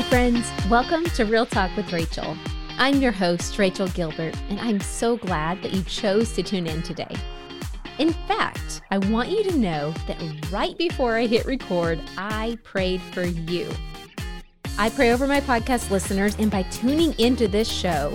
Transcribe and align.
Hey, 0.00 0.08
friends, 0.08 0.50
welcome 0.70 1.04
to 1.04 1.26
Real 1.26 1.44
Talk 1.44 1.76
with 1.76 1.92
Rachel. 1.92 2.34
I'm 2.78 3.02
your 3.02 3.12
host, 3.12 3.58
Rachel 3.58 3.86
Gilbert, 3.88 4.34
and 4.48 4.58
I'm 4.58 4.80
so 4.80 5.18
glad 5.18 5.62
that 5.62 5.74
you 5.74 5.82
chose 5.82 6.32
to 6.32 6.42
tune 6.42 6.66
in 6.66 6.80
today. 6.80 7.14
In 7.98 8.14
fact, 8.26 8.80
I 8.90 8.96
want 8.96 9.28
you 9.28 9.44
to 9.44 9.58
know 9.58 9.92
that 10.06 10.16
right 10.50 10.76
before 10.78 11.18
I 11.18 11.26
hit 11.26 11.44
record, 11.44 12.00
I 12.16 12.56
prayed 12.62 13.02
for 13.12 13.24
you. 13.24 13.68
I 14.78 14.88
pray 14.88 15.12
over 15.12 15.26
my 15.26 15.42
podcast 15.42 15.90
listeners, 15.90 16.34
and 16.38 16.50
by 16.50 16.62
tuning 16.62 17.12
into 17.18 17.46
this 17.46 17.68
show, 17.70 18.14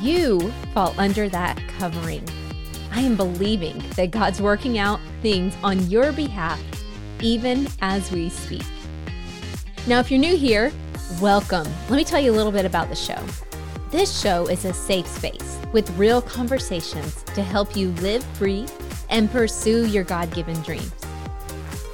you 0.00 0.52
fall 0.74 0.96
under 0.98 1.28
that 1.28 1.62
covering. 1.78 2.26
I 2.90 3.02
am 3.02 3.14
believing 3.14 3.80
that 3.90 4.10
God's 4.10 4.42
working 4.42 4.78
out 4.78 4.98
things 5.22 5.54
on 5.62 5.88
your 5.88 6.10
behalf, 6.10 6.60
even 7.20 7.68
as 7.82 8.10
we 8.10 8.30
speak. 8.30 8.64
Now, 9.86 10.00
if 10.00 10.10
you're 10.10 10.18
new 10.18 10.36
here, 10.36 10.72
welcome. 11.18 11.66
Let 11.88 11.96
me 11.96 12.04
tell 12.04 12.20
you 12.20 12.30
a 12.30 12.36
little 12.36 12.52
bit 12.52 12.64
about 12.64 12.88
the 12.88 12.94
show. 12.94 13.18
This 13.90 14.20
show 14.20 14.46
is 14.46 14.64
a 14.64 14.72
safe 14.72 15.06
space 15.06 15.58
with 15.72 15.90
real 15.98 16.22
conversations 16.22 17.22
to 17.34 17.42
help 17.42 17.76
you 17.76 17.90
live 17.94 18.22
free 18.36 18.66
and 19.08 19.30
pursue 19.30 19.86
your 19.86 20.04
God 20.04 20.32
given 20.32 20.60
dreams. 20.62 20.92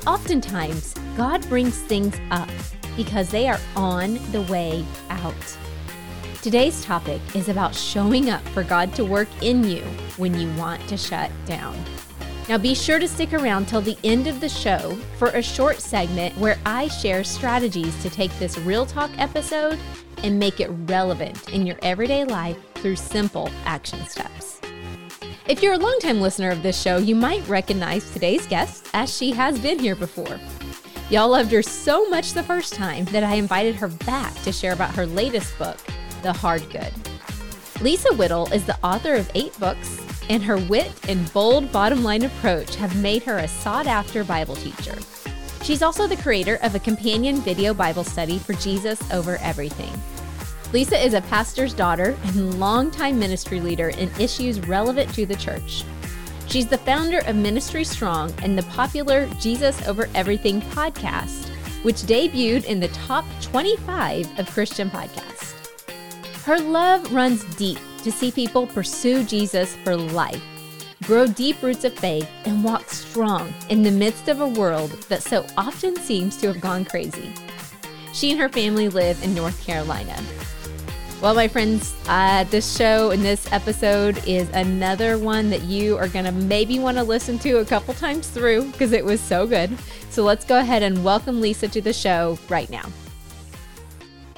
Oftentimes, 0.06 0.94
God 1.16 1.48
brings 1.48 1.78
things 1.78 2.14
up 2.30 2.48
because 2.96 3.30
they 3.30 3.48
are 3.48 3.60
on 3.74 4.14
the 4.32 4.42
way 4.42 4.84
out. 5.08 5.34
Today's 6.42 6.84
topic 6.84 7.20
is 7.34 7.48
about 7.48 7.74
showing 7.74 8.30
up 8.30 8.42
for 8.48 8.62
God 8.62 8.94
to 8.94 9.04
work 9.04 9.28
in 9.40 9.64
you 9.64 9.82
when 10.16 10.38
you 10.38 10.52
want 10.54 10.86
to 10.88 10.96
shut 10.96 11.30
down. 11.46 11.76
Now, 12.48 12.58
be 12.58 12.76
sure 12.76 13.00
to 13.00 13.08
stick 13.08 13.32
around 13.32 13.66
till 13.66 13.80
the 13.80 13.98
end 14.04 14.28
of 14.28 14.40
the 14.40 14.48
show 14.48 14.96
for 15.18 15.28
a 15.28 15.42
short 15.42 15.80
segment 15.80 16.36
where 16.38 16.56
I 16.64 16.86
share 16.86 17.24
strategies 17.24 18.00
to 18.02 18.10
take 18.10 18.36
this 18.38 18.56
Real 18.58 18.86
Talk 18.86 19.10
episode 19.18 19.80
and 20.22 20.38
make 20.38 20.60
it 20.60 20.70
relevant 20.86 21.48
in 21.50 21.66
your 21.66 21.76
everyday 21.82 22.24
life 22.24 22.56
through 22.74 22.96
simple 22.96 23.50
action 23.64 24.04
steps. 24.06 24.60
If 25.48 25.60
you're 25.60 25.74
a 25.74 25.78
longtime 25.78 26.20
listener 26.20 26.50
of 26.50 26.62
this 26.62 26.80
show, 26.80 26.98
you 26.98 27.16
might 27.16 27.46
recognize 27.48 28.12
today's 28.12 28.46
guest 28.46 28.88
as 28.94 29.14
she 29.14 29.32
has 29.32 29.58
been 29.58 29.80
here 29.80 29.96
before. 29.96 30.38
Y'all 31.10 31.30
loved 31.30 31.50
her 31.50 31.62
so 31.62 32.08
much 32.08 32.32
the 32.32 32.42
first 32.42 32.74
time 32.74 33.04
that 33.06 33.24
I 33.24 33.34
invited 33.34 33.74
her 33.76 33.88
back 33.88 34.34
to 34.42 34.52
share 34.52 34.72
about 34.72 34.94
her 34.94 35.06
latest 35.06 35.56
book, 35.58 35.78
The 36.22 36.32
Hard 36.32 36.68
Good. 36.70 36.92
Lisa 37.80 38.14
Whittle 38.14 38.52
is 38.52 38.64
the 38.64 38.78
author 38.84 39.14
of 39.14 39.30
eight 39.34 39.56
books 39.58 40.05
and 40.28 40.42
her 40.42 40.56
wit 40.56 40.92
and 41.08 41.32
bold 41.32 41.70
bottom 41.72 42.02
line 42.02 42.24
approach 42.24 42.76
have 42.76 43.00
made 43.00 43.22
her 43.22 43.38
a 43.38 43.48
sought 43.48 43.86
after 43.86 44.24
Bible 44.24 44.56
teacher. 44.56 44.96
She's 45.62 45.82
also 45.82 46.06
the 46.06 46.16
creator 46.16 46.58
of 46.62 46.74
a 46.74 46.80
companion 46.80 47.40
video 47.40 47.74
Bible 47.74 48.04
study 48.04 48.38
for 48.38 48.52
Jesus 48.54 49.00
Over 49.12 49.36
Everything. 49.38 49.92
Lisa 50.72 51.02
is 51.02 51.14
a 51.14 51.22
pastor's 51.22 51.74
daughter 51.74 52.16
and 52.24 52.60
longtime 52.60 53.18
ministry 53.18 53.60
leader 53.60 53.88
in 53.90 54.10
issues 54.20 54.60
relevant 54.60 55.12
to 55.14 55.26
the 55.26 55.36
church. 55.36 55.84
She's 56.48 56.66
the 56.66 56.78
founder 56.78 57.18
of 57.26 57.34
Ministry 57.34 57.84
Strong 57.84 58.32
and 58.42 58.56
the 58.56 58.62
popular 58.64 59.26
Jesus 59.40 59.86
Over 59.88 60.08
Everything 60.14 60.60
podcast, 60.60 61.48
which 61.82 61.96
debuted 61.96 62.64
in 62.64 62.78
the 62.78 62.88
top 62.88 63.24
25 63.42 64.38
of 64.38 64.50
Christian 64.50 64.90
podcasts. 64.90 65.54
Her 66.44 66.58
love 66.58 67.12
runs 67.12 67.42
deep 67.56 67.78
to 68.06 68.12
see 68.12 68.30
people 68.30 68.68
pursue 68.68 69.24
Jesus 69.24 69.74
for 69.82 69.96
life, 69.96 70.40
grow 71.02 71.26
deep 71.26 71.60
roots 71.60 71.82
of 71.82 71.92
faith, 71.92 72.30
and 72.44 72.62
walk 72.62 72.88
strong 72.88 73.52
in 73.68 73.82
the 73.82 73.90
midst 73.90 74.28
of 74.28 74.40
a 74.40 74.46
world 74.46 74.92
that 75.08 75.24
so 75.24 75.44
often 75.56 75.96
seems 75.96 76.36
to 76.36 76.46
have 76.46 76.60
gone 76.60 76.84
crazy. 76.84 77.32
She 78.12 78.30
and 78.30 78.38
her 78.38 78.48
family 78.48 78.88
live 78.88 79.20
in 79.24 79.34
North 79.34 79.60
Carolina. 79.66 80.16
Well, 81.20 81.34
my 81.34 81.48
friends, 81.48 81.96
uh, 82.06 82.44
this 82.44 82.76
show 82.76 83.10
and 83.10 83.24
this 83.24 83.50
episode 83.52 84.24
is 84.24 84.48
another 84.50 85.18
one 85.18 85.50
that 85.50 85.62
you 85.62 85.96
are 85.96 86.06
going 86.06 86.26
to 86.26 86.32
maybe 86.32 86.78
want 86.78 86.98
to 86.98 87.02
listen 87.02 87.40
to 87.40 87.54
a 87.58 87.64
couple 87.64 87.92
times 87.92 88.28
through 88.28 88.70
because 88.70 88.92
it 88.92 89.04
was 89.04 89.20
so 89.20 89.48
good. 89.48 89.76
So 90.10 90.22
let's 90.22 90.44
go 90.44 90.60
ahead 90.60 90.84
and 90.84 91.02
welcome 91.02 91.40
Lisa 91.40 91.66
to 91.66 91.80
the 91.80 91.92
show 91.92 92.38
right 92.48 92.70
now. 92.70 92.88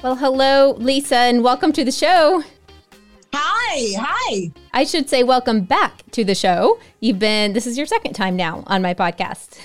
Well, 0.01 0.15
hello, 0.15 0.71
Lisa, 0.79 1.17
and 1.17 1.43
welcome 1.43 1.71
to 1.73 1.85
the 1.85 1.91
show. 1.91 2.43
Hi, 3.33 3.93
hi. 3.99 4.51
I 4.73 4.83
should 4.83 5.09
say 5.09 5.23
welcome 5.23 5.61
back 5.61 6.03
to 6.11 6.23
the 6.23 6.35
show. 6.35 6.79
You've 6.99 7.19
been 7.19 7.53
this 7.53 7.67
is 7.67 7.77
your 7.77 7.85
second 7.85 8.13
time 8.13 8.35
now 8.35 8.63
on 8.67 8.81
my 8.81 8.93
podcast. 8.93 9.59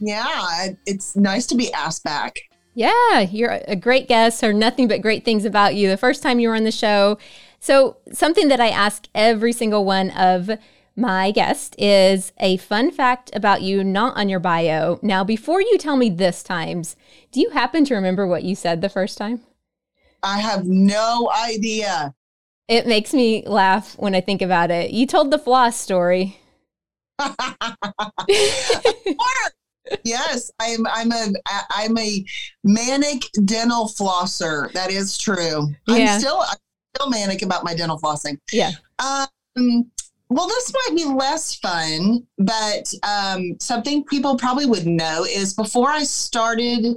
Yeah, 0.00 0.68
it's 0.86 1.14
nice 1.16 1.46
to 1.46 1.54
be 1.54 1.72
asked 1.72 2.04
back. 2.04 2.38
Yeah, 2.74 3.20
you're 3.20 3.60
a 3.68 3.76
great 3.76 4.08
guest. 4.08 4.40
Heard 4.40 4.56
nothing 4.56 4.88
but 4.88 5.02
great 5.02 5.24
things 5.24 5.44
about 5.44 5.74
you 5.74 5.88
the 5.88 5.96
first 5.96 6.22
time 6.22 6.40
you 6.40 6.48
were 6.48 6.56
on 6.56 6.64
the 6.64 6.72
show. 6.72 7.18
So, 7.60 7.96
something 8.12 8.48
that 8.48 8.60
I 8.60 8.68
ask 8.68 9.08
every 9.14 9.52
single 9.52 9.84
one 9.84 10.10
of 10.10 10.50
my 10.96 11.30
guests 11.30 11.74
is 11.78 12.32
a 12.38 12.56
fun 12.58 12.90
fact 12.90 13.30
about 13.34 13.62
you 13.62 13.82
not 13.82 14.16
on 14.16 14.28
your 14.28 14.40
bio. 14.40 14.98
Now, 15.02 15.24
before 15.24 15.60
you 15.60 15.78
tell 15.78 15.96
me 15.96 16.10
this 16.10 16.42
times, 16.42 16.96
do 17.32 17.40
you 17.40 17.50
happen 17.50 17.84
to 17.86 17.94
remember 17.94 18.26
what 18.26 18.44
you 18.44 18.54
said 18.54 18.80
the 18.80 18.88
first 18.88 19.18
time? 19.18 19.40
I 20.22 20.38
have 20.40 20.66
no 20.66 21.30
idea. 21.30 22.14
It 22.68 22.86
makes 22.86 23.12
me 23.12 23.42
laugh 23.46 23.94
when 23.98 24.14
I 24.14 24.20
think 24.20 24.42
about 24.42 24.70
it. 24.70 24.90
You 24.90 25.06
told 25.06 25.30
the 25.30 25.38
floss 25.38 25.78
story. 25.78 26.38
yes, 30.02 30.50
I'm 30.60 30.86
I'm 30.86 31.12
a 31.12 31.32
I'm 31.70 31.96
a 31.98 32.24
manic 32.64 33.24
dental 33.44 33.86
flosser. 33.86 34.72
That 34.72 34.90
is 34.90 35.18
true. 35.18 35.68
Yeah. 35.86 36.14
I'm 36.14 36.20
still 36.20 36.40
I'm 36.40 36.56
still 36.96 37.10
manic 37.10 37.42
about 37.42 37.64
my 37.64 37.74
dental 37.74 37.98
flossing. 37.98 38.38
Yeah. 38.50 38.70
Um 38.98 39.90
well, 40.30 40.48
this 40.48 40.72
might 40.72 40.96
be 40.96 41.04
less 41.04 41.54
fun, 41.56 42.26
but 42.38 42.92
um, 43.02 43.56
something 43.60 44.04
people 44.04 44.36
probably 44.36 44.66
would 44.66 44.86
know 44.86 45.24
is 45.24 45.54
before 45.54 45.90
I 45.90 46.02
started 46.02 46.96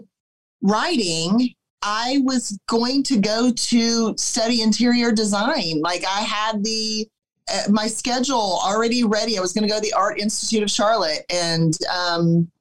writing, 0.62 1.54
I 1.90 2.20
was 2.26 2.60
going 2.68 3.02
to 3.04 3.18
go 3.18 3.50
to 3.50 4.18
study 4.18 4.62
interior 4.62 5.14
design. 5.14 5.80
Like 5.80 6.04
I 6.06 6.20
had 6.20 6.62
the 6.62 7.08
uh, 7.50 7.72
my 7.72 7.88
schedule 7.88 8.60
already 8.62 9.06
ready. 9.06 9.38
I 9.38 9.42
was 9.42 9.54
going 9.54 9.66
to 9.66 9.70
go 9.70 9.78
to 9.78 9.82
the 9.82 9.94
Art 9.94 10.20
Institute 10.20 10.64
of 10.64 10.70
Charlotte, 10.70 11.24
and 11.30 11.78
um, 11.90 12.52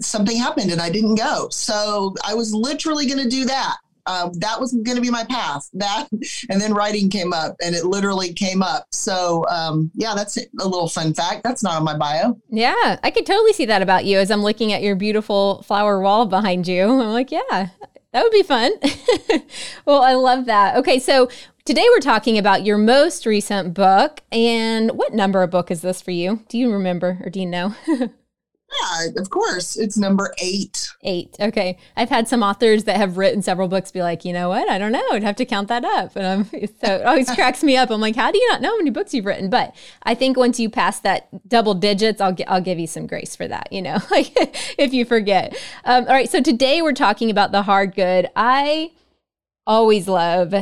something 0.00 0.36
happened, 0.36 0.72
and 0.72 0.80
I 0.80 0.90
didn't 0.90 1.14
go. 1.14 1.48
So 1.50 2.12
I 2.26 2.34
was 2.34 2.52
literally 2.52 3.06
going 3.06 3.22
to 3.22 3.28
do 3.28 3.44
that. 3.44 3.76
Um, 4.06 4.32
that 4.40 4.58
was 4.58 4.72
going 4.72 4.96
to 4.96 5.00
be 5.00 5.10
my 5.10 5.24
path. 5.24 5.68
That, 5.74 6.08
and 6.50 6.60
then 6.60 6.74
writing 6.74 7.08
came 7.08 7.32
up, 7.32 7.54
and 7.62 7.72
it 7.72 7.84
literally 7.84 8.32
came 8.32 8.64
up. 8.64 8.86
So 8.90 9.46
um, 9.48 9.92
yeah, 9.94 10.14
that's 10.16 10.36
a 10.38 10.48
little 10.54 10.88
fun 10.88 11.14
fact. 11.14 11.44
That's 11.44 11.62
not 11.62 11.76
on 11.76 11.84
my 11.84 11.96
bio. 11.96 12.36
Yeah, 12.48 12.98
I 13.04 13.12
could 13.12 13.26
totally 13.26 13.52
see 13.52 13.66
that 13.66 13.80
about 13.80 14.06
you 14.06 14.18
as 14.18 14.32
I'm 14.32 14.42
looking 14.42 14.72
at 14.72 14.82
your 14.82 14.96
beautiful 14.96 15.62
flower 15.62 16.00
wall 16.00 16.26
behind 16.26 16.66
you. 16.66 16.82
I'm 17.00 17.12
like, 17.12 17.30
yeah, 17.30 17.68
that 18.12 18.22
would 18.22 18.32
be 18.32 18.42
fun. 18.42 18.72
well, 19.84 20.02
I 20.02 20.14
love 20.14 20.46
that. 20.46 20.76
Okay, 20.76 20.98
so 20.98 21.28
today 21.64 21.86
we're 21.90 22.00
talking 22.00 22.38
about 22.38 22.64
your 22.64 22.78
most 22.78 23.26
recent 23.26 23.74
book. 23.74 24.20
And 24.32 24.92
what 24.92 25.14
number 25.14 25.42
of 25.42 25.50
book 25.50 25.70
is 25.70 25.82
this 25.82 26.02
for 26.02 26.10
you? 26.10 26.44
Do 26.48 26.58
you 26.58 26.72
remember 26.72 27.18
or 27.22 27.30
do 27.30 27.40
you 27.40 27.46
know? 27.46 27.74
Yeah, 28.72 29.08
of 29.16 29.30
course. 29.30 29.76
It's 29.76 29.96
number 29.96 30.32
eight. 30.38 30.88
Eight. 31.02 31.34
Okay. 31.40 31.76
I've 31.96 32.08
had 32.08 32.28
some 32.28 32.42
authors 32.42 32.84
that 32.84 32.96
have 32.96 33.16
written 33.16 33.42
several 33.42 33.68
books 33.68 33.90
be 33.90 34.02
like, 34.02 34.24
you 34.24 34.32
know 34.32 34.48
what? 34.48 34.68
I 34.68 34.78
don't 34.78 34.92
know. 34.92 35.04
I'd 35.12 35.22
have 35.22 35.36
to 35.36 35.44
count 35.44 35.68
that 35.68 35.84
up. 35.84 36.14
And 36.14 36.26
I'm, 36.26 36.44
so 36.84 36.94
it 36.94 37.06
always 37.06 37.30
cracks 37.34 37.62
me 37.62 37.76
up. 37.76 37.90
I'm 37.90 38.00
like, 38.00 38.16
how 38.16 38.30
do 38.30 38.38
you 38.38 38.48
not 38.48 38.60
know 38.60 38.70
how 38.70 38.76
many 38.76 38.90
books 38.90 39.12
you've 39.12 39.26
written? 39.26 39.50
But 39.50 39.74
I 40.04 40.14
think 40.14 40.36
once 40.36 40.60
you 40.60 40.70
pass 40.70 41.00
that 41.00 41.48
double 41.48 41.74
digits, 41.74 42.20
I'll, 42.20 42.36
I'll 42.46 42.60
give 42.60 42.78
you 42.78 42.86
some 42.86 43.06
grace 43.06 43.34
for 43.34 43.48
that, 43.48 43.72
you 43.72 43.82
know, 43.82 43.98
like 44.10 44.32
if 44.78 44.92
you 44.92 45.04
forget. 45.04 45.56
Um, 45.84 46.04
all 46.04 46.14
right. 46.14 46.30
So 46.30 46.40
today 46.40 46.82
we're 46.82 46.92
talking 46.92 47.30
about 47.30 47.52
the 47.52 47.62
hard 47.62 47.94
good. 47.94 48.28
I 48.36 48.92
always 49.66 50.06
love 50.08 50.54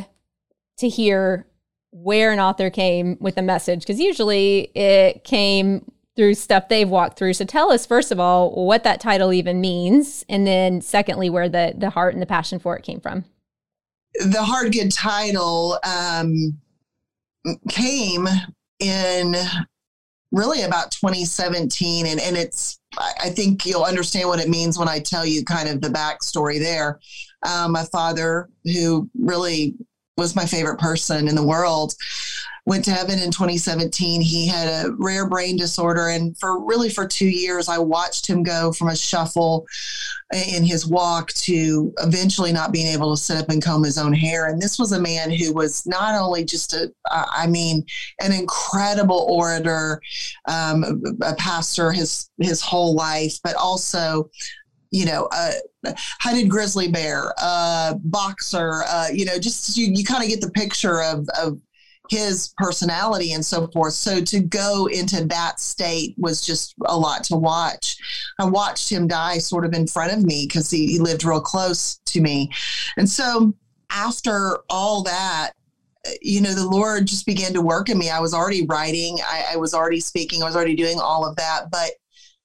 to 0.79 0.89
hear 0.89 1.47
where 1.91 2.33
an 2.33 2.41
author 2.41 2.71
came 2.71 3.17
with 3.21 3.37
a 3.39 3.43
message 3.43 3.81
because 3.81 3.99
usually 3.99 4.71
it 4.75 5.25
came 5.25 5.91
through 6.19 6.35
stuff 6.35 6.69
they've 6.69 6.91
walked 6.91 7.17
through. 7.17 7.33
So 7.33 7.45
tell 7.45 7.71
us 7.71 7.87
first 7.87 8.11
of 8.11 8.19
all 8.19 8.51
what 8.67 8.83
that 8.83 9.01
title 9.01 9.33
even 9.33 9.61
means, 9.61 10.25
and 10.29 10.45
then 10.45 10.81
secondly 10.81 11.31
where 11.31 11.49
the 11.49 11.75
the 11.79 11.91
heart 11.91 12.13
and 12.13 12.21
the 12.21 12.27
passion 12.27 12.59
for 12.59 12.77
it 12.77 12.83
came 12.83 13.01
from. 13.01 13.25
The 14.15 14.43
hard 14.43 14.73
good 14.73 14.91
title 14.91 15.79
um, 15.85 16.59
came 17.69 18.27
in 18.81 19.37
really 20.33 20.63
about 20.63 20.91
2017, 20.91 22.07
and 22.07 22.21
and 22.21 22.37
it's 22.37 22.81
I 22.99 23.31
think 23.31 23.65
you'll 23.65 23.85
understand 23.85 24.29
what 24.29 24.41
it 24.41 24.49
means 24.49 24.77
when 24.77 24.89
I 24.89 24.99
tell 24.99 25.25
you 25.25 25.45
kind 25.45 25.69
of 25.69 25.81
the 25.81 25.89
backstory 25.89 26.59
there. 26.59 26.99
Um, 27.49 27.71
my 27.71 27.85
father, 27.85 28.49
who 28.65 29.09
really 29.17 29.77
was 30.17 30.35
my 30.35 30.47
favorite 30.47 30.81
person 30.81 31.29
in 31.29 31.37
the 31.37 31.47
world 31.47 31.95
went 32.69 32.85
to 32.85 32.91
heaven 32.91 33.19
in 33.19 33.31
2017. 33.31 34.21
He 34.21 34.47
had 34.47 34.69
a 34.69 34.93
rare 34.99 35.27
brain 35.27 35.57
disorder. 35.57 36.09
And 36.09 36.37
for 36.39 36.63
really 36.63 36.91
for 36.91 37.07
two 37.07 37.29
years, 37.29 37.67
I 37.67 37.79
watched 37.79 38.27
him 38.27 38.43
go 38.43 38.73
from 38.73 38.89
a 38.89 38.97
shuffle 38.97 39.67
in 40.35 40.63
his 40.63 40.87
walk 40.87 41.33
to 41.33 41.95
eventually 42.01 42.53
not 42.53 42.71
being 42.71 42.89
able 42.89 43.17
to 43.17 43.21
sit 43.21 43.39
up 43.39 43.49
and 43.49 43.65
comb 43.65 43.85
his 43.85 43.97
own 43.97 44.13
hair. 44.13 44.49
And 44.49 44.61
this 44.61 44.79
was 44.79 44.93
a 44.93 45.01
man 45.01 45.31
who 45.31 45.55
was 45.55 45.87
not 45.87 46.15
only 46.21 46.45
just 46.45 46.75
a, 46.75 46.93
I 47.11 47.47
mean, 47.47 47.87
an 48.21 48.33
incredible 48.33 49.27
orator, 49.31 50.03
um, 50.47 51.03
a 51.23 51.35
pastor 51.37 51.91
his, 51.91 52.29
his 52.39 52.61
whole 52.61 52.95
life, 52.95 53.39
but 53.43 53.57
also 53.57 54.31
you 54.91 55.05
know, 55.05 55.29
a 55.33 55.53
hunted 56.21 56.49
grizzly 56.49 56.89
bear, 56.89 57.35
a 57.43 57.95
boxer, 58.05 58.85
uh, 58.89 59.09
you 59.13 59.25
know, 59.25 59.39
just 59.39 59.77
you, 59.77 59.93
you 59.93 60.03
kind 60.03 60.23
of 60.23 60.31
get 60.31 60.41
the 60.41 60.51
picture 60.51 61.03
of, 61.03 61.29
of 61.39 61.61
his 62.11 62.55
personality 62.57 63.33
and 63.33 63.45
so 63.45 63.67
forth. 63.69 63.93
So 63.93 64.21
to 64.21 64.41
go 64.41 64.87
into 64.87 65.25
that 65.27 65.61
state 65.61 66.15
was 66.17 66.41
just 66.41 66.75
a 66.87 66.97
lot 66.97 67.25
to 67.25 67.37
watch. 67.37 67.97
I 68.39 68.47
watched 68.47 68.91
him 68.91 69.07
die 69.07 69.39
sort 69.39 69.65
of 69.65 69.75
in 69.75 69.87
front 69.87 70.13
of 70.13 70.25
me 70.25 70.47
because 70.47 70.71
he, 70.71 70.87
he 70.87 70.99
lived 70.99 71.25
real 71.25 71.41
close 71.41 72.01
to 72.07 72.21
me. 72.21 72.51
And 72.97 73.09
so 73.09 73.55
after 73.91 74.59
all 74.71 75.03
that, 75.05 75.53
you 76.23 76.41
know, 76.41 76.55
the 76.55 76.67
Lord 76.67 77.07
just 77.07 77.27
began 77.27 77.53
to 77.55 77.61
work 77.61 77.89
in 77.89 77.99
me. 77.99 78.09
I 78.09 78.21
was 78.21 78.33
already 78.33 78.65
writing, 78.67 79.19
I, 79.25 79.53
I 79.53 79.57
was 79.57 79.75
already 79.75 80.01
speaking, 80.01 80.43
I 80.43 80.47
was 80.47 80.57
already 80.57 80.77
doing 80.77 80.99
all 80.99 81.27
of 81.27 81.37
that. 81.37 81.71
But 81.71 81.91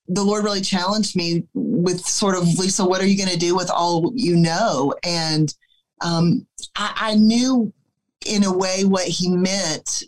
the 0.07 0.23
Lord 0.23 0.43
really 0.43 0.61
challenged 0.61 1.15
me 1.15 1.47
with 1.53 2.05
sort 2.05 2.35
of, 2.35 2.43
Lisa, 2.59 2.83
what 2.83 3.01
are 3.01 3.07
you 3.07 3.17
going 3.17 3.29
to 3.29 3.37
do 3.37 3.55
with 3.55 3.69
all 3.69 4.11
you 4.15 4.35
know? 4.35 4.93
And 5.03 5.53
um, 6.01 6.45
I, 6.75 6.93
I 6.95 7.15
knew 7.15 7.71
in 8.25 8.43
a 8.43 8.55
way 8.55 8.83
what 8.85 9.05
he 9.05 9.29
meant 9.29 10.03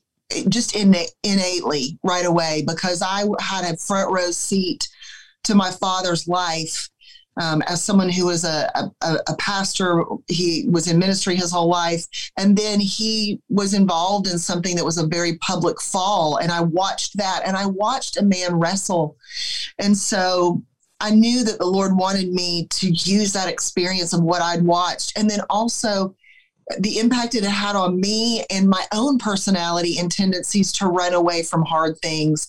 just 0.50 0.76
innately 0.76 2.00
right 2.04 2.26
away 2.26 2.64
because 2.68 3.02
I 3.02 3.26
had 3.40 3.66
a 3.66 3.78
front 3.78 4.12
row 4.12 4.32
seat 4.32 4.88
to 5.44 5.56
my 5.56 5.72
father's 5.72 6.28
life 6.28 6.90
um, 7.42 7.62
as 7.68 7.84
someone 7.84 8.10
who 8.10 8.28
was 8.28 8.44
a, 8.44 8.70
a, 9.02 9.18
a, 9.28 9.36
pastor. 9.38 10.04
He 10.28 10.68
was 10.70 10.88
in 10.88 10.98
ministry 10.98 11.36
his 11.36 11.52
whole 11.52 11.68
life. 11.68 12.06
And 12.38 12.58
then 12.58 12.80
he 12.80 13.42
was 13.50 13.74
involved 13.74 14.28
in 14.28 14.40
something 14.40 14.76
that 14.76 14.86
was 14.86 14.98
a 14.98 15.08
very 15.08 15.38
public 15.40 15.82
fall. 15.82 16.38
And 16.38 16.52
I 16.52 16.62
watched 16.62 17.18
that 17.18 17.42
and 17.46 17.58
I 17.58 17.66
watched 17.66 18.18
a 18.18 18.24
man 18.24 18.56
wrestle. 18.56 19.18
And 19.80 19.98
so 19.98 20.64
I 21.02 21.12
knew 21.12 21.44
that 21.44 21.60
the 21.60 21.66
Lord 21.66 21.98
wanted 21.98 22.32
me 22.32 22.68
to 22.72 22.90
use 22.90 23.34
that 23.34 23.50
experience 23.50 24.14
of 24.14 24.22
what 24.22 24.42
I'd 24.42 24.64
watched. 24.64 25.18
And 25.18 25.30
then 25.30 25.42
also, 25.50 26.16
the 26.80 27.00
impact 27.00 27.36
it 27.36 27.44
had 27.44 27.76
on 27.76 28.00
me 28.00 28.44
and 28.50 28.70
my 28.70 28.84
own 28.92 29.18
personality 29.18 30.00
and 30.00 30.12
tendencies 30.12 30.72
to 30.74 30.88
run 30.88 31.14
away 31.14 31.44
from 31.44 31.64
hard 31.64 31.98
things. 32.00 32.48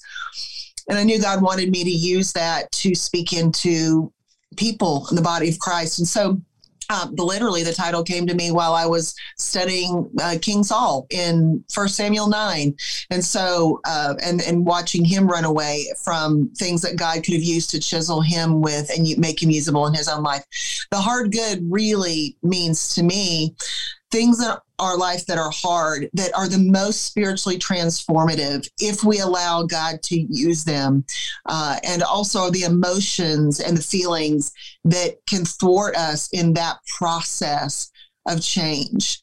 And 0.89 0.99
I 0.99 1.05
knew 1.05 1.21
God 1.21 1.43
wanted 1.43 1.71
me 1.71 1.85
to 1.85 1.91
use 1.91 2.33
that 2.33 2.71
to 2.73 2.95
speak 2.95 3.33
into 3.33 4.13
people 4.57 5.07
in 5.11 5.17
the 5.17 5.23
body 5.23 5.49
of 5.49 5.59
Christ. 5.59 5.99
And 5.99 6.09
so 6.09 6.41
uh, 6.89 7.09
literally 7.17 7.63
the 7.63 7.73
title 7.73 8.03
came 8.03 8.27
to 8.27 8.35
me 8.35 8.53
while 8.53 8.75
I 8.75 8.87
was 8.87 9.15
studying 9.37 10.09
uh, 10.23 10.37
King 10.41 10.63
Saul 10.63 11.07
in 11.11 11.65
First 11.71 11.97
Samuel 11.97 12.29
nine, 12.29 12.77
and 13.11 13.25
so 13.25 13.81
uh, 13.85 14.15
and 14.23 14.41
and 14.43 14.65
watching 14.65 15.05
him 15.05 15.27
run 15.27 15.45
away 15.45 15.87
from 16.05 16.49
things 16.51 16.83
that 16.83 16.97
God 16.97 17.25
could 17.25 17.35
have 17.35 17.43
used 17.43 17.71
to 17.71 17.81
chisel 17.81 18.21
him 18.21 18.61
with 18.61 18.91
and 18.97 19.19
make 19.19 19.43
him 19.43 19.51
usable 19.51 19.87
in 19.87 19.95
his 19.95 20.09
own 20.09 20.23
life. 20.23 20.45
The 20.91 20.99
hard 20.99 21.33
good 21.33 21.67
really 21.69 22.37
means 22.43 22.95
to 22.95 23.03
me 23.03 23.57
things 24.11 24.41
in 24.41 24.51
our 24.79 24.97
life 24.97 25.27
that 25.27 25.39
are 25.39 25.51
hard 25.51 26.09
that 26.13 26.35
are 26.35 26.49
the 26.49 26.59
most 26.59 27.07
spiritually 27.07 27.59
transformative 27.59 28.69
if 28.79 29.03
we 29.03 29.19
allow 29.19 29.63
God 29.63 30.03
to 30.05 30.21
use 30.31 30.65
them, 30.65 31.05
uh, 31.47 31.79
and 31.83 32.03
also 32.03 32.51
the 32.51 32.63
emotions 32.63 33.61
and 33.61 33.77
the 33.77 33.83
feelings 33.83 34.53
that 34.85 35.17
can 35.27 35.45
thwart 35.45 35.97
us 35.97 36.29
in 36.33 36.53
that 36.55 36.79
process 36.87 37.91
of 38.27 38.43
change. 38.43 39.23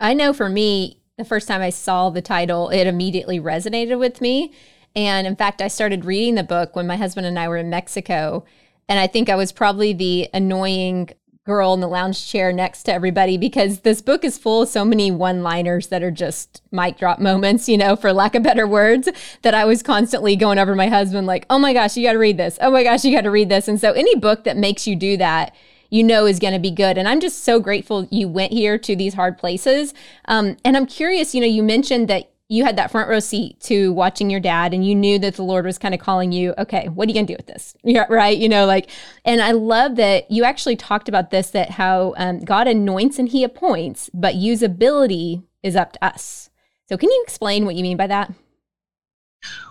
I 0.00 0.14
know 0.14 0.32
for 0.32 0.48
me, 0.48 1.00
the 1.16 1.24
first 1.24 1.48
time 1.48 1.62
I 1.62 1.70
saw 1.70 2.10
the 2.10 2.22
title, 2.22 2.68
it 2.68 2.86
immediately 2.86 3.40
resonated 3.40 3.98
with 3.98 4.20
me. 4.20 4.52
And 4.94 5.26
in 5.26 5.36
fact, 5.36 5.62
I 5.62 5.68
started 5.68 6.04
reading 6.04 6.34
the 6.34 6.42
book 6.42 6.76
when 6.76 6.86
my 6.86 6.96
husband 6.96 7.26
and 7.26 7.38
I 7.38 7.48
were 7.48 7.56
in 7.56 7.70
Mexico. 7.70 8.44
And 8.88 8.98
I 8.98 9.06
think 9.06 9.28
I 9.28 9.36
was 9.36 9.52
probably 9.52 9.92
the 9.92 10.28
annoying 10.32 11.10
girl 11.46 11.72
in 11.72 11.80
the 11.80 11.88
lounge 11.88 12.26
chair 12.26 12.52
next 12.52 12.82
to 12.82 12.92
everybody 12.92 13.38
because 13.38 13.80
this 13.80 14.02
book 14.02 14.24
is 14.24 14.36
full 14.36 14.62
of 14.62 14.68
so 14.68 14.84
many 14.84 15.12
one 15.12 15.44
liners 15.44 15.86
that 15.86 16.02
are 16.02 16.10
just 16.10 16.60
mic 16.72 16.98
drop 16.98 17.20
moments, 17.20 17.68
you 17.68 17.78
know, 17.78 17.94
for 17.94 18.12
lack 18.12 18.34
of 18.34 18.42
better 18.42 18.66
words, 18.66 19.08
that 19.42 19.54
I 19.54 19.64
was 19.64 19.80
constantly 19.80 20.34
going 20.34 20.58
over 20.58 20.74
my 20.74 20.88
husband, 20.88 21.26
like, 21.26 21.46
oh 21.48 21.58
my 21.58 21.72
gosh, 21.72 21.96
you 21.96 22.04
got 22.04 22.14
to 22.14 22.18
read 22.18 22.36
this. 22.36 22.58
Oh 22.60 22.72
my 22.72 22.82
gosh, 22.82 23.04
you 23.04 23.14
got 23.14 23.22
to 23.22 23.30
read 23.30 23.48
this. 23.48 23.68
And 23.68 23.80
so 23.80 23.92
any 23.92 24.16
book 24.16 24.42
that 24.42 24.56
makes 24.56 24.88
you 24.88 24.96
do 24.96 25.16
that, 25.18 25.54
you 25.88 26.02
know 26.02 26.26
is 26.26 26.40
going 26.40 26.52
to 26.52 26.58
be 26.58 26.72
good. 26.72 26.98
And 26.98 27.06
I'm 27.06 27.20
just 27.20 27.44
so 27.44 27.60
grateful 27.60 28.08
you 28.10 28.26
went 28.26 28.52
here 28.52 28.76
to 28.78 28.96
these 28.96 29.14
hard 29.14 29.38
places. 29.38 29.94
Um, 30.24 30.56
and 30.64 30.76
I'm 30.76 30.86
curious, 30.86 31.32
you 31.32 31.40
know, 31.40 31.46
you 31.46 31.62
mentioned 31.62 32.08
that 32.08 32.28
you 32.48 32.64
had 32.64 32.76
that 32.76 32.90
front 32.90 33.08
row 33.08 33.18
seat 33.18 33.58
to 33.60 33.92
watching 33.92 34.30
your 34.30 34.40
dad 34.40 34.72
and 34.72 34.86
you 34.86 34.94
knew 34.94 35.18
that 35.18 35.34
the 35.34 35.42
lord 35.42 35.64
was 35.64 35.78
kind 35.78 35.94
of 35.94 36.00
calling 36.00 36.32
you 36.32 36.54
okay 36.58 36.88
what 36.88 37.06
are 37.06 37.10
you 37.10 37.14
going 37.14 37.26
to 37.26 37.32
do 37.32 37.36
with 37.36 37.46
this? 37.46 37.74
Yeah, 37.84 38.06
right? 38.08 38.36
You 38.36 38.48
know 38.48 38.66
like 38.66 38.90
and 39.24 39.40
i 39.40 39.52
love 39.52 39.96
that 39.96 40.30
you 40.30 40.44
actually 40.44 40.76
talked 40.76 41.08
about 41.08 41.30
this 41.30 41.50
that 41.50 41.70
how 41.70 42.14
um, 42.16 42.40
god 42.40 42.68
anoints 42.68 43.18
and 43.18 43.28
he 43.28 43.44
appoints 43.44 44.10
but 44.12 44.34
usability 44.34 45.44
is 45.62 45.76
up 45.76 45.92
to 45.94 46.04
us. 46.04 46.50
So 46.88 46.96
can 46.96 47.10
you 47.10 47.20
explain 47.24 47.64
what 47.64 47.74
you 47.74 47.82
mean 47.82 47.96
by 47.96 48.06
that? 48.06 48.32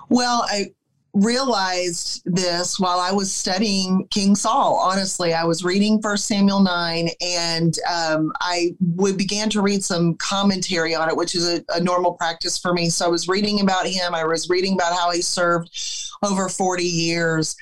Well 0.10 0.46
i 0.48 0.72
realized 1.16 2.22
this 2.26 2.78
while 2.80 3.00
I 3.00 3.12
was 3.12 3.34
studying 3.34 4.06
King 4.12 4.36
Saul. 4.36 4.76
Honestly, 4.76 5.34
I 5.34 5.46
was 5.46 5.64
reading 5.64 6.02
First 6.02 6.28
Samuel 6.28 6.60
nine, 6.60 7.10
and 7.22 7.74
um, 7.90 8.34
I 8.42 8.76
would 8.82 9.18
began 9.18 9.50
to 9.52 9.62
read 9.62 9.84
some 9.84 10.16
commentary 10.16 10.94
on 10.94 11.10
it, 11.10 11.16
which 11.16 11.34
is 11.34 11.48
a, 11.48 11.64
a, 11.74 11.80
normal 11.80 12.14
practice 12.14 12.58
for 12.58 12.74
me. 12.74 12.90
So 12.90 13.06
I 13.06 13.10
was 13.10 13.28
reading 13.28 13.62
about 13.62 13.88
him. 13.88 14.14
I 14.14 14.26
was 14.26 14.50
reading 14.50 14.74
about 14.74 14.94
how 14.94 15.12
he 15.12 15.22
served 15.22 15.70
over 16.22 16.50
forty 16.50 16.86
years. 16.86 17.56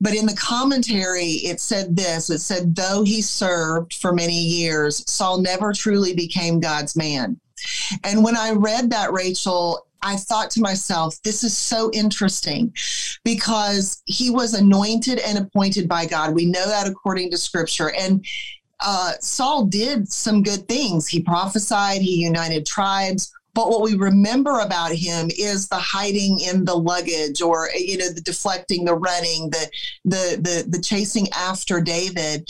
But 0.00 0.14
in 0.14 0.26
the 0.26 0.34
commentary, 0.34 1.30
it 1.44 1.60
said 1.60 1.96
this 1.96 2.28
it 2.28 2.40
said, 2.40 2.74
though 2.74 3.04
he 3.04 3.22
served 3.22 3.94
for 3.94 4.12
many 4.12 4.38
years, 4.38 5.08
Saul 5.10 5.40
never 5.40 5.72
truly 5.72 6.12
became 6.12 6.60
God's 6.60 6.96
man. 6.96 7.40
And 8.04 8.24
when 8.24 8.36
I 8.36 8.50
read 8.50 8.90
that, 8.90 9.12
Rachel, 9.12 9.86
I 10.02 10.16
thought 10.16 10.50
to 10.52 10.60
myself, 10.60 11.20
this 11.22 11.44
is 11.44 11.56
so 11.56 11.90
interesting 11.92 12.74
because 13.24 14.02
he 14.06 14.30
was 14.30 14.54
anointed 14.54 15.18
and 15.20 15.38
appointed 15.38 15.88
by 15.88 16.06
God. 16.06 16.34
We 16.34 16.46
know 16.46 16.66
that 16.66 16.86
according 16.86 17.30
to 17.30 17.38
scripture. 17.38 17.92
And 17.92 18.24
uh, 18.80 19.12
Saul 19.20 19.66
did 19.66 20.10
some 20.10 20.42
good 20.42 20.66
things. 20.68 21.06
He 21.06 21.20
prophesied, 21.20 22.02
he 22.02 22.24
united 22.24 22.66
tribes. 22.66 23.32
But 23.54 23.68
what 23.68 23.82
we 23.82 23.94
remember 23.94 24.60
about 24.60 24.92
him 24.92 25.28
is 25.36 25.68
the 25.68 25.76
hiding 25.76 26.40
in 26.40 26.64
the 26.64 26.74
luggage, 26.74 27.42
or 27.42 27.68
you 27.76 27.98
know, 27.98 28.08
the 28.08 28.22
deflecting, 28.22 28.86
the 28.86 28.94
running, 28.94 29.50
the 29.50 29.70
the 30.06 30.38
the, 30.40 30.64
the 30.68 30.82
chasing 30.82 31.28
after 31.32 31.80
David 31.80 32.48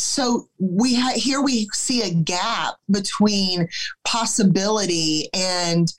so 0.00 0.48
we 0.58 0.94
ha- 0.94 1.12
here 1.14 1.42
we 1.42 1.68
see 1.72 2.02
a 2.02 2.14
gap 2.14 2.76
between 2.90 3.68
possibility 4.04 5.28
and 5.34 5.92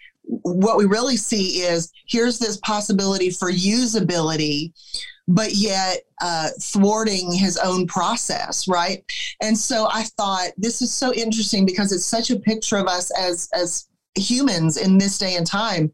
what 0.44 0.78
we 0.78 0.86
really 0.86 1.18
see 1.18 1.62
is 1.62 1.92
here's 2.08 2.40
this 2.40 2.58
possibility 2.58 3.30
for 3.30 3.52
usability 3.52 4.72
but 5.28 5.54
yet 5.54 6.02
uh, 6.22 6.50
thwarting 6.60 7.32
his 7.32 7.58
own 7.58 7.86
process 7.88 8.68
right? 8.68 9.04
And 9.42 9.58
so 9.58 9.88
i 9.92 10.04
thought 10.18 10.50
this 10.58 10.82
is 10.82 10.94
so 10.94 11.14
interesting 11.14 11.66
because 11.66 11.92
it's 11.92 12.06
such 12.06 12.32
a 12.32 12.40
picture 12.40 12.78
of 12.78 12.88
us 12.88 13.12
as 13.18 13.50
as 13.54 13.88
humans 14.16 14.76
in 14.76 14.98
this 14.98 15.18
day 15.18 15.36
and 15.36 15.48
time 15.48 15.90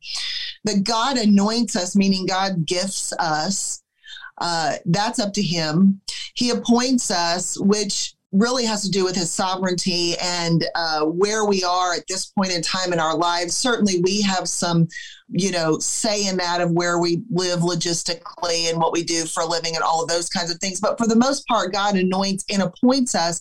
that 0.63 0.84
god 0.84 1.17
anoints 1.17 1.75
us 1.75 1.96
meaning 1.96 2.25
god 2.25 2.65
gifts 2.65 3.13
us 3.20 3.84
uh, 4.39 4.74
that's 4.86 5.20
up 5.20 5.34
to 5.34 5.41
him. 5.41 6.01
He 6.36 6.51
appoints 6.51 7.10
us 7.12 7.60
which 7.60 8.13
really 8.31 8.65
has 8.65 8.84
to 8.84 8.91
do 8.91 9.05
with 9.05 9.15
his 9.15 9.31
sovereignty 9.31 10.15
and 10.22 10.65
uh, 10.75 11.05
where 11.05 11.46
we 11.46 11.63
are 11.63 11.93
at 11.93 12.05
this 12.07 12.25
point 12.27 12.51
in 12.51 12.62
time 12.62 12.91
in 12.91 13.00
our 13.00 13.15
lives. 13.15 13.55
Certainly, 13.55 14.01
we 14.01 14.22
have 14.22 14.50
some, 14.50 14.88
you 15.29 15.51
know, 15.51 15.79
say 15.79 16.27
in 16.27 16.38
that 16.38 16.60
of 16.60 16.72
where 16.72 17.00
we 17.00 17.22
live 17.29 17.62
logistically 17.62 18.69
and 18.69 18.79
what 18.79 18.91
we 18.91 19.03
do 19.03 19.25
for 19.25 19.43
a 19.43 19.46
living 19.46 19.75
and 19.75 19.84
all 19.84 20.03
of 20.03 20.10
those 20.10 20.29
kinds 20.29 20.51
of 20.51 20.57
things. 20.60 20.81
But 20.81 20.98
for 20.98 21.07
the 21.07 21.15
most 21.15 21.48
part, 21.48 21.74
God 21.74 21.96
anoints 21.96 22.43
and 22.50 22.62
appoints 22.62 23.15
us, 23.15 23.39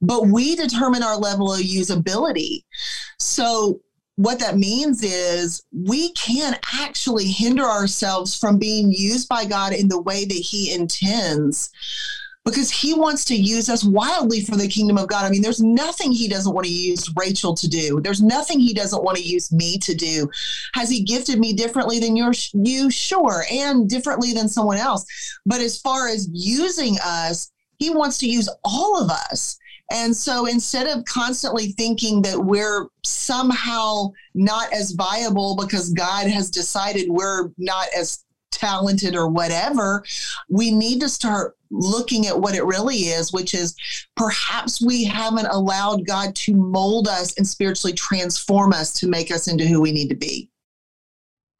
but 0.00 0.28
we 0.28 0.54
determine 0.54 1.02
our 1.02 1.16
level 1.16 1.52
of 1.52 1.60
usability. 1.60 2.64
So, 3.18 3.80
what 4.16 4.38
that 4.40 4.58
means 4.58 5.02
is 5.02 5.62
we 5.72 6.12
can 6.12 6.54
actually 6.78 7.26
hinder 7.26 7.64
ourselves 7.64 8.36
from 8.36 8.58
being 8.58 8.92
used 8.92 9.28
by 9.28 9.46
God 9.46 9.72
in 9.72 9.88
the 9.88 10.02
way 10.02 10.24
that 10.24 10.34
He 10.34 10.74
intends 10.74 11.70
because 12.44 12.70
he 12.70 12.94
wants 12.94 13.24
to 13.26 13.34
use 13.34 13.68
us 13.68 13.84
wildly 13.84 14.40
for 14.40 14.56
the 14.56 14.68
kingdom 14.68 14.96
of 14.96 15.08
God. 15.08 15.24
I 15.24 15.30
mean, 15.30 15.42
there's 15.42 15.62
nothing 15.62 16.10
he 16.10 16.26
doesn't 16.26 16.54
want 16.54 16.66
to 16.66 16.72
use 16.72 17.12
Rachel 17.16 17.54
to 17.54 17.68
do. 17.68 18.00
There's 18.00 18.22
nothing 18.22 18.58
he 18.58 18.72
doesn't 18.72 19.04
want 19.04 19.18
to 19.18 19.22
use 19.22 19.52
me 19.52 19.76
to 19.78 19.94
do. 19.94 20.28
Has 20.74 20.88
he 20.88 21.02
gifted 21.02 21.38
me 21.38 21.52
differently 21.52 22.00
than 22.00 22.16
your, 22.16 22.32
you? 22.54 22.90
Sure. 22.90 23.44
And 23.50 23.88
differently 23.88 24.32
than 24.32 24.48
someone 24.48 24.78
else. 24.78 25.04
But 25.44 25.60
as 25.60 25.78
far 25.78 26.08
as 26.08 26.30
using 26.32 26.96
us, 27.04 27.52
he 27.78 27.90
wants 27.90 28.16
to 28.18 28.28
use 28.28 28.48
all 28.64 29.02
of 29.02 29.10
us. 29.10 29.58
And 29.90 30.16
so 30.16 30.46
instead 30.46 30.86
of 30.86 31.04
constantly 31.04 31.72
thinking 31.72 32.22
that 32.22 32.38
we're 32.38 32.86
somehow 33.04 34.12
not 34.34 34.72
as 34.72 34.92
viable 34.92 35.56
because 35.56 35.92
God 35.92 36.28
has 36.28 36.48
decided 36.48 37.10
we're 37.10 37.50
not 37.58 37.88
as 37.96 38.24
talented 38.52 39.16
or 39.16 39.28
whatever, 39.28 40.04
we 40.48 40.70
need 40.70 41.00
to 41.00 41.08
start 41.08 41.56
looking 41.70 42.26
at 42.26 42.40
what 42.40 42.54
it 42.54 42.64
really 42.64 42.96
is, 42.96 43.32
which 43.32 43.54
is 43.54 43.74
perhaps 44.16 44.82
we 44.82 45.04
haven't 45.04 45.46
allowed 45.46 46.06
God 46.06 46.34
to 46.36 46.54
mold 46.54 47.08
us 47.08 47.36
and 47.36 47.46
spiritually 47.46 47.94
transform 47.94 48.72
us 48.72 48.92
to 48.94 49.08
make 49.08 49.30
us 49.30 49.48
into 49.48 49.66
who 49.66 49.80
we 49.80 49.92
need 49.92 50.08
to 50.08 50.16
be. 50.16 50.50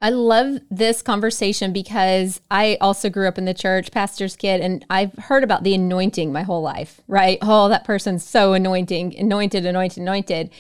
I 0.03 0.11
love 0.11 0.61
this 0.71 1.03
conversation 1.03 1.75
because 1.75 2.41
I 2.51 2.79
also 2.81 3.11
grew 3.11 3.29
up 3.29 3.37
in 3.37 3.45
the 3.45 3.53
church, 3.53 3.93
pastor's 3.93 4.35
kid, 4.35 4.63
and 4.63 4.85
I've 4.89 5.15
heard 5.15 5.45
about 5.45 5.63
the 5.63 5.75
anointing 5.75 6.33
my 6.33 6.43
whole 6.43 6.63
life, 6.63 7.03
right? 7.07 7.37
Oh, 7.43 7.69
that 7.69 7.85
person's 7.85 8.25
so 8.25 8.55
anointing, 8.55 9.15
anointed, 9.19 9.67
anointed, 9.67 9.99
anointed. 9.99 10.51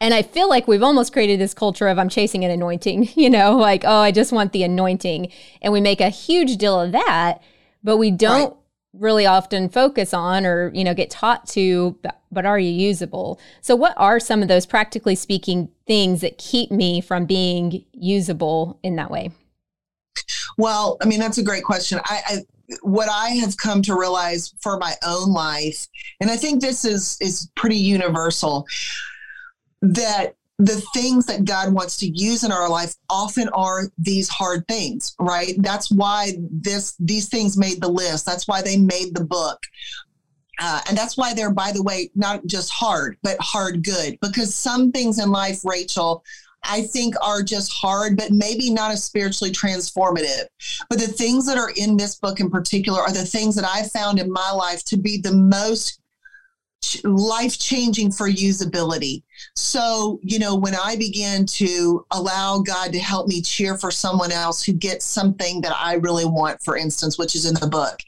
And 0.00 0.14
I 0.14 0.22
feel 0.22 0.48
like 0.48 0.66
we've 0.66 0.82
almost 0.82 1.12
created 1.12 1.38
this 1.38 1.54
culture 1.54 1.86
of 1.86 1.96
I'm 1.96 2.08
chasing 2.08 2.44
an 2.44 2.50
anointing, 2.50 3.10
you 3.14 3.30
know, 3.30 3.56
like, 3.56 3.84
oh, 3.86 4.00
I 4.00 4.10
just 4.10 4.32
want 4.32 4.52
the 4.52 4.64
anointing. 4.64 5.30
And 5.62 5.72
we 5.72 5.80
make 5.80 6.00
a 6.00 6.08
huge 6.08 6.56
deal 6.56 6.80
of 6.80 6.90
that, 6.90 7.40
but 7.84 7.98
we 7.98 8.10
don't 8.10 8.50
right 8.50 8.57
really 8.92 9.26
often 9.26 9.68
focus 9.68 10.14
on 10.14 10.46
or 10.46 10.72
you 10.74 10.82
know 10.82 10.94
get 10.94 11.10
taught 11.10 11.46
to 11.46 11.98
but 12.30 12.44
are 12.44 12.58
you 12.58 12.70
usable? 12.70 13.40
So 13.60 13.74
what 13.74 13.94
are 13.96 14.20
some 14.20 14.42
of 14.42 14.48
those 14.48 14.66
practically 14.66 15.14
speaking 15.14 15.70
things 15.86 16.20
that 16.20 16.36
keep 16.38 16.70
me 16.70 17.00
from 17.00 17.24
being 17.24 17.84
usable 17.92 18.78
in 18.82 18.96
that 18.96 19.10
way? 19.10 19.30
Well 20.56 20.96
i 21.02 21.06
mean 21.06 21.20
that's 21.20 21.38
a 21.38 21.44
great 21.44 21.64
question. 21.64 22.00
I, 22.04 22.20
I 22.26 22.36
what 22.82 23.08
I 23.08 23.30
have 23.30 23.56
come 23.56 23.82
to 23.82 23.98
realize 23.98 24.54
for 24.60 24.78
my 24.78 24.94
own 25.06 25.32
life, 25.32 25.86
and 26.20 26.30
I 26.30 26.36
think 26.36 26.60
this 26.60 26.84
is 26.84 27.16
is 27.20 27.50
pretty 27.56 27.78
universal, 27.78 28.66
that 29.80 30.34
the 30.58 30.82
things 30.92 31.26
that 31.26 31.44
God 31.44 31.72
wants 31.72 31.96
to 31.98 32.06
use 32.06 32.42
in 32.42 32.50
our 32.50 32.68
life 32.68 32.94
often 33.08 33.48
are 33.50 33.84
these 33.96 34.28
hard 34.28 34.66
things, 34.66 35.14
right? 35.20 35.54
That's 35.58 35.90
why 35.90 36.32
this 36.50 36.96
these 36.98 37.28
things 37.28 37.56
made 37.56 37.80
the 37.80 37.88
list. 37.88 38.26
That's 38.26 38.48
why 38.48 38.62
they 38.62 38.76
made 38.76 39.14
the 39.14 39.24
book. 39.24 39.62
Uh, 40.60 40.80
and 40.88 40.98
that's 40.98 41.16
why 41.16 41.32
they're, 41.32 41.52
by 41.52 41.70
the 41.70 41.82
way, 41.84 42.10
not 42.16 42.44
just 42.46 42.70
hard, 42.72 43.16
but 43.22 43.36
hard 43.40 43.84
good. 43.84 44.18
Because 44.20 44.52
some 44.52 44.90
things 44.90 45.20
in 45.20 45.30
life, 45.30 45.64
Rachel, 45.64 46.24
I 46.64 46.82
think 46.82 47.14
are 47.22 47.42
just 47.44 47.72
hard, 47.72 48.16
but 48.16 48.32
maybe 48.32 48.68
not 48.68 48.90
as 48.90 49.04
spiritually 49.04 49.52
transformative. 49.52 50.46
But 50.90 50.98
the 50.98 51.06
things 51.06 51.46
that 51.46 51.58
are 51.58 51.70
in 51.76 51.96
this 51.96 52.16
book 52.16 52.40
in 52.40 52.50
particular 52.50 53.00
are 53.00 53.12
the 53.12 53.24
things 53.24 53.54
that 53.54 53.64
I 53.64 53.84
found 53.84 54.18
in 54.18 54.32
my 54.32 54.50
life 54.50 54.84
to 54.86 54.96
be 54.96 55.18
the 55.18 55.32
most 55.32 56.00
life 57.04 57.58
changing 57.58 58.12
for 58.12 58.28
usability. 58.28 59.22
So, 59.56 60.20
you 60.22 60.38
know, 60.38 60.54
when 60.54 60.74
I 60.74 60.96
began 60.96 61.44
to 61.46 62.06
allow 62.10 62.60
God 62.60 62.92
to 62.92 62.98
help 62.98 63.26
me 63.26 63.42
cheer 63.42 63.76
for 63.76 63.90
someone 63.90 64.32
else 64.32 64.62
who 64.62 64.72
gets 64.72 65.04
something 65.04 65.60
that 65.62 65.74
I 65.76 65.94
really 65.94 66.24
want, 66.24 66.62
for 66.62 66.76
instance, 66.76 67.18
which 67.18 67.34
is 67.34 67.46
in 67.46 67.54
the 67.54 67.66
book, 67.66 67.98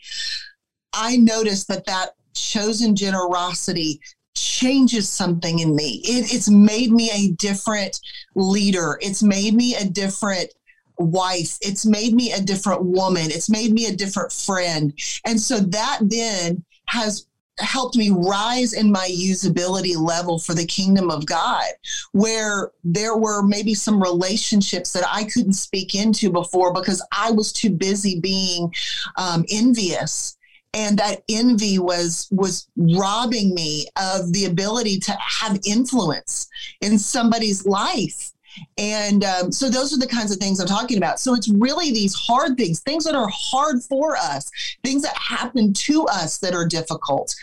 I 0.92 1.16
noticed 1.16 1.68
that 1.68 1.86
that 1.86 2.10
chosen 2.34 2.96
generosity 2.96 4.00
changes 4.34 5.08
something 5.08 5.58
in 5.58 5.74
me. 5.74 6.00
It, 6.04 6.32
it's 6.32 6.48
made 6.48 6.92
me 6.92 7.10
a 7.12 7.32
different 7.32 8.00
leader. 8.34 8.98
It's 9.02 9.22
made 9.22 9.54
me 9.54 9.74
a 9.74 9.84
different 9.84 10.52
wife. 10.98 11.58
It's 11.60 11.84
made 11.84 12.14
me 12.14 12.32
a 12.32 12.40
different 12.40 12.84
woman. 12.84 13.26
It's 13.26 13.50
made 13.50 13.72
me 13.72 13.86
a 13.86 13.96
different 13.96 14.32
friend. 14.32 14.92
And 15.26 15.40
so 15.40 15.58
that 15.58 15.98
then 16.02 16.64
has 16.86 17.26
helped 17.60 17.96
me 17.96 18.10
rise 18.10 18.72
in 18.72 18.90
my 18.90 19.08
usability 19.10 19.96
level 19.96 20.38
for 20.38 20.54
the 20.54 20.66
kingdom 20.66 21.10
of 21.10 21.26
God, 21.26 21.66
where 22.12 22.72
there 22.84 23.16
were 23.16 23.42
maybe 23.42 23.74
some 23.74 24.02
relationships 24.02 24.92
that 24.92 25.04
I 25.08 25.24
couldn't 25.24 25.54
speak 25.54 25.94
into 25.94 26.30
before 26.30 26.72
because 26.72 27.04
I 27.12 27.30
was 27.30 27.52
too 27.52 27.70
busy 27.70 28.20
being 28.20 28.72
um, 29.16 29.44
envious. 29.50 30.36
And 30.72 30.96
that 31.00 31.24
envy 31.28 31.80
was 31.80 32.28
was 32.30 32.68
robbing 32.76 33.54
me 33.54 33.88
of 34.00 34.32
the 34.32 34.44
ability 34.44 35.00
to 35.00 35.12
have 35.18 35.58
influence 35.66 36.48
in 36.80 36.96
somebody's 36.96 37.66
life 37.66 38.32
and 38.78 39.24
um, 39.24 39.52
so 39.52 39.68
those 39.68 39.92
are 39.92 39.98
the 39.98 40.06
kinds 40.06 40.32
of 40.32 40.38
things 40.38 40.60
I'm 40.60 40.66
talking 40.66 40.98
about. 40.98 41.20
So 41.20 41.34
it's 41.34 41.48
really 41.48 41.90
these 41.90 42.14
hard 42.14 42.56
things, 42.56 42.80
things 42.80 43.04
that 43.04 43.14
are 43.14 43.28
hard 43.32 43.82
for 43.82 44.16
us, 44.16 44.50
things 44.84 45.02
that 45.02 45.16
happen 45.16 45.72
to 45.72 46.04
us 46.06 46.38
that 46.38 46.54
are 46.54 46.66
difficult 46.66 47.34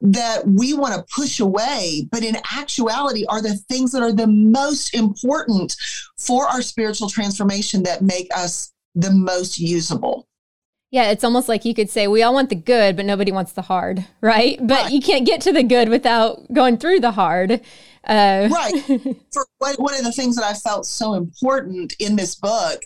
that 0.00 0.46
we 0.46 0.72
want 0.72 0.94
to 0.94 1.14
push 1.14 1.40
away, 1.40 2.08
but 2.10 2.24
in 2.24 2.36
actuality 2.56 3.26
are 3.26 3.42
the 3.42 3.56
things 3.68 3.92
that 3.92 4.02
are 4.02 4.12
the 4.12 4.26
most 4.26 4.94
important 4.94 5.76
for 6.16 6.46
our 6.46 6.62
spiritual 6.62 7.08
transformation 7.08 7.82
that 7.82 8.02
make 8.02 8.28
us 8.34 8.72
the 8.94 9.10
most 9.10 9.58
usable. 9.58 10.26
Yeah, 10.90 11.10
it's 11.10 11.22
almost 11.22 11.48
like 11.48 11.64
you 11.64 11.74
could 11.74 11.88
say 11.88 12.08
we 12.08 12.22
all 12.22 12.34
want 12.34 12.48
the 12.48 12.56
good, 12.56 12.96
but 12.96 13.04
nobody 13.04 13.30
wants 13.30 13.52
the 13.52 13.62
hard, 13.62 14.04
right? 14.20 14.58
But 14.60 14.84
right. 14.84 14.92
you 14.92 15.00
can't 15.00 15.24
get 15.24 15.40
to 15.42 15.52
the 15.52 15.62
good 15.62 15.88
without 15.88 16.52
going 16.52 16.78
through 16.78 17.00
the 17.00 17.12
hard. 17.12 17.60
Uh, 18.04 18.48
right. 18.50 18.84
For 19.32 19.46
one 19.58 19.94
of 19.94 20.04
the 20.04 20.12
things 20.12 20.36
that 20.36 20.44
I 20.44 20.54
felt 20.54 20.86
so 20.86 21.14
important 21.14 21.94
in 21.98 22.16
this 22.16 22.34
book 22.34 22.82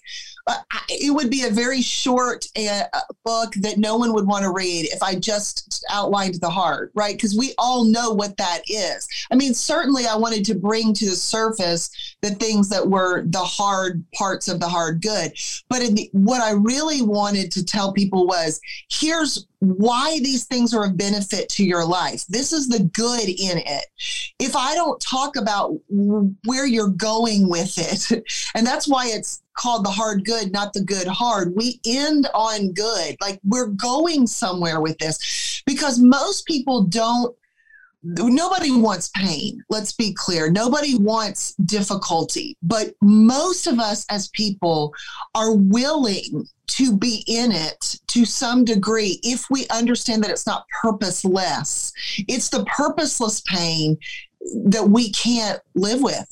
it 0.89 1.15
would 1.15 1.31
be 1.31 1.45
a 1.45 1.51
very 1.51 1.81
short 1.81 2.47
uh, 2.57 2.85
book 3.25 3.55
that 3.57 3.79
no 3.79 3.97
one 3.97 4.13
would 4.13 4.27
want 4.27 4.43
to 4.45 4.51
read 4.51 4.87
if 4.93 5.03
I 5.03 5.15
just 5.15 5.85
outlined 5.91 6.35
the 6.35 6.51
heart, 6.51 6.93
right? 6.95 7.17
Because 7.17 7.37
we 7.37 7.55
all 7.57 7.85
know 7.85 8.13
what 8.13 8.37
that 8.37 8.61
is. 8.69 9.09
I 9.31 9.37
mean, 9.37 9.55
certainly 9.55 10.07
I 10.07 10.17
wanted 10.17 10.45
to 10.47 10.55
bring 10.55 10.93
to 10.95 11.07
the 11.07 11.17
surface 11.17 12.17
the 12.21 12.35
things 12.35 12.69
that 12.69 12.87
were 12.87 13.23
the 13.27 13.39
hard 13.39 14.05
parts 14.15 14.49
of 14.49 14.61
the 14.61 14.69
hard 14.69 15.01
good. 15.01 15.33
But 15.69 15.81
the, 15.95 16.11
what 16.13 16.43
I 16.43 16.53
really 16.53 17.01
wanted 17.01 17.51
to 17.53 17.65
tell 17.65 17.93
people 17.93 18.27
was 18.27 18.61
here's 18.91 19.47
why 19.61 20.19
these 20.23 20.45
things 20.45 20.75
are 20.75 20.85
a 20.85 20.91
benefit 20.91 21.49
to 21.49 21.65
your 21.65 21.87
life. 21.87 22.27
This 22.27 22.53
is 22.53 22.69
the 22.69 22.85
good 22.93 23.29
in 23.29 23.59
it. 23.59 23.87
If 24.39 24.57
I 24.57 24.75
don't 24.75 25.01
talk 25.01 25.37
about 25.37 25.79
where 25.89 26.67
you're 26.67 26.89
going 26.89 27.49
with 27.49 27.79
it, 27.79 28.25
and 28.55 28.67
that's 28.67 28.87
why 28.87 29.07
it's 29.07 29.43
called 29.57 29.85
the 29.85 29.91
hard 29.91 30.25
good, 30.25 30.53
not 30.53 30.73
the 30.73 30.83
good 30.83 31.07
hard. 31.07 31.55
We 31.57 31.81
end 31.87 32.29
on 32.35 32.73
good. 32.73 33.17
Like 33.21 33.41
we're 33.45 33.69
going 33.69 34.27
somewhere 34.27 34.81
with 34.81 34.99
this 34.99 35.63
because 35.67 35.99
most 35.99 36.47
people 36.47 36.83
don't 36.83 37.35
nobody 38.05 38.71
wants 38.71 39.11
pain. 39.15 39.63
Let's 39.71 39.93
be 39.93 40.13
clear. 40.13 40.51
Nobody 40.51 40.97
wants 40.97 41.55
difficulty, 41.55 42.57
but 42.63 42.95
most 43.01 43.67
of 43.67 43.79
us 43.79 44.05
as 44.11 44.29
people 44.29 44.93
are 45.35 45.55
willing 45.55 46.47
to 46.67 46.97
be 46.97 47.25
in 47.27 47.53
it 47.53 48.01
to 48.09 48.25
some 48.25 48.65
degree 48.65 49.19
if 49.23 49.47
we 49.51 49.67
understand 49.69 50.23
that 50.23 50.31
it's 50.31 50.47
not 50.47 50.67
purposeless. 50.83 51.93
It's 52.29 52.49
the 52.49 52.65
purposeless 52.65 53.41
pain 53.43 53.97
that 54.67 54.89
we 54.89 55.11
can't 55.13 55.61
live 55.75 56.03
with 56.03 56.29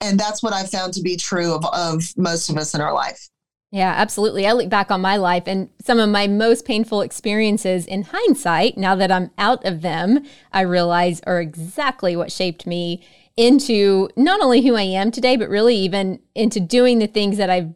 and 0.00 0.18
that's 0.18 0.42
what 0.42 0.52
I've 0.52 0.70
found 0.70 0.94
to 0.94 1.02
be 1.02 1.16
true 1.16 1.54
of, 1.54 1.64
of 1.66 2.16
most 2.16 2.48
of 2.48 2.56
us 2.56 2.74
in 2.74 2.80
our 2.80 2.92
life. 2.92 3.28
Yeah, 3.72 3.94
absolutely. 3.96 4.46
I 4.48 4.52
look 4.52 4.68
back 4.68 4.90
on 4.90 5.00
my 5.00 5.16
life 5.16 5.44
and 5.46 5.70
some 5.80 6.00
of 6.00 6.08
my 6.08 6.26
most 6.26 6.64
painful 6.64 7.02
experiences 7.02 7.86
in 7.86 8.02
hindsight, 8.02 8.76
now 8.76 8.96
that 8.96 9.12
I'm 9.12 9.30
out 9.38 9.64
of 9.64 9.82
them, 9.82 10.24
I 10.52 10.62
realize 10.62 11.20
are 11.20 11.40
exactly 11.40 12.16
what 12.16 12.32
shaped 12.32 12.66
me 12.66 13.06
into 13.36 14.08
not 14.16 14.40
only 14.40 14.62
who 14.62 14.74
I 14.74 14.82
am 14.82 15.12
today, 15.12 15.36
but 15.36 15.48
really 15.48 15.76
even 15.76 16.18
into 16.34 16.58
doing 16.58 16.98
the 16.98 17.06
things 17.06 17.36
that 17.36 17.48
I've 17.48 17.72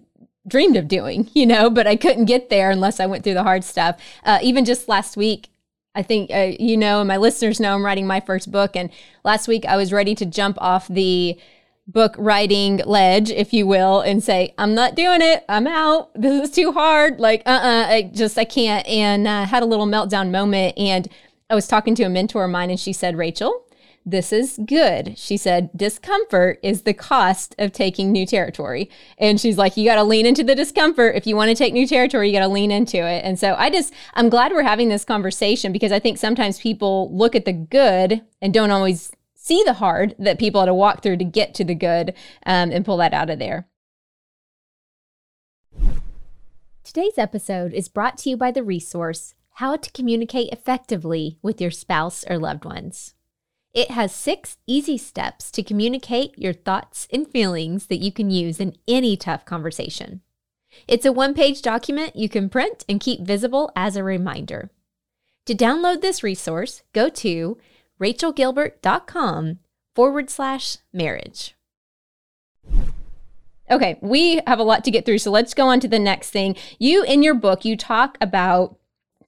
dreamed 0.49 0.76
of 0.76 0.88
doing, 0.88 1.31
you 1.35 1.47
know, 1.47 1.71
but 1.71 1.87
I 1.87 1.95
couldn't 1.95 2.25
get 2.25 2.50
there 2.50 2.71
unless 2.71 2.99
I 2.99 3.07
went 3.07 3.23
through 3.23 3.35
the 3.35 3.45
hard 3.45 3.62
stuff. 3.62 4.00
Uh, 4.25 4.40
even 4.43 4.64
just 4.64 4.88
last 4.88 5.16
week, 5.16 5.49
I 5.95 6.02
think, 6.02 6.33
uh, 6.33 6.52
you 6.59 6.76
know, 6.76 7.00
and 7.00 7.09
my 7.09 7.19
listeners 7.19 7.61
know 7.61 7.73
I'm 7.73 7.85
writing 7.85 8.07
my 8.07 8.19
first 8.19 8.50
book. 8.50 8.75
And 8.75 8.90
last 9.25 9.47
week 9.47 9.64
I 9.64 9.76
was 9.76 9.93
ready 9.93 10.16
to 10.16 10.26
jump 10.26 10.59
off 10.61 10.88
the 10.88 11.38
book 11.87 12.14
writing 12.19 12.79
ledge, 12.87 13.31
if 13.31 13.53
you 13.53 13.67
will, 13.67 14.00
and 14.00 14.23
say, 14.23 14.55
I'm 14.59 14.75
not 14.75 14.95
doing 14.95 15.21
it. 15.21 15.45
I'm 15.49 15.67
out. 15.67 16.11
This 16.14 16.49
is 16.49 16.55
too 16.55 16.73
hard. 16.73 17.21
Like, 17.21 17.43
uh 17.47 17.50
uh-uh, 17.50 17.83
uh 17.83 17.87
I 17.88 18.03
just, 18.14 18.38
I 18.38 18.45
can't. 18.45 18.87
And 18.87 19.26
uh, 19.29 19.45
had 19.45 19.62
a 19.62 19.67
little 19.67 19.87
meltdown 19.87 20.31
moment. 20.31 20.79
And 20.79 21.09
I 21.50 21.55
was 21.55 21.69
talking 21.69 21.95
to 21.97 22.05
a 22.05 22.09
mentor 22.09 22.45
of 22.45 22.50
mine, 22.50 22.71
and 22.71 22.81
she 22.81 22.93
said, 22.93 23.17
Rachel, 23.17 23.64
this 24.07 24.33
is 24.33 24.59
good. 24.67 25.19
She 25.19 25.37
said, 25.37 25.71
discomfort 25.75 26.59
is 26.62 26.83
the 26.83 26.93
cost 26.93 27.55
of 27.59 27.73
taking 27.73 28.12
new 28.12 28.26
territory. 28.26 28.91
And 29.19 29.41
she's 29.41 29.57
like, 29.57 29.76
you 29.76 29.85
got 29.87 29.95
to 29.97 30.05
lean 30.05 30.26
into 30.26 30.45
the 30.45 30.55
discomfort. 30.55 31.17
If 31.17 31.26
you 31.26 31.37
want 31.37 31.49
to 31.49 31.55
take 31.55 31.73
new 31.73 31.87
territory, 31.87 32.29
you 32.29 32.35
got 32.35 32.47
to 32.47 32.53
lean 32.53 32.71
into 32.71 32.99
it. 32.99 33.25
And 33.25 33.38
so 33.38 33.55
I 33.55 33.71
just, 33.71 33.95
I'm 34.12 34.29
glad 34.29 34.53
we're 34.53 34.62
having 34.62 34.91
this 34.91 35.07
conversation 35.07 35.73
because 35.73 35.91
I 35.91 36.00
think 36.00 36.19
sometimes 36.19 36.59
people 36.61 37.14
look 37.17 37.35
at 37.35 37.47
the 37.47 37.53
good 37.53 38.21
and 38.43 38.53
don't 38.53 38.71
always 38.71 39.11
see 39.45 39.63
the 39.63 39.75
hard 39.75 40.15
that 40.19 40.39
people 40.39 40.63
had 40.63 40.67
to 40.67 40.75
walk 40.75 41.03
through 41.03 41.19
to 41.19 41.25
get 41.25 41.55
to 41.55 41.65
the 41.65 41.75
good 41.75 42.15
um, 42.47 42.71
and 42.71 42.85
pull 42.85 42.97
that 42.97 43.13
out 43.13 43.29
of 43.29 43.39
there. 43.39 43.69
Today's 46.83 47.19
episode 47.19 47.75
is 47.75 47.89
brought 47.89 48.17
to 48.19 48.31
you 48.31 48.39
by 48.39 48.51
the 48.51 48.63
resource 48.63 49.35
How 49.55 49.77
to 49.77 49.93
Communicate 49.93 50.51
Effectively 50.51 51.39
with 51.43 51.61
Your 51.61 51.71
Spouse 51.71 52.25
or 52.29 52.39
Loved 52.39 52.65
Ones. 52.65 53.15
It 53.75 53.91
has 53.91 54.15
six 54.15 54.57
easy 54.67 54.97
steps 54.97 55.51
to 55.51 55.63
communicate 55.63 56.39
your 56.39 56.55
thoughts 56.55 57.07
and 57.13 57.29
feelings 57.29 57.89
that 57.89 58.01
you 58.01 58.13
can 58.13 58.31
use 58.31 58.61
in 58.61 58.77
any 58.89 59.15
tough 59.15 59.45
conversation. 59.45 60.23
It's 60.89 61.05
a 61.05 61.13
one 61.13 61.35
page 61.35 61.61
document 61.61 62.17
you 62.17 62.31
can 62.31 62.49
print 62.49 62.85
and 62.89 62.99
keep 62.99 63.21
visible 63.21 63.71
as 63.77 63.97
a 63.97 64.05
reminder. 64.05 64.71
To 65.47 65.55
download 65.55 66.01
this 66.01 66.23
resource, 66.23 66.83
go 66.95 67.11
to 67.11 67.59
rachelgilbert.com 68.01 69.59
forward 69.95 70.31
slash 70.31 70.79
marriage. 70.93 71.55
Okay, 73.71 73.99
we 74.03 74.41
have 74.47 74.59
a 74.59 74.65
lot 74.65 74.85
to 74.85 74.91
get 74.91 75.07
through, 75.07 75.19
so 75.19 75.31
let's 75.31 75.55
go 75.55 75.69
on 75.69 75.81
to 75.81 75.89
the 75.89 75.99
next 75.99 76.31
thing. 76.31 76.55
You, 76.79 77.03
in 77.03 77.23
your 77.23 77.35
book, 77.35 77.65
you 77.65 77.77
talk 77.77 78.19
about 78.21 78.77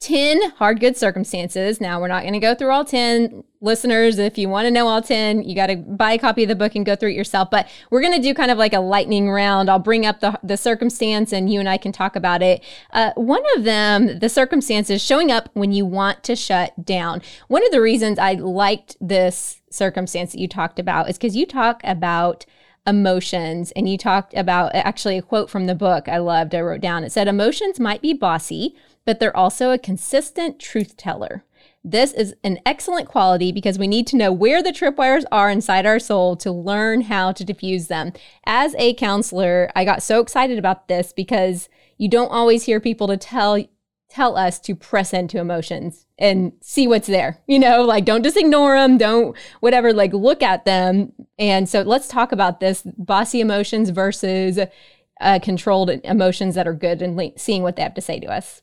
10 0.01 0.51
hard 0.53 0.81
good 0.81 0.97
circumstances. 0.97 1.81
Now, 1.81 2.01
we're 2.01 2.09
not 2.09 2.23
going 2.23 2.35
to 2.35 2.39
go 2.39 2.55
through 2.55 2.71
all 2.71 2.85
10. 2.85 3.45
Listeners, 3.61 4.19
if 4.19 4.37
you 4.37 4.49
want 4.49 4.67
to 4.67 4.71
know 4.71 4.87
all 4.87 5.01
10, 5.01 5.45
you 5.45 5.55
got 5.55 5.69
to 5.69 5.77
buy 5.77 6.13
a 6.13 6.19
copy 6.19 6.43
of 6.43 6.49
the 6.49 6.55
book 6.55 6.75
and 6.75 6.85
go 6.85 6.95
through 6.95 7.11
it 7.11 7.17
yourself. 7.17 7.51
But 7.51 7.69
we're 7.91 8.03
going 8.03 8.13
to 8.13 8.21
do 8.21 8.35
kind 8.35 8.51
of 8.51 8.59
like 8.59 8.75
a 8.75 8.81
lightning 8.81 9.31
round. 9.31 9.71
I'll 9.71 9.79
bring 9.79 10.05
up 10.05 10.21
the, 10.21 10.39
the 10.43 10.57
circumstance 10.57 11.33
and 11.33 11.51
you 11.51 11.61
and 11.61 11.69
I 11.69 11.79
can 11.79 11.93
talk 11.93 12.17
about 12.17 12.43
it. 12.43 12.63
Uh, 12.93 13.13
one 13.15 13.43
of 13.57 13.65
them, 13.65 14.19
the 14.19 14.29
circumstance 14.29 14.91
is 14.91 15.03
showing 15.03 15.33
up 15.33 15.49
when 15.55 15.73
you 15.73 15.87
want 15.87 16.23
to 16.25 16.37
shut 16.37 16.85
down. 16.85 17.23
One 17.49 17.65
of 17.65 17.73
the 17.73 17.81
reasons 17.81 18.19
I 18.19 18.35
liked 18.35 18.97
this 19.01 19.63
circumstance 19.71 20.33
that 20.33 20.41
you 20.41 20.49
talked 20.49 20.79
about 20.79 21.09
is 21.09 21.17
because 21.17 21.37
you 21.37 21.47
talk 21.47 21.81
about 21.85 22.45
emotions 22.87 23.73
and 23.75 23.89
you 23.89 23.99
talked 23.99 24.33
about 24.35 24.73
actually 24.75 25.19
a 25.19 25.23
quote 25.23 25.51
from 25.51 25.67
the 25.67 25.75
book 25.75 26.09
I 26.09 26.19
loved 26.19 26.55
I 26.55 26.61
wrote 26.61 26.81
down 26.81 27.03
it 27.03 27.11
said 27.11 27.27
emotions 27.27 27.81
might 27.81 28.01
be 28.01 28.13
bossy 28.13 28.77
but 29.07 29.21
they're 29.21 29.37
also 29.37 29.71
a 29.71 29.79
consistent 29.79 30.59
truth 30.59 30.97
teller. 30.97 31.45
This 31.83 32.13
is 32.13 32.35
an 32.43 32.59
excellent 32.67 33.09
quality 33.09 33.53
because 33.53 33.79
we 33.79 33.87
need 33.87 34.09
to 34.09 34.17
know 34.17 34.33
where 34.33 34.61
the 34.61 34.73
tripwires 34.73 35.25
are 35.31 35.49
inside 35.49 35.87
our 35.87 36.01
soul 36.01 36.35
to 36.39 36.51
learn 36.51 37.03
how 37.03 37.31
to 37.31 37.45
diffuse 37.45 37.87
them. 37.87 38.13
As 38.45 38.75
a 38.77 38.95
counselor, 38.95 39.71
I 39.77 39.85
got 39.85 40.03
so 40.03 40.21
excited 40.21 40.59
about 40.59 40.89
this 40.89 41.13
because 41.13 41.69
you 41.97 42.11
don't 42.11 42.33
always 42.33 42.65
hear 42.65 42.81
people 42.81 43.07
to 43.07 43.17
tell 43.17 43.65
tell 44.09 44.37
us 44.37 44.59
to 44.61 44.75
press 44.75 45.13
into 45.13 45.39
emotions 45.39 46.07
and 46.19 46.53
see 46.61 46.87
what's 46.87 47.07
there. 47.09 47.39
You 47.47 47.59
know, 47.59 47.83
like 47.83 48.05
don't 48.05 48.23
just 48.23 48.37
ignore 48.37 48.77
them, 48.77 48.99
don't 48.99 49.37
whatever, 49.61 49.93
like 49.93 50.13
look 50.13 50.43
at 50.43 50.65
them. 50.65 51.13
And 51.39 51.69
so 51.69 51.83
let's 51.83 52.09
talk 52.09 52.33
about 52.33 52.59
this 52.59 52.83
bossy 52.97 53.41
emotions 53.41 53.91
versus 53.91 54.59
uh, 55.21 55.39
controlled 55.41 55.91
emotions 55.91 56.55
that 56.57 56.67
are 56.67 56.75
good 56.75 57.03
and 57.03 57.17
le- 57.17 57.39
seeing 57.39 57.63
what 57.63 57.77
they 57.77 57.83
have 57.83 57.95
to 57.95 58.01
say 58.01 58.19
to 58.21 58.27
us. 58.27 58.63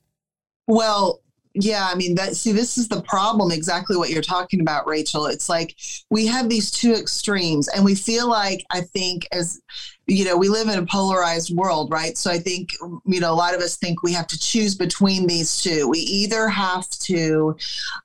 Well, 0.68 1.20
yeah, 1.56 1.88
I 1.92 1.96
mean 1.96 2.16
that 2.16 2.36
see 2.36 2.52
this 2.52 2.78
is 2.78 2.88
the 2.88 3.02
problem 3.04 3.52
exactly 3.52 3.96
what 3.96 4.10
you're 4.10 4.24
talking 4.24 4.60
about 4.60 4.88
Rachel. 4.88 5.28
It's 5.28 5.50
like 5.50 5.76
we 6.10 6.26
have 6.26 6.50
these 6.50 6.72
two 6.72 6.94
extremes 6.94 7.68
and 7.68 7.86
we 7.86 7.94
feel 7.94 8.28
like 8.28 8.66
I 8.72 8.82
think 8.82 9.28
as 9.32 9.62
you 10.06 10.26
know, 10.26 10.36
we 10.36 10.50
live 10.50 10.68
in 10.68 10.78
a 10.78 10.86
polarized 10.86 11.56
world, 11.56 11.90
right? 11.90 12.18
So 12.18 12.30
I 12.30 12.38
think, 12.38 12.72
you 13.06 13.22
know, 13.22 13.32
a 13.32 13.36
lot 13.36 13.56
of 13.56 13.62
us 13.62 13.78
think 13.78 14.04
we 14.04 14.12
have 14.14 14.28
to 14.28 14.40
choose 14.40 14.76
between 14.76 15.28
these 15.28 15.62
two. 15.62 15.88
We 15.88 16.00
either 16.00 16.50
have 16.50 16.90
to 16.90 17.56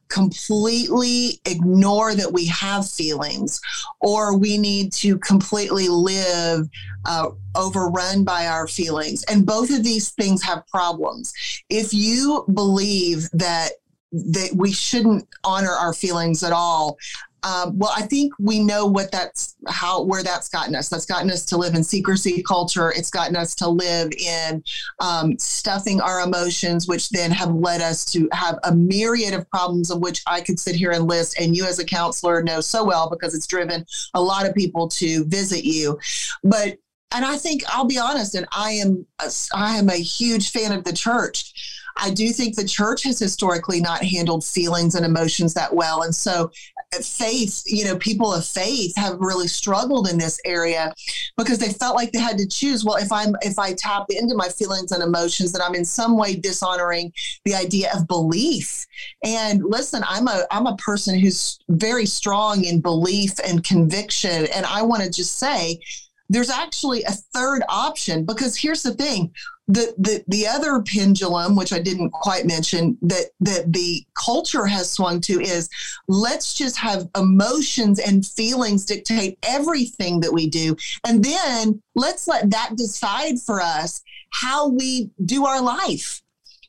completely 0.07 1.41
ignore 1.45 2.15
that 2.15 2.33
we 2.33 2.47
have 2.47 2.89
feelings, 2.89 3.61
or 4.01 4.37
we 4.37 4.59
need 4.59 4.93
to 4.93 5.19
completely 5.19 5.89
live 5.89 6.69
uh, 7.05 7.31
overrun 7.57 8.23
by 8.23 8.47
our 8.47 8.69
feelings. 8.69 9.25
And 9.25 9.45
both 9.45 9.71
of 9.71 9.83
these 9.83 10.11
things 10.11 10.43
have 10.45 10.67
problems. 10.69 11.33
If 11.69 11.93
you 11.93 12.45
believe 12.55 13.29
that 13.33 13.73
that 14.11 14.51
we 14.55 14.73
shouldn't 14.73 15.29
honor 15.45 15.73
our 15.73 15.93
feelings 15.93 16.43
at 16.43 16.51
all 16.51 16.97
um, 17.43 17.79
well, 17.79 17.93
I 17.95 18.03
think 18.03 18.33
we 18.39 18.59
know 18.59 18.87
what 18.87 19.13
that's 19.13 19.57
how 19.69 20.03
where 20.03 20.23
that's 20.23 20.49
gotten 20.49 20.75
us. 20.75 20.89
That's 20.89 21.07
gotten 21.07 21.31
us 21.31 21.45
to 21.47 21.57
live 21.57 21.75
in 21.75 21.85
secrecy 21.85 22.43
culture. 22.43 22.91
It's 22.91 23.11
gotten 23.11 23.37
us 23.37 23.55
to 23.57 23.69
live 23.69 24.13
in 24.13 24.63
um, 25.01 25.39
stuffing 25.39 26.01
our 26.01 26.21
emotions, 26.21 26.89
which 26.89 27.11
then 27.11 27.31
have 27.31 27.55
led 27.55 27.81
us 27.81 28.05
to 28.07 28.29
have 28.33 28.59
a 28.65 28.75
myriad 28.75 29.35
of 29.35 29.49
problems 29.51 29.91
of 29.91 30.01
which 30.01 30.23
I 30.27 30.41
could 30.41 30.59
sit 30.59 30.75
here 30.75 30.91
and 30.91 31.07
list. 31.07 31.39
And 31.39 31.57
you, 31.57 31.65
as 31.65 31.79
a 31.79 31.85
counselor, 31.85 32.43
know 32.43 32.61
so 32.61 32.85
well 32.85 33.09
because 33.09 33.35
it's 33.35 33.47
driven 33.47 33.87
a 34.15 34.21
lot 34.21 34.47
of 34.47 34.55
people 34.55 34.89
to 34.89 35.25
visit 35.27 35.65
you. 35.65 35.99
But 36.43 36.79
and 37.15 37.25
I 37.25 37.37
think 37.37 37.63
I'll 37.69 37.87
be 37.87 37.99
honest, 37.99 38.35
and 38.35 38.47
I 38.53 38.73
am 38.73 39.07
a, 39.21 39.31
I 39.55 39.77
am 39.77 39.89
a 39.89 39.97
huge 39.97 40.51
fan 40.51 40.73
of 40.73 40.85
the 40.85 40.93
church 40.93 41.78
I 41.99 42.11
do 42.11 42.29
think 42.31 42.55
the 42.55 42.65
church 42.65 43.03
has 43.05 43.19
historically 43.19 43.81
not 43.81 44.03
handled 44.03 44.45
feelings 44.45 44.95
and 44.95 45.05
emotions 45.05 45.55
that 45.55 45.75
well. 45.75 46.03
And 46.03 46.15
so 46.15 46.51
uh, 46.95 46.99
faith, 46.99 47.63
you 47.67 47.85
know, 47.85 47.97
people 47.97 48.33
of 48.33 48.45
faith 48.47 48.97
have 48.97 49.17
really 49.19 49.49
struggled 49.49 50.09
in 50.09 50.19
this 50.19 50.41
area 50.45 50.93
because 51.37 51.59
they 51.59 51.73
felt 51.73 51.97
like 51.97 52.13
they 52.13 52.21
had 52.21 52.39
to 52.39 52.47
choose, 52.47 52.85
well, 52.85 52.97
if 52.97 53.11
I'm 53.11 53.35
if 53.43 53.59
I 53.59 53.75
tap 53.75 54.07
into 54.11 54.35
my 54.35 54.49
feelings 54.49 54.93
and 54.93 55.03
emotions, 55.03 55.53
that 55.53 55.63
I'm 55.63 55.75
in 55.75 55.85
some 55.85 56.17
way 56.17 56.37
dishonoring 56.37 57.13
the 57.45 57.55
idea 57.55 57.91
of 57.95 58.07
belief. 58.07 58.87
And 59.25 59.65
listen, 59.65 60.03
I'm 60.07 60.29
a 60.29 60.45
I'm 60.51 60.67
a 60.67 60.77
person 60.77 61.19
who's 61.19 61.59
very 61.69 62.07
strong 62.07 62.65
in 62.65 62.81
belief 62.81 63.35
and 63.45 63.65
conviction. 63.65 64.47
And 64.55 64.65
I 64.67 64.83
want 64.83 65.03
to 65.03 65.11
just 65.11 65.39
say 65.39 65.81
there's 66.29 66.51
actually 66.51 67.03
a 67.05 67.13
third 67.13 67.63
option 67.69 68.25
because 68.25 68.57
here's 68.57 68.83
the 68.83 68.95
thing 68.95 69.33
the, 69.67 69.95
the 69.99 70.25
the 70.29 70.47
other 70.47 70.81
pendulum 70.83 71.55
which 71.55 71.73
i 71.73 71.79
didn't 71.79 72.11
quite 72.11 72.47
mention 72.47 72.97
that 73.03 73.27
that 73.41 73.71
the 73.73 74.03
culture 74.15 74.65
has 74.67 74.91
swung 74.91 75.21
to 75.21 75.41
is 75.41 75.69
let's 76.09 76.55
just 76.55 76.77
have 76.77 77.09
emotions 77.17 77.99
and 77.99 78.27
feelings 78.27 78.85
dictate 78.85 79.39
everything 79.43 80.21
that 80.21 80.33
we 80.33 80.49
do. 80.49 80.77
And 81.07 81.25
then 81.25 81.83
let's 81.95 82.29
let 82.29 82.51
that 82.51 82.77
decide 82.77 83.41
for 83.41 83.61
us 83.61 84.03
how 84.31 84.69
we 84.69 85.11
do 85.25 85.47
our 85.47 85.63
life 85.63 86.23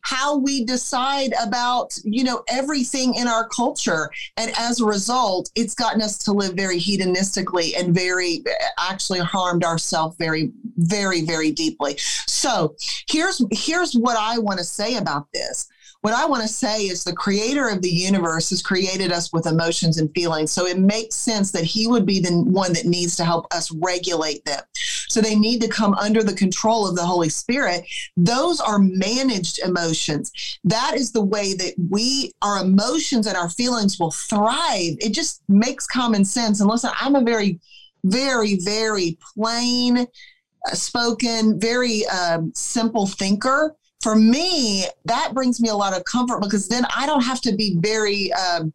how 0.10 0.36
we 0.36 0.66
decide 0.66 1.34
about 1.40 1.96
you 2.04 2.24
know 2.24 2.44
everything 2.48 3.14
in 3.14 3.28
our 3.28 3.48
culture. 3.50 4.10
And 4.38 4.52
as 4.58 4.82
a 4.82 4.86
result 4.86 5.52
it's 5.56 5.76
gotten 5.76 6.02
us 6.02 6.18
to 6.20 6.32
live 6.32 6.54
very 6.54 6.80
hedonistically 6.80 7.80
and 7.80 7.94
very 7.94 8.44
actually 8.80 9.20
harmed 9.20 9.64
ourselves 9.64 10.16
very 10.18 10.52
very 10.78 11.22
very 11.22 11.52
deeply. 11.52 11.96
So 12.26 12.76
here's 13.08 13.40
here's 13.52 13.94
what 13.94 14.18
i 14.18 14.38
want 14.38 14.58
to 14.58 14.66
say 14.66 14.96
about 14.96 15.28
this 15.34 15.70
what 16.02 16.14
I 16.14 16.26
want 16.26 16.42
to 16.44 16.48
say 16.48 16.84
is 16.84 17.04
the 17.04 17.14
creator 17.14 17.68
of 17.68 17.82
the 17.82 17.90
universe 17.90 18.52
has 18.52 18.62
created 18.62 19.12
us 19.12 19.34
with 19.34 19.46
emotions 19.46 19.98
and 19.98 20.14
feelings. 20.14 20.52
So 20.52 20.66
it 20.66 20.80
makes 20.80 21.16
sense 21.16 21.52
that 21.52 21.66
he 21.66 21.88
would 21.88 22.06
be 22.06 22.20
the 22.20 22.32
one 22.44 22.72
that 22.74 22.86
needs 22.86 23.18
to 23.18 23.26
help 23.26 23.54
us 23.54 23.70
regulate 23.72 24.46
them. 24.46 24.62
So 25.10 25.20
they 25.20 25.36
need 25.36 25.62
to 25.62 25.68
come 25.68 25.94
under 25.96 26.24
the 26.24 26.34
control 26.34 26.88
of 26.88 26.96
the 26.96 27.06
Holy 27.06 27.28
Spirit. 27.28 27.84
Those 28.16 28.62
are 28.62 28.80
managed 28.80 29.60
emotions. 29.60 30.32
That 30.64 30.94
is 30.96 31.12
the 31.12 31.24
way 31.24 31.54
that 31.56 31.74
we, 31.90 32.32
our 32.42 32.64
emotions 32.64 33.28
and 33.28 33.36
our 33.36 33.50
feelings 33.50 34.00
will 34.00 34.12
thrive. 34.12 34.96
It 35.00 35.14
just 35.14 35.44
makes 35.50 35.86
common 35.86 36.24
sense. 36.24 36.62
And 36.62 36.70
listen, 36.70 36.92
I'm 37.00 37.16
a 37.16 37.24
very, 37.24 37.60
very, 38.06 38.58
very 38.64 39.18
plain 39.36 40.08
uh, 40.68 40.76
spoken, 40.76 41.60
very 41.60 42.06
um, 42.08 42.54
simple 42.56 43.06
thinker 43.06 43.76
for 44.02 44.16
me, 44.16 44.86
that 45.06 45.34
brings 45.34 45.60
me 45.60 45.70
a 45.70 45.76
lot 45.76 45.96
of 45.96 46.04
comfort 46.06 46.42
because 46.42 46.68
then 46.68 46.86
I 46.96 47.06
don't 47.06 47.24
have 47.24 47.42
to 47.42 47.56
be 47.56 47.78
very, 47.80 48.32
um, 48.34 48.72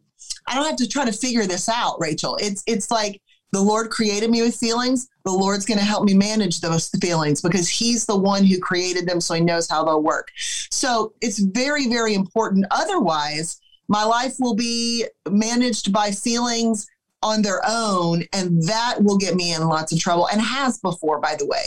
I 0.47 0.55
don't 0.55 0.65
have 0.65 0.75
to 0.77 0.87
try 0.87 1.05
to 1.05 1.11
figure 1.11 1.45
this 1.45 1.67
out, 1.67 1.99
Rachel. 1.99 2.37
It's 2.39 2.63
it's 2.67 2.91
like 2.91 3.21
the 3.51 3.61
Lord 3.61 3.89
created 3.89 4.29
me 4.29 4.41
with 4.41 4.55
feelings. 4.55 5.07
The 5.23 5.31
Lord's 5.31 5.65
going 5.65 5.79
to 5.79 5.85
help 5.85 6.03
me 6.03 6.13
manage 6.13 6.61
those 6.61 6.89
feelings 7.01 7.41
because 7.41 7.69
He's 7.69 8.05
the 8.05 8.17
one 8.17 8.43
who 8.43 8.59
created 8.59 9.07
them, 9.07 9.21
so 9.21 9.33
He 9.33 9.41
knows 9.41 9.69
how 9.69 9.83
they'll 9.83 10.03
work. 10.03 10.29
So 10.69 11.13
it's 11.21 11.39
very, 11.39 11.87
very 11.87 12.13
important. 12.13 12.65
Otherwise, 12.69 13.59
my 13.87 14.03
life 14.03 14.35
will 14.39 14.55
be 14.55 15.05
managed 15.29 15.93
by 15.93 16.11
feelings 16.11 16.87
on 17.23 17.41
their 17.41 17.61
own, 17.67 18.23
and 18.33 18.61
that 18.63 18.97
will 19.01 19.17
get 19.17 19.35
me 19.35 19.53
in 19.53 19.67
lots 19.67 19.91
of 19.91 19.99
trouble 19.99 20.27
and 20.27 20.41
has 20.41 20.79
before, 20.79 21.19
by 21.19 21.35
the 21.35 21.45
way. 21.47 21.65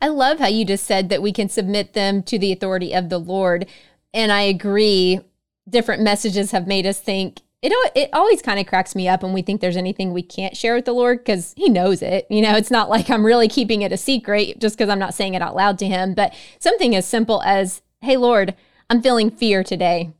I 0.00 0.08
love 0.08 0.38
how 0.38 0.48
you 0.48 0.64
just 0.64 0.84
said 0.84 1.08
that 1.08 1.22
we 1.22 1.32
can 1.32 1.48
submit 1.48 1.92
them 1.92 2.22
to 2.24 2.38
the 2.38 2.52
authority 2.52 2.94
of 2.94 3.08
the 3.08 3.18
Lord. 3.18 3.66
And 4.12 4.30
I 4.30 4.42
agree. 4.42 5.20
Different 5.68 6.02
messages 6.02 6.50
have 6.50 6.66
made 6.66 6.86
us 6.86 7.00
think 7.00 7.40
it 7.64 7.92
it 7.94 8.10
always 8.12 8.42
kind 8.42 8.60
of 8.60 8.66
cracks 8.66 8.94
me 8.94 9.08
up 9.08 9.22
when 9.22 9.32
we 9.32 9.40
think 9.40 9.60
there's 9.60 9.76
anything 9.76 10.12
we 10.12 10.22
can't 10.22 10.54
share 10.54 10.74
with 10.74 10.84
the 10.84 10.92
Lord 10.92 11.18
because 11.18 11.54
He 11.56 11.70
knows 11.70 12.02
it. 12.02 12.26
You 12.28 12.42
know, 12.42 12.56
it's 12.56 12.70
not 12.70 12.90
like 12.90 13.08
I'm 13.08 13.24
really 13.24 13.48
keeping 13.48 13.80
it 13.80 13.92
a 13.92 13.96
secret 13.96 14.58
just 14.58 14.76
because 14.76 14.90
I'm 14.90 14.98
not 14.98 15.14
saying 15.14 15.32
it 15.32 15.40
out 15.40 15.56
loud 15.56 15.78
to 15.78 15.86
Him. 15.86 16.12
But 16.12 16.34
something 16.58 16.94
as 16.94 17.06
simple 17.06 17.42
as, 17.42 17.80
"Hey, 18.02 18.18
Lord, 18.18 18.54
I'm 18.90 19.00
feeling 19.00 19.30
fear 19.30 19.64
today. 19.64 20.12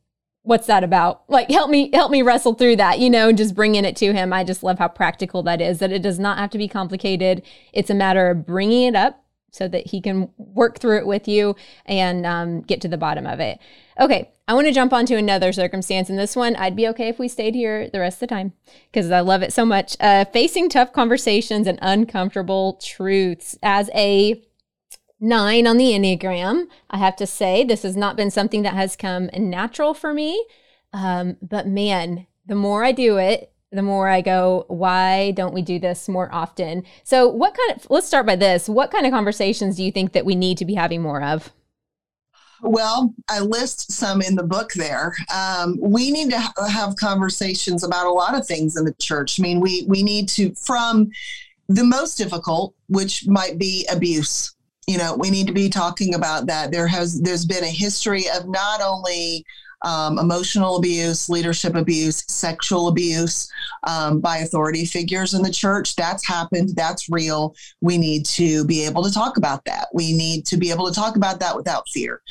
What's 0.43 0.67
that 0.69 0.85
about? 0.85 1.23
Like, 1.29 1.51
help 1.51 1.71
me, 1.71 1.91
help 1.93 2.11
me 2.11 2.23
wrestle 2.23 2.55
through 2.55 2.77
that. 2.77 2.99
You 2.99 3.11
know, 3.11 3.29
and 3.29 3.37
just 3.37 3.55
bringing 3.55 3.85
it 3.85 3.97
to 3.97 4.15
Him. 4.15 4.33
I 4.33 4.43
just 4.43 4.63
love 4.63 4.79
how 4.79 4.89
practical 4.89 5.43
that 5.43 5.61
is. 5.61 5.81
That 5.81 5.93
it 5.93 6.03
does 6.03 6.19
not 6.19 6.39
have 6.39 6.51
to 6.51 6.59
be 6.59 6.69
complicated. 6.69 7.43
It's 7.75 7.91
a 7.91 7.95
matter 7.95 8.31
of 8.31 8.47
bringing 8.47 8.85
it 8.89 8.97
up 8.97 9.23
so 9.55 9.69
that 9.69 9.88
He 9.88 10.01
can 10.01 10.31
work 10.37 10.79
through 10.79 10.99
it 10.99 11.07
with 11.07 11.29
you 11.29 11.55
and 11.87 12.27
um, 12.27 12.61
get 12.62 12.81
to 12.81 12.88
the 12.88 12.99
bottom 12.99 13.27
of 13.27 13.38
it. 13.38 13.59
Okay, 14.01 14.33
I 14.49 14.55
want 14.55 14.67
to 14.67 14.73
jump 14.73 14.93
onto 14.93 15.17
another 15.17 15.53
circumstance. 15.53 16.11
And 16.11 16.19
this 16.19 16.35
one, 16.35 16.57
I'd 16.57 16.75
be 16.75 16.88
okay 16.88 17.09
if 17.09 17.19
we 17.21 17.29
stayed 17.29 17.55
here 17.55 17.88
the 17.88 18.01
rest 18.01 18.17
of 18.17 18.29
the 18.29 18.35
time 18.35 18.53
because 18.90 19.11
I 19.11 19.21
love 19.21 19.43
it 19.43 19.53
so 19.53 19.64
much. 19.64 19.97
Uh, 20.01 20.25
facing 20.25 20.69
tough 20.69 20.93
conversations 20.93 21.69
and 21.69 21.79
uncomfortable 21.81 22.81
truths. 22.83 23.57
As 23.62 23.88
a 23.95 24.43
nine 25.21 25.67
on 25.67 25.77
the 25.77 25.93
Enneagram, 25.93 26.67
I 26.90 26.99
have 26.99 27.14
to 27.17 27.27
say 27.27 27.62
this 27.62 27.85
has 27.85 27.97
not 27.97 28.17
been 28.17 28.33
something 28.33 28.62
that 28.62 28.75
has 28.75 28.97
come 28.97 29.31
natural 29.33 29.95
for 29.95 30.12
me. 30.12 30.45
Um, 30.93 31.37
but 31.40 31.69
man, 31.69 32.27
the 32.47 32.57
more 32.57 32.85
I 32.85 32.93
do 32.93 33.19
it, 33.19 33.54
the 33.75 33.83
more 33.83 34.09
I 34.09 34.21
go, 34.21 34.65
why 34.69 35.33
don't 35.33 35.55
we 35.55 35.63
do 35.63 35.79
this 35.79 36.09
more 36.09 36.33
often? 36.33 36.85
So, 37.03 37.29
what 37.29 37.55
kind 37.55 37.79
of, 37.79 37.87
let's 37.91 38.07
start 38.07 38.27
by 38.27 38.37
this. 38.37 38.69
What 38.69 38.91
kind 38.91 39.07
of 39.07 39.13
conversations 39.13 39.77
do 39.77 39.85
you 39.85 39.93
think 39.93 40.13
that 40.13 40.25
we 40.25 40.35
need 40.35 40.59
to 40.59 40.65
be 40.65 40.75
having 40.75 41.03
more 41.03 41.23
of? 41.23 41.53
Well, 42.63 43.15
I 43.29 43.41
list 43.41 43.93
some 43.93 44.23
in 44.23 44.37
the 44.37 44.43
book 44.43 44.73
there. 44.73 45.15
Um, 45.35 45.79
we 45.81 46.11
need 46.11 46.31
to 46.31 46.41
ha- 46.41 46.67
have 46.67 46.97
conversations 46.97 47.85
about 47.85 48.07
a 48.07 48.11
lot 48.11 48.35
of 48.35 48.47
things 48.47 48.77
in 48.77 48.87
the 48.87 48.95
church. 48.95 49.39
I 49.39 49.43
mean, 49.43 49.61
we 49.61 49.85
we 49.87 50.03
need 50.03 50.29
to 50.31 50.55
from 50.55 51.11
the 51.69 51.85
most 51.85 52.17
difficult, 52.17 52.75
which 52.89 53.27
might 53.27 53.59
be 53.59 53.87
abuse. 53.93 54.55
You 54.87 54.99
know, 54.99 55.15
we 55.15 55.31
need 55.31 55.47
to 55.47 55.53
be 55.53 55.69
talking 55.69 56.15
about 56.15 56.47
that. 56.47 56.71
There 56.71 56.87
has 56.87 57.21
there's 57.21 57.45
been 57.45 57.65
a 57.65 57.69
history 57.69 58.25
of 58.35 58.49
not 58.49 58.81
only 58.81 59.45
um, 59.85 60.18
emotional 60.18 60.77
abuse, 60.77 61.29
leadership 61.29 61.75
abuse, 61.75 62.25
sexual 62.29 62.88
abuse 62.88 63.49
um, 63.85 64.20
by 64.20 64.38
authority 64.38 64.85
figures 64.85 65.35
in 65.35 65.42
the 65.42 65.51
church. 65.51 65.94
That's 65.94 66.27
happened. 66.27 66.70
That's 66.75 67.09
real. 67.09 67.55
We 67.81 67.99
need 67.99 68.27
to 68.27 68.64
be 68.64 68.85
able 68.85 69.05
to 69.05 69.12
talk 69.12 69.37
about 69.37 69.64
that. 69.66 69.88
We 69.92 70.12
need 70.12 70.47
to 70.47 70.57
be 70.57 70.70
able 70.70 70.88
to 70.88 70.94
talk 70.94 71.16
about 71.16 71.38
that 71.40 71.55
without 71.55 71.88
fear. 71.88 72.23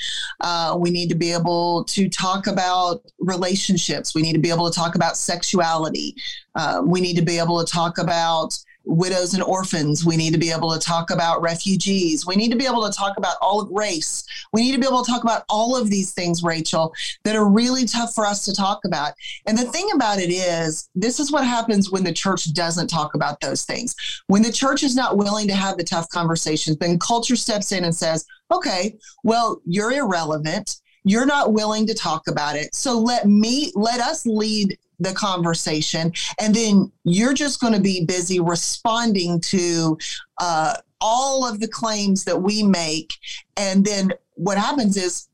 Uh, 0.41 0.75
we 0.79 0.89
need 0.89 1.09
to 1.09 1.15
be 1.15 1.31
able 1.31 1.83
to 1.85 2.09
talk 2.09 2.47
about 2.47 3.01
relationships. 3.19 4.15
We 4.15 4.23
need 4.23 4.33
to 4.33 4.39
be 4.39 4.49
able 4.49 4.69
to 4.69 4.75
talk 4.75 4.95
about 4.95 5.15
sexuality. 5.15 6.15
Uh, 6.55 6.81
we 6.83 7.01
need 7.01 7.15
to 7.15 7.21
be 7.23 7.37
able 7.37 7.63
to 7.63 7.71
talk 7.71 7.97
about 7.99 8.57
widows 8.85 9.33
and 9.33 9.43
orphans. 9.43 10.05
We 10.05 10.17
need 10.17 10.33
to 10.33 10.39
be 10.39 10.51
able 10.51 10.71
to 10.73 10.79
talk 10.79 11.11
about 11.11 11.41
refugees. 11.41 12.25
We 12.25 12.35
need 12.35 12.51
to 12.51 12.57
be 12.57 12.65
able 12.65 12.89
to 12.89 12.95
talk 12.95 13.17
about 13.17 13.37
all 13.41 13.61
of 13.61 13.69
race. 13.69 14.23
We 14.51 14.61
need 14.61 14.73
to 14.73 14.79
be 14.79 14.87
able 14.87 15.03
to 15.03 15.11
talk 15.11 15.23
about 15.23 15.43
all 15.49 15.75
of 15.75 15.89
these 15.89 16.11
things, 16.11 16.43
Rachel, 16.43 16.93
that 17.23 17.35
are 17.35 17.47
really 17.47 17.85
tough 17.85 18.13
for 18.13 18.25
us 18.25 18.43
to 18.45 18.53
talk 18.53 18.81
about. 18.85 19.13
And 19.45 19.57
the 19.57 19.65
thing 19.65 19.89
about 19.93 20.19
it 20.19 20.29
is, 20.29 20.89
this 20.95 21.19
is 21.19 21.31
what 21.31 21.45
happens 21.45 21.91
when 21.91 22.03
the 22.03 22.13
church 22.13 22.53
doesn't 22.53 22.87
talk 22.87 23.15
about 23.15 23.39
those 23.39 23.63
things. 23.63 23.95
When 24.27 24.41
the 24.41 24.51
church 24.51 24.83
is 24.83 24.95
not 24.95 25.17
willing 25.17 25.47
to 25.47 25.55
have 25.55 25.77
the 25.77 25.83
tough 25.83 26.09
conversations, 26.09 26.77
then 26.77 26.99
culture 26.99 27.35
steps 27.35 27.71
in 27.71 27.85
and 27.85 27.95
says, 27.95 28.25
okay, 28.51 28.97
well, 29.23 29.61
you're 29.65 29.91
irrelevant 29.91 30.79
you're 31.05 31.25
not 31.25 31.51
willing 31.51 31.85
to 31.85 31.93
talk 31.93 32.29
about 32.29 32.55
it 32.55 32.73
so 32.73 32.97
let 32.97 33.27
me 33.27 33.73
let 33.75 33.99
us 33.99 34.25
lead 34.25 34.77
the 35.03 35.13
conversation 35.13 36.11
and 36.39 36.53
then 36.55 36.91
you're 37.03 37.33
just 37.33 37.59
going 37.59 37.73
to 37.73 37.81
be 37.81 38.05
busy 38.05 38.39
responding 38.39 39.39
to 39.39 39.97
uh, 40.39 40.75
all 41.01 41.47
of 41.47 41.59
the 41.59 41.67
claims 41.67 42.23
that 42.23 42.41
we 42.41 42.63
make 42.63 43.13
and 43.57 43.85
then 43.85 44.11
what 44.35 44.57
happens 44.57 44.97
is 44.97 45.27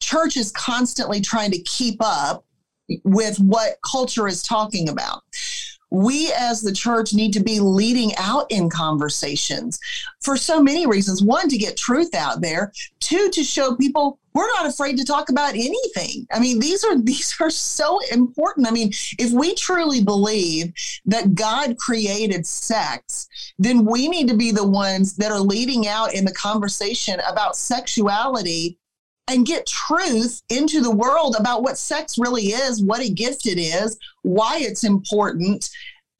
church 0.00 0.36
is 0.36 0.50
constantly 0.52 1.20
trying 1.20 1.50
to 1.50 1.62
keep 1.62 1.96
up 2.00 2.44
with 3.04 3.38
what 3.38 3.78
culture 3.82 4.28
is 4.28 4.42
talking 4.42 4.88
about 4.88 5.22
we 5.94 6.32
as 6.32 6.60
the 6.60 6.72
church 6.72 7.14
need 7.14 7.32
to 7.32 7.40
be 7.40 7.60
leading 7.60 8.12
out 8.16 8.50
in 8.50 8.68
conversations 8.68 9.78
for 10.20 10.36
so 10.36 10.60
many 10.60 10.86
reasons. 10.86 11.22
One, 11.22 11.48
to 11.48 11.56
get 11.56 11.76
truth 11.76 12.14
out 12.14 12.40
there. 12.40 12.72
Two, 12.98 13.30
to 13.30 13.44
show 13.44 13.76
people 13.76 14.18
we're 14.34 14.48
not 14.48 14.66
afraid 14.66 14.98
to 14.98 15.04
talk 15.04 15.28
about 15.28 15.54
anything. 15.54 16.26
I 16.32 16.40
mean, 16.40 16.58
these 16.58 16.84
are 16.84 16.98
these 16.98 17.34
are 17.40 17.50
so 17.50 18.00
important. 18.10 18.66
I 18.66 18.72
mean, 18.72 18.92
if 19.18 19.30
we 19.32 19.54
truly 19.54 20.02
believe 20.02 20.72
that 21.06 21.34
God 21.34 21.76
created 21.78 22.46
sex, 22.46 23.28
then 23.58 23.84
we 23.84 24.08
need 24.08 24.28
to 24.28 24.36
be 24.36 24.50
the 24.50 24.66
ones 24.66 25.16
that 25.16 25.32
are 25.32 25.40
leading 25.40 25.86
out 25.86 26.14
in 26.14 26.24
the 26.24 26.34
conversation 26.34 27.20
about 27.20 27.56
sexuality 27.56 28.78
and 29.28 29.46
get 29.46 29.66
truth 29.66 30.42
into 30.50 30.82
the 30.82 30.90
world 30.90 31.34
about 31.38 31.62
what 31.62 31.78
sex 31.78 32.18
really 32.18 32.48
is, 32.48 32.82
what 32.82 33.00
a 33.00 33.08
gift 33.08 33.46
it 33.46 33.58
is, 33.58 33.98
why 34.22 34.58
it's 34.58 34.84
important, 34.84 35.70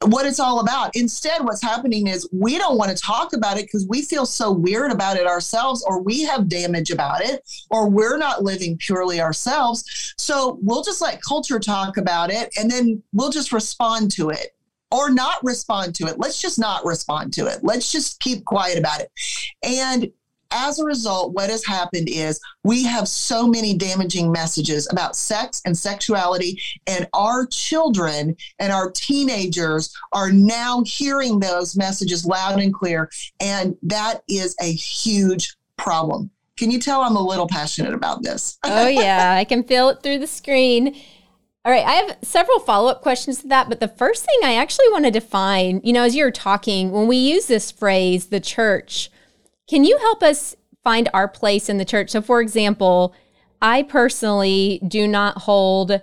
what 0.06 0.26
it's 0.26 0.40
all 0.40 0.60
about. 0.60 0.94
Instead, 0.96 1.44
what's 1.44 1.62
happening 1.62 2.06
is 2.06 2.28
we 2.32 2.58
don't 2.58 2.78
want 2.78 2.90
to 2.90 3.02
talk 3.02 3.32
about 3.32 3.58
it 3.58 3.62
because 3.62 3.86
we 3.88 4.02
feel 4.02 4.26
so 4.26 4.50
weird 4.50 4.90
about 4.90 5.16
it 5.16 5.26
ourselves, 5.26 5.84
or 5.86 6.00
we 6.00 6.22
have 6.22 6.48
damage 6.48 6.90
about 6.90 7.22
it, 7.22 7.42
or 7.70 7.88
we're 7.88 8.16
not 8.16 8.42
living 8.42 8.76
purely 8.78 9.20
ourselves. 9.20 10.14
So 10.18 10.58
we'll 10.62 10.82
just 10.82 11.00
let 11.00 11.22
culture 11.22 11.58
talk 11.58 11.96
about 11.96 12.30
it 12.30 12.52
and 12.58 12.70
then 12.70 13.02
we'll 13.12 13.30
just 13.30 13.52
respond 13.52 14.10
to 14.12 14.30
it 14.30 14.56
or 14.90 15.10
not 15.10 15.42
respond 15.42 15.94
to 15.96 16.06
it. 16.06 16.18
Let's 16.18 16.40
just 16.40 16.58
not 16.58 16.84
respond 16.84 17.32
to 17.34 17.46
it. 17.46 17.58
Let's 17.62 17.90
just 17.90 18.20
keep 18.20 18.44
quiet 18.44 18.78
about 18.78 19.00
it. 19.00 19.10
And 19.62 20.10
as 20.54 20.78
a 20.78 20.84
result, 20.84 21.34
what 21.34 21.50
has 21.50 21.64
happened 21.64 22.08
is 22.08 22.40
we 22.62 22.84
have 22.84 23.08
so 23.08 23.46
many 23.46 23.76
damaging 23.76 24.30
messages 24.30 24.88
about 24.90 25.16
sex 25.16 25.60
and 25.66 25.76
sexuality, 25.76 26.60
and 26.86 27.08
our 27.12 27.44
children 27.46 28.36
and 28.58 28.72
our 28.72 28.90
teenagers 28.92 29.94
are 30.12 30.30
now 30.30 30.82
hearing 30.86 31.40
those 31.40 31.76
messages 31.76 32.24
loud 32.24 32.60
and 32.60 32.72
clear. 32.72 33.10
And 33.40 33.76
that 33.82 34.22
is 34.28 34.56
a 34.62 34.72
huge 34.72 35.56
problem. 35.76 36.30
Can 36.56 36.70
you 36.70 36.78
tell 36.78 37.02
I'm 37.02 37.16
a 37.16 37.22
little 37.22 37.48
passionate 37.48 37.92
about 37.92 38.22
this? 38.22 38.58
oh, 38.64 38.86
yeah. 38.86 39.34
I 39.36 39.44
can 39.44 39.64
feel 39.64 39.88
it 39.88 40.02
through 40.02 40.20
the 40.20 40.26
screen. 40.26 40.96
All 41.64 41.72
right, 41.72 41.84
I 41.84 41.92
have 41.92 42.18
several 42.22 42.60
follow 42.60 42.90
up 42.90 43.00
questions 43.00 43.40
to 43.40 43.48
that, 43.48 43.70
but 43.70 43.80
the 43.80 43.88
first 43.88 44.26
thing 44.26 44.38
I 44.44 44.54
actually 44.54 44.88
want 44.90 45.06
to 45.06 45.10
define, 45.10 45.80
you 45.82 45.94
know, 45.94 46.02
as 46.02 46.14
you're 46.14 46.30
talking, 46.30 46.92
when 46.92 47.08
we 47.08 47.16
use 47.16 47.46
this 47.46 47.70
phrase, 47.70 48.26
the 48.26 48.38
church, 48.38 49.10
can 49.68 49.85
you 49.85 49.98
help 49.98 50.22
us 50.22 50.57
find 50.83 51.09
our 51.14 51.29
place 51.29 51.68
in 51.68 51.79
the 51.79 51.85
church? 51.85 52.11
So, 52.11 52.20
for 52.20 52.40
example, 52.40 53.14
I 53.62 53.83
personally 53.83 54.81
do 54.87 55.09
not 55.09 55.38
hold 55.38 56.00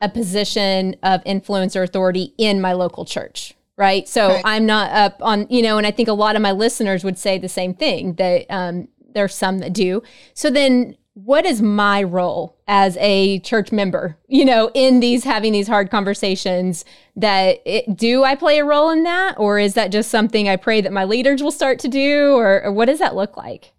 a 0.00 0.08
position 0.08 0.96
of 1.02 1.22
influence 1.24 1.76
or 1.76 1.82
authority 1.82 2.34
in 2.36 2.60
my 2.60 2.72
local 2.72 3.04
church, 3.04 3.54
right? 3.76 4.08
So 4.08 4.28
right. 4.28 4.42
I'm 4.44 4.66
not 4.66 4.90
up 4.90 5.16
on, 5.20 5.46
you 5.48 5.62
know, 5.62 5.78
and 5.78 5.86
I 5.86 5.90
think 5.90 6.08
a 6.08 6.12
lot 6.12 6.36
of 6.36 6.42
my 6.42 6.52
listeners 6.52 7.04
would 7.04 7.18
say 7.18 7.38
the 7.38 7.48
same 7.48 7.74
thing 7.74 8.14
that 8.14 8.46
um, 8.50 8.88
there's 9.14 9.34
some 9.34 9.58
that 9.60 9.72
do. 9.72 10.02
So 10.34 10.50
then 10.50 10.96
what 11.16 11.46
is 11.46 11.62
my 11.62 12.02
role 12.02 12.58
as 12.68 12.94
a 12.98 13.38
church 13.38 13.72
member 13.72 14.18
you 14.28 14.44
know 14.44 14.70
in 14.74 15.00
these 15.00 15.24
having 15.24 15.50
these 15.50 15.66
hard 15.66 15.90
conversations 15.90 16.84
that 17.16 17.58
it, 17.64 17.96
do 17.96 18.22
i 18.22 18.34
play 18.34 18.58
a 18.58 18.64
role 18.64 18.90
in 18.90 19.02
that 19.02 19.34
or 19.38 19.58
is 19.58 19.72
that 19.72 19.90
just 19.90 20.10
something 20.10 20.46
i 20.46 20.56
pray 20.56 20.82
that 20.82 20.92
my 20.92 21.04
leaders 21.04 21.42
will 21.42 21.50
start 21.50 21.78
to 21.78 21.88
do 21.88 22.34
or, 22.34 22.62
or 22.64 22.70
what 22.70 22.84
does 22.84 22.98
that 22.98 23.14
look 23.14 23.34
like 23.34 23.72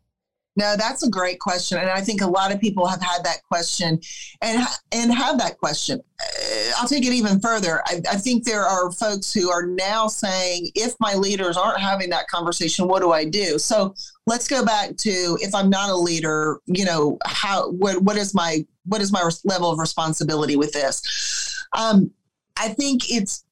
no, 0.58 0.76
that's 0.76 1.06
a 1.06 1.10
great 1.10 1.40
question, 1.40 1.78
and 1.78 1.88
I 1.88 2.02
think 2.02 2.22
a 2.22 2.28
lot 2.28 2.52
of 2.52 2.60
people 2.60 2.88
have 2.88 3.00
had 3.00 3.24
that 3.26 3.44
question, 3.48 4.02
and 4.42 4.66
and 4.92 5.14
have 5.14 5.38
that 5.38 5.60
question. 5.60 6.02
Uh, 6.20 6.72
I'll 6.78 6.88
take 6.88 7.06
it 7.06 7.14
even 7.14 7.40
further. 7.40 7.84
I, 7.86 8.02
I, 8.10 8.16
think 8.16 8.44
there 8.44 8.64
are 8.64 8.92
folks 8.92 9.32
who 9.32 9.52
are 9.52 9.68
now 9.68 10.08
saying, 10.08 10.72
if 10.74 10.96
my 11.00 11.14
leaders 11.14 11.58
aren't 11.58 11.80
having 11.80 12.10
that 12.10 12.28
conversation, 12.28 12.88
what 12.88 13.04
do 13.04 13.12
I 13.12 13.24
do? 13.24 13.60
So 13.60 13.94
let's 14.28 14.48
go 14.48 14.64
back 14.64 14.96
to 14.98 15.38
if 15.42 15.56
I'm 15.56 15.70
not 15.70 15.90
a 15.90 15.96
leader, 15.96 16.60
you 16.68 16.86
know, 16.86 17.18
how 17.26 17.72
what 17.72 18.04
what 18.04 18.18
is 18.18 18.36
my 18.36 18.66
what 18.86 19.02
is 19.02 19.12
my 19.12 19.28
level 19.44 19.72
of 19.72 19.80
responsibility 19.80 20.56
with 20.56 20.74
this? 20.74 21.66
Um, 21.74 22.12
I 22.58 22.70
think 22.70 23.10
it's 23.10 23.46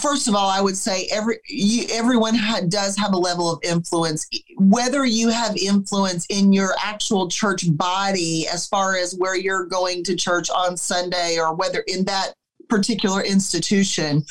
first 0.00 0.26
of 0.26 0.34
all, 0.34 0.48
I 0.48 0.60
would 0.60 0.76
say 0.76 1.06
every 1.12 1.38
you, 1.46 1.86
everyone 1.92 2.34
ha- 2.34 2.62
does 2.66 2.96
have 2.96 3.12
a 3.12 3.18
level 3.18 3.52
of 3.52 3.60
influence. 3.62 4.26
Whether 4.56 5.04
you 5.04 5.28
have 5.28 5.56
influence 5.56 6.26
in 6.30 6.52
your 6.52 6.74
actual 6.82 7.28
church 7.28 7.64
body, 7.76 8.48
as 8.48 8.66
far 8.66 8.96
as 8.96 9.14
where 9.14 9.36
you're 9.36 9.66
going 9.66 10.02
to 10.04 10.16
church 10.16 10.48
on 10.50 10.76
Sunday, 10.76 11.38
or 11.38 11.54
whether 11.54 11.84
in 11.86 12.04
that 12.06 12.34
particular 12.68 13.22
institution, 13.22 14.24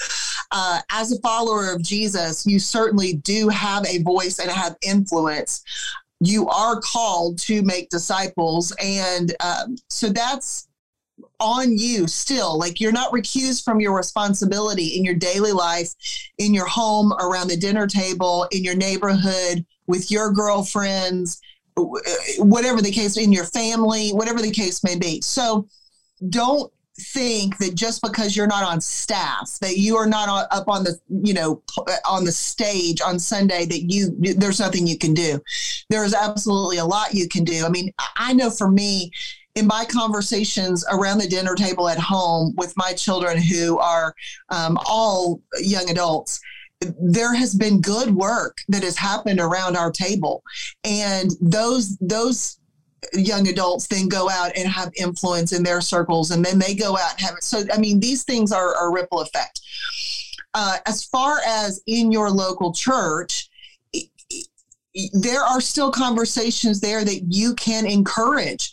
uh, 0.52 0.82
as 0.92 1.12
a 1.12 1.20
follower 1.22 1.72
of 1.72 1.82
Jesus, 1.82 2.46
you 2.46 2.60
certainly 2.60 3.14
do 3.14 3.50
have 3.50 3.86
a 3.86 4.02
voice 4.04 4.40
and 4.40 4.50
have 4.50 4.76
influence. 4.82 5.64
You 6.20 6.48
are 6.50 6.80
called 6.80 7.40
to 7.40 7.62
make 7.64 7.90
disciples, 7.90 8.74
and 8.82 9.36
um, 9.40 9.76
so 9.90 10.10
that's 10.10 10.68
on 11.40 11.78
you 11.78 12.08
still. 12.08 12.58
Like 12.58 12.80
you're 12.80 12.92
not 12.92 13.12
recused 13.12 13.64
from 13.64 13.80
your 13.80 13.96
responsibility 13.96 14.98
in 14.98 15.04
your 15.04 15.16
daily 15.16 15.52
life, 15.52 15.94
in 16.38 16.54
your 16.54 16.68
home, 16.68 17.14
around 17.14 17.50
the 17.50 17.58
dinner 17.58 17.88
table, 17.88 18.48
in 18.52 18.64
your 18.64 18.76
neighborhood, 18.76 19.66
with 19.88 20.10
your 20.10 20.32
girlfriends, 20.32 21.42
whatever 22.38 22.82
the 22.82 22.92
case, 22.92 23.18
in 23.18 23.34
your 23.34 23.46
family, 23.46 24.12
whatever 24.12 24.42
the 24.42 24.52
case 24.52 24.84
may 24.84 24.98
be. 24.98 25.22
So 25.22 25.68
don't 26.30 26.72
think 27.00 27.58
that 27.58 27.76
just 27.76 28.02
because 28.02 28.36
you're 28.36 28.48
not 28.48 28.64
on 28.64 28.80
staff 28.80 29.58
that 29.62 29.78
you 29.78 29.96
are 29.96 30.06
not 30.06 30.48
up 30.52 30.68
on 30.68 30.84
the 30.84 31.00
you 31.10 31.34
know 31.34 31.62
on 32.08 32.24
the 32.24 32.32
stage 32.32 33.02
on 33.02 33.18
sunday 33.18 33.66
that 33.66 33.82
you 33.92 34.16
there's 34.38 34.60
nothing 34.60 34.86
you 34.86 34.98
can 34.98 35.14
do. 35.14 35.40
There's 35.90 36.14
absolutely 36.14 36.78
a 36.78 36.86
lot 36.86 37.14
you 37.14 37.28
can 37.28 37.44
do. 37.44 37.66
I 37.66 37.70
mean 37.70 37.92
i 38.18 38.34
know 38.34 38.50
for 38.50 38.70
me 38.70 39.12
in 39.56 39.68
my 39.68 39.86
conversations 39.86 40.84
around 40.92 41.20
the 41.20 41.28
dinner 41.28 41.56
table 41.56 41.88
at 41.88 42.00
home 42.00 42.54
with 42.58 42.74
my 42.76 42.94
children 42.94 43.40
who 43.40 43.78
are 43.78 44.16
um, 44.50 44.78
all 44.86 45.42
young 45.60 45.90
adults 45.90 46.40
there 47.00 47.34
has 47.34 47.56
been 47.56 47.82
good 47.82 48.14
work 48.14 48.58
that 48.68 48.84
has 48.84 48.98
happened 48.98 49.40
around 49.40 49.78
our 49.78 49.92
table. 49.92 50.44
And 50.84 51.32
those 51.42 51.98
those 51.98 52.60
young 53.14 53.48
adults 53.48 53.88
then 53.88 54.08
go 54.08 54.30
out 54.30 54.52
and 54.56 54.68
have 54.68 54.92
influence 54.96 55.52
in 55.52 55.64
their 55.64 55.82
circles 55.82 56.32
and 56.32 56.44
then 56.44 56.60
they 56.60 56.74
go 56.74 56.98
out 56.98 57.12
and 57.14 57.22
have 57.22 57.36
it 57.36 57.44
so 57.44 57.62
i 57.74 57.78
mean 57.78 58.00
these 58.00 58.24
things 58.24 58.52
are 58.52 58.88
a 58.88 58.92
ripple 58.92 59.22
effect 59.22 59.62
uh, 60.56 60.78
as 60.86 61.04
far 61.06 61.40
as 61.48 61.82
in 61.88 62.12
your 62.12 62.30
local 62.30 62.72
church 62.72 63.50
there 65.14 65.42
are 65.42 65.60
still 65.60 65.92
conversations 65.92 66.80
there 66.80 67.04
that 67.04 67.24
you 67.28 67.56
can 67.56 67.86
encourage 67.86 68.72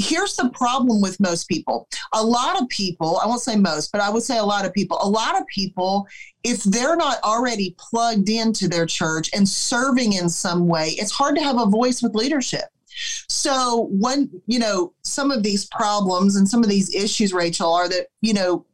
here's 0.00 0.36
the 0.36 0.50
problem 0.50 1.00
with 1.00 1.20
most 1.20 1.48
people. 1.48 1.88
A 2.14 2.24
lot 2.24 2.60
of 2.60 2.68
people, 2.68 3.18
I 3.22 3.26
won't 3.26 3.40
say 3.40 3.56
most, 3.56 3.92
but 3.92 4.00
I 4.00 4.10
would 4.10 4.22
say 4.22 4.38
a 4.38 4.44
lot 4.44 4.64
of 4.64 4.72
people, 4.72 4.98
a 5.00 5.08
lot 5.08 5.38
of 5.38 5.46
people, 5.46 6.06
if 6.42 6.62
they're 6.64 6.96
not 6.96 7.22
already 7.22 7.74
plugged 7.78 8.28
into 8.28 8.68
their 8.68 8.86
church 8.86 9.30
and 9.34 9.48
serving 9.48 10.14
in 10.14 10.28
some 10.28 10.66
way, 10.66 10.90
it's 10.98 11.12
hard 11.12 11.36
to 11.36 11.42
have 11.42 11.60
a 11.60 11.66
voice 11.66 12.02
with 12.02 12.14
leadership. 12.14 12.64
So, 13.28 13.88
when, 13.92 14.30
you 14.46 14.58
know, 14.58 14.92
some 15.02 15.30
of 15.30 15.42
these 15.42 15.66
problems 15.66 16.36
and 16.36 16.48
some 16.48 16.62
of 16.62 16.68
these 16.68 16.94
issues, 16.94 17.32
Rachel, 17.32 17.72
are 17.72 17.88
that, 17.88 18.08
you 18.20 18.34
know, 18.34 18.66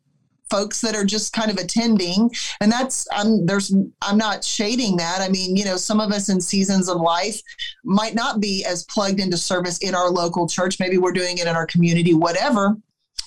folks 0.50 0.80
that 0.80 0.94
are 0.94 1.04
just 1.04 1.32
kind 1.32 1.50
of 1.50 1.56
attending 1.56 2.30
and 2.60 2.70
that's 2.70 3.06
i'm 3.12 3.44
there's 3.46 3.74
i'm 4.02 4.16
not 4.16 4.44
shading 4.44 4.96
that. 4.96 5.20
I 5.20 5.28
mean 5.28 5.56
you 5.56 5.64
know 5.64 5.76
some 5.76 6.00
of 6.00 6.12
us 6.12 6.28
in 6.28 6.40
seasons 6.40 6.88
of 6.88 7.00
life 7.00 7.40
might 7.84 8.14
not 8.14 8.40
be 8.40 8.64
as 8.64 8.84
plugged 8.84 9.20
into 9.20 9.36
service 9.36 9.78
in 9.78 9.94
our 9.94 10.08
local 10.08 10.48
church. 10.48 10.78
Maybe 10.78 10.98
we're 10.98 11.12
doing 11.12 11.38
it 11.38 11.46
in 11.46 11.56
our 11.56 11.66
community 11.66 12.14
whatever. 12.14 12.76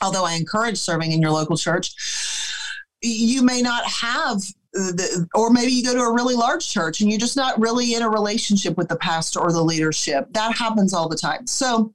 Although 0.02 0.26
i 0.26 0.34
encourage 0.34 0.78
serving 0.78 1.12
in 1.12 1.22
your 1.22 1.32
local 1.32 1.58
church. 1.58 1.94
You 3.02 3.44
may 3.44 3.62
not 3.62 3.86
have 3.86 4.42
the, 4.74 5.28
or 5.34 5.50
maybe 5.50 5.72
you 5.72 5.84
go 5.84 5.94
to 5.94 6.02
a 6.02 6.14
really 6.14 6.36
large 6.36 6.68
church 6.70 7.02
and 7.02 7.10
you're 7.10 7.20
just 7.20 7.36
not 7.36 7.60
really 7.60 7.96
in 7.96 8.02
a 8.02 8.10
relationship 8.10 8.78
with 8.78 8.88
the 8.88 8.96
pastor 8.98 9.40
or 9.40 9.52
the 9.52 9.64
leadership. 9.64 10.28
That 10.32 10.56
happens 10.56 10.94
all 10.94 11.10
the 11.10 11.16
time. 11.16 11.48
So 11.48 11.94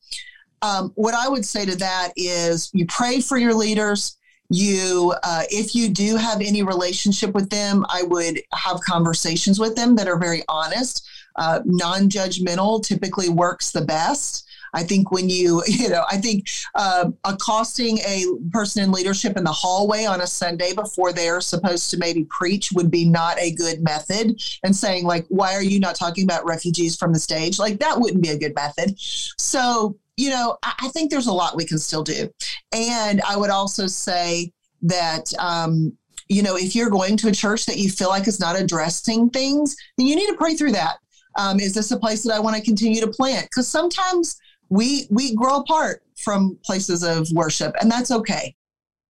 um, 0.63 0.93
what 0.95 1.15
i 1.15 1.29
would 1.29 1.45
say 1.45 1.67
to 1.67 1.77
that 1.77 2.13
is 2.17 2.71
you 2.73 2.87
pray 2.87 3.21
for 3.21 3.37
your 3.37 3.55
leaders. 3.55 4.17
You 4.51 5.15
uh, 5.23 5.43
if 5.51 5.75
you 5.75 5.89
do 5.89 6.17
have 6.17 6.41
any 6.41 6.63
relationship 6.63 7.35
with 7.35 7.51
them 7.51 7.85
i 7.89 8.03
would 8.03 8.41
have 8.53 8.81
conversations 8.81 9.59
with 9.59 9.77
them 9.77 9.95
that 9.97 10.09
are 10.09 10.19
very 10.19 10.43
honest. 10.49 11.07
Uh, 11.37 11.61
non-judgmental 11.65 12.83
typically 12.87 13.29
works 13.29 13.73
the 13.73 13.81
best 13.81 14.44
i 14.75 14.83
think 14.83 15.11
when 15.11 15.29
you 15.29 15.63
you 15.67 15.89
know 15.89 16.05
i 16.11 16.17
think 16.17 16.49
uh, 16.75 17.11
accosting 17.25 17.99
a 17.99 18.25
person 18.51 18.83
in 18.83 18.93
leadership 18.93 19.37
in 19.37 19.45
the 19.45 19.53
hallway 19.53 20.05
on 20.05 20.21
a 20.21 20.27
sunday 20.27 20.75
before 20.75 21.13
they're 21.13 21.41
supposed 21.41 21.91
to 21.91 21.97
maybe 21.97 22.25
preach 22.25 22.71
would 22.73 22.91
be 22.91 23.05
not 23.05 23.39
a 23.39 23.53
good 23.53 23.83
method 23.83 24.41
and 24.63 24.75
saying 24.75 25.05
like 25.05 25.25
why 25.29 25.55
are 25.55 25.63
you 25.63 25.81
not 25.81 25.95
talking 25.95 26.25
about 26.25 26.45
refugees 26.45 26.97
from 26.97 27.13
the 27.13 27.19
stage 27.19 27.59
like 27.59 27.79
that 27.79 27.99
wouldn't 27.99 28.23
be 28.23 28.31
a 28.31 28.39
good 28.39 28.55
method 28.55 28.95
so 28.99 29.97
you 30.17 30.31
know, 30.31 30.57
I, 30.63 30.75
I, 30.83 30.89
think 30.89 31.11
there's 31.11 31.27
a 31.27 31.33
lot 31.33 31.57
we 31.57 31.65
can 31.65 31.79
still 31.79 32.03
do. 32.03 32.31
And 32.73 33.21
I 33.23 33.37
would 33.37 33.51
also 33.51 33.87
say 33.87 34.53
that, 34.83 35.33
um, 35.39 35.93
you 36.29 36.43
know, 36.43 36.57
if 36.57 36.75
you're 36.75 36.91
going 36.91 37.17
to 37.19 37.29
a 37.29 37.33
church 37.33 37.67
that 37.67 37.79
you 37.79 37.91
feel 37.91 38.09
like 38.09 38.29
is 38.29 38.41
not 38.41 38.59
addressing 38.59 39.31
things, 39.31 39.77
then 39.97 40.07
you 40.07 40.17
need 40.17 40.29
to 40.29 40.37
pray 40.37 40.55
through 40.55 40.73
that. 40.73 40.97
Um, 41.37 41.59
is 41.59 41.75
this 41.75 41.91
a 41.91 41.99
place 41.99 42.23
that 42.23 42.35
I 42.35 42.39
want 42.39 42.57
to 42.57 42.63
continue 42.63 43.01
to 43.01 43.09
plant? 43.09 43.47
Because 43.51 43.69
sometimes 43.69 44.37
we 44.75 45.07
we 45.11 45.35
grow 45.35 45.57
apart 45.57 46.03
from 46.17 46.59
places 46.65 47.03
of 47.03 47.31
worship, 47.33 47.75
and 47.81 47.91
that's 47.91 48.11
okay. 48.11 48.55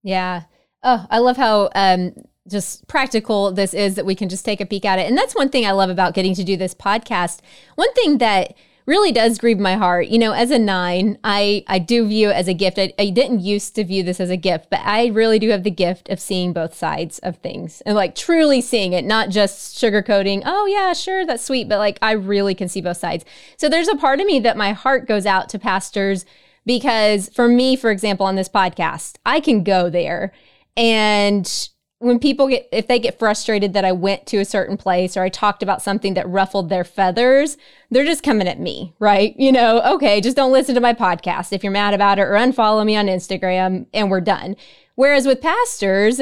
Yeah. 0.03 0.43
Oh, 0.83 1.07
I 1.11 1.19
love 1.19 1.37
how 1.37 1.71
um, 1.75 2.13
just 2.49 2.87
practical 2.87 3.51
this 3.53 3.73
is 3.73 3.95
that 3.95 4.05
we 4.05 4.15
can 4.15 4.29
just 4.29 4.45
take 4.45 4.61
a 4.61 4.67
peek 4.67 4.85
at 4.85 4.99
it. 4.99 5.09
And 5.09 5.17
that's 5.17 5.35
one 5.35 5.49
thing 5.49 5.65
I 5.65 5.73
love 5.73 5.89
about 5.89 6.15
getting 6.15 6.35
to 6.35 6.45
do 6.45 6.57
this 6.57 6.75
podcast. 6.75 7.41
One 7.77 7.93
thing 7.95 8.19
that 8.19 8.55
really 8.87 9.13
does 9.13 9.39
grieve 9.39 9.59
my 9.59 9.77
heart. 9.77 10.09
You 10.09 10.19
know, 10.19 10.33
as 10.33 10.51
a 10.51 10.59
nine, 10.59 11.19
I, 11.25 11.65
I 11.67 11.79
do 11.79 12.07
view 12.07 12.31
it 12.31 12.35
as 12.35 12.49
a 12.49 12.55
gift. 12.55 12.79
I, 12.79 12.93
I 12.99 13.11
didn't 13.11 13.41
used 13.41 13.75
to 13.77 13.85
view 13.85 14.03
this 14.03 14.21
as 14.21 14.31
a 14.31 14.37
gift, 14.37 14.69
but 14.71 14.81
I 14.81 15.07
really 15.07 15.39
do 15.39 15.51
have 15.51 15.63
the 15.63 15.71
gift 15.71 16.09
of 16.11 16.21
seeing 16.21 16.53
both 16.53 16.75
sides 16.75 17.19
of 17.21 17.39
things 17.39 17.81
and 17.83 17.97
like 17.97 18.15
truly 18.15 18.61
seeing 18.61 18.93
it, 18.93 19.05
not 19.05 19.31
just 19.31 19.77
sugarcoating, 19.77 20.43
oh, 20.45 20.67
yeah, 20.67 20.93
sure, 20.93 21.25
that's 21.25 21.45
sweet, 21.45 21.69
but 21.69 21.79
like 21.79 21.99
I 22.03 22.13
really 22.13 22.55
can 22.55 22.69
see 22.69 22.81
both 22.81 22.99
sides. 22.99 23.25
So 23.57 23.69
there's 23.69 23.89
a 23.89 23.97
part 23.97 24.21
of 24.21 24.27
me 24.27 24.41
that 24.41 24.57
my 24.57 24.73
heart 24.73 25.07
goes 25.07 25.27
out 25.27 25.49
to 25.51 25.59
pastors 25.59 26.27
because 26.67 27.29
for 27.31 27.49
me, 27.49 27.77
for 27.77 27.91
example, 27.91 28.27
on 28.27 28.37
this 28.37 28.49
podcast, 28.49 29.17
I 29.25 29.41
can 29.41 29.65
go 29.65 29.91
there 29.91 30.33
and 30.77 31.69
when 31.99 32.19
people 32.19 32.49
get 32.49 32.69
if 32.73 32.87
they 32.87 32.99
get 32.99 33.19
frustrated 33.19 33.73
that 33.73 33.85
I 33.85 33.93
went 33.93 34.27
to 34.27 34.39
a 34.39 34.45
certain 34.45 34.77
place 34.77 35.17
or 35.17 35.23
I 35.23 35.29
talked 35.29 35.63
about 35.63 35.83
something 35.83 36.15
that 36.15 36.29
ruffled 36.29 36.69
their 36.69 36.85
feathers, 36.85 37.57
they're 37.91 38.05
just 38.05 38.23
coming 38.23 38.49
at 38.49 38.61
me, 38.61 38.95
right? 38.99 39.35
You 39.39 39.53
know, 39.53 39.81
okay, 39.95 40.21
just 40.21 40.37
don't 40.37 40.53
listen 40.53 40.75
to 40.75 40.81
my 40.81 40.93
podcast 40.93 41.53
if 41.53 41.63
you're 41.63 41.73
mad 41.73 41.95
about 41.95 42.19
it 42.19 42.23
or 42.23 42.33
unfollow 42.33 42.85
me 42.85 42.97
on 42.97 43.07
Instagram 43.07 43.87
and 43.95 44.11
we're 44.11 44.21
done. 44.21 44.57
Whereas 44.97 45.27
with 45.27 45.41
pastors, 45.41 46.21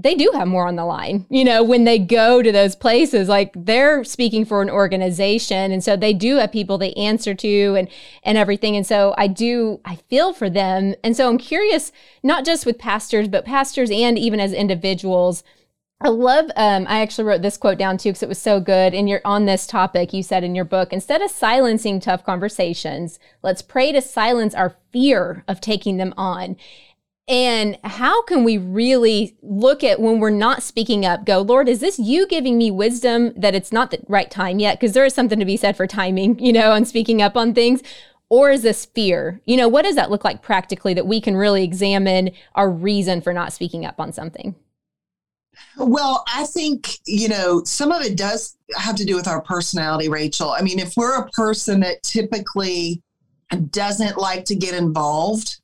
they 0.00 0.14
do 0.14 0.30
have 0.34 0.46
more 0.46 0.68
on 0.68 0.76
the 0.76 0.84
line. 0.84 1.26
You 1.28 1.44
know, 1.44 1.64
when 1.64 1.84
they 1.84 1.98
go 1.98 2.40
to 2.40 2.52
those 2.52 2.76
places, 2.76 3.28
like 3.28 3.52
they're 3.56 4.04
speaking 4.04 4.44
for 4.44 4.62
an 4.62 4.70
organization. 4.70 5.72
And 5.72 5.82
so 5.82 5.96
they 5.96 6.12
do 6.12 6.36
have 6.36 6.52
people 6.52 6.78
they 6.78 6.92
answer 6.92 7.34
to 7.34 7.74
and 7.76 7.88
and 8.22 8.38
everything. 8.38 8.76
And 8.76 8.86
so 8.86 9.14
I 9.18 9.26
do 9.26 9.80
I 9.84 9.96
feel 9.96 10.32
for 10.32 10.48
them. 10.48 10.94
And 11.02 11.16
so 11.16 11.28
I'm 11.28 11.38
curious, 11.38 11.90
not 12.22 12.44
just 12.44 12.64
with 12.64 12.78
pastors, 12.78 13.28
but 13.28 13.44
pastors 13.44 13.90
and 13.90 14.18
even 14.18 14.38
as 14.40 14.52
individuals. 14.52 15.42
I 16.00 16.10
love 16.10 16.44
um, 16.54 16.86
I 16.88 17.00
actually 17.00 17.24
wrote 17.24 17.42
this 17.42 17.56
quote 17.56 17.76
down 17.76 17.98
too 17.98 18.10
because 18.10 18.22
it 18.22 18.28
was 18.28 18.38
so 18.38 18.60
good. 18.60 18.94
And 18.94 19.08
you're 19.08 19.20
on 19.24 19.46
this 19.46 19.66
topic, 19.66 20.12
you 20.12 20.22
said 20.22 20.44
in 20.44 20.54
your 20.54 20.64
book, 20.64 20.92
instead 20.92 21.22
of 21.22 21.30
silencing 21.32 21.98
tough 21.98 22.24
conversations, 22.24 23.18
let's 23.42 23.62
pray 23.62 23.90
to 23.90 24.00
silence 24.00 24.54
our 24.54 24.76
fear 24.92 25.42
of 25.48 25.60
taking 25.60 25.96
them 25.96 26.14
on. 26.16 26.56
And 27.28 27.78
how 27.84 28.22
can 28.22 28.42
we 28.42 28.56
really 28.56 29.36
look 29.42 29.84
at 29.84 30.00
when 30.00 30.18
we're 30.18 30.30
not 30.30 30.62
speaking 30.62 31.04
up, 31.04 31.26
go, 31.26 31.42
Lord, 31.42 31.68
is 31.68 31.80
this 31.80 31.98
you 31.98 32.26
giving 32.26 32.56
me 32.56 32.70
wisdom 32.70 33.34
that 33.36 33.54
it's 33.54 33.70
not 33.70 33.90
the 33.90 34.00
right 34.08 34.30
time 34.30 34.58
yet? 34.58 34.80
Because 34.80 34.94
there 34.94 35.04
is 35.04 35.14
something 35.14 35.38
to 35.38 35.44
be 35.44 35.58
said 35.58 35.76
for 35.76 35.86
timing, 35.86 36.38
you 36.38 36.54
know, 36.54 36.72
and 36.72 36.88
speaking 36.88 37.20
up 37.20 37.36
on 37.36 37.52
things. 37.52 37.82
Or 38.30 38.50
is 38.50 38.62
this 38.62 38.86
fear? 38.86 39.42
You 39.44 39.58
know, 39.58 39.68
what 39.68 39.82
does 39.82 39.94
that 39.96 40.10
look 40.10 40.24
like 40.24 40.40
practically 40.40 40.94
that 40.94 41.06
we 41.06 41.20
can 41.20 41.36
really 41.36 41.64
examine 41.64 42.30
our 42.54 42.70
reason 42.70 43.20
for 43.20 43.34
not 43.34 43.52
speaking 43.52 43.84
up 43.84 44.00
on 44.00 44.12
something? 44.12 44.54
Well, 45.76 46.24
I 46.32 46.44
think, 46.44 46.98
you 47.06 47.28
know, 47.28 47.62
some 47.64 47.92
of 47.92 48.02
it 48.02 48.16
does 48.16 48.56
have 48.76 48.96
to 48.96 49.04
do 49.04 49.16
with 49.16 49.28
our 49.28 49.42
personality, 49.42 50.08
Rachel. 50.08 50.50
I 50.50 50.62
mean, 50.62 50.78
if 50.78 50.94
we're 50.96 51.18
a 51.18 51.28
person 51.30 51.80
that 51.80 52.02
typically 52.02 53.02
doesn't 53.70 54.18
like 54.18 54.44
to 54.46 54.54
get 54.54 54.74
involved, 54.74 55.56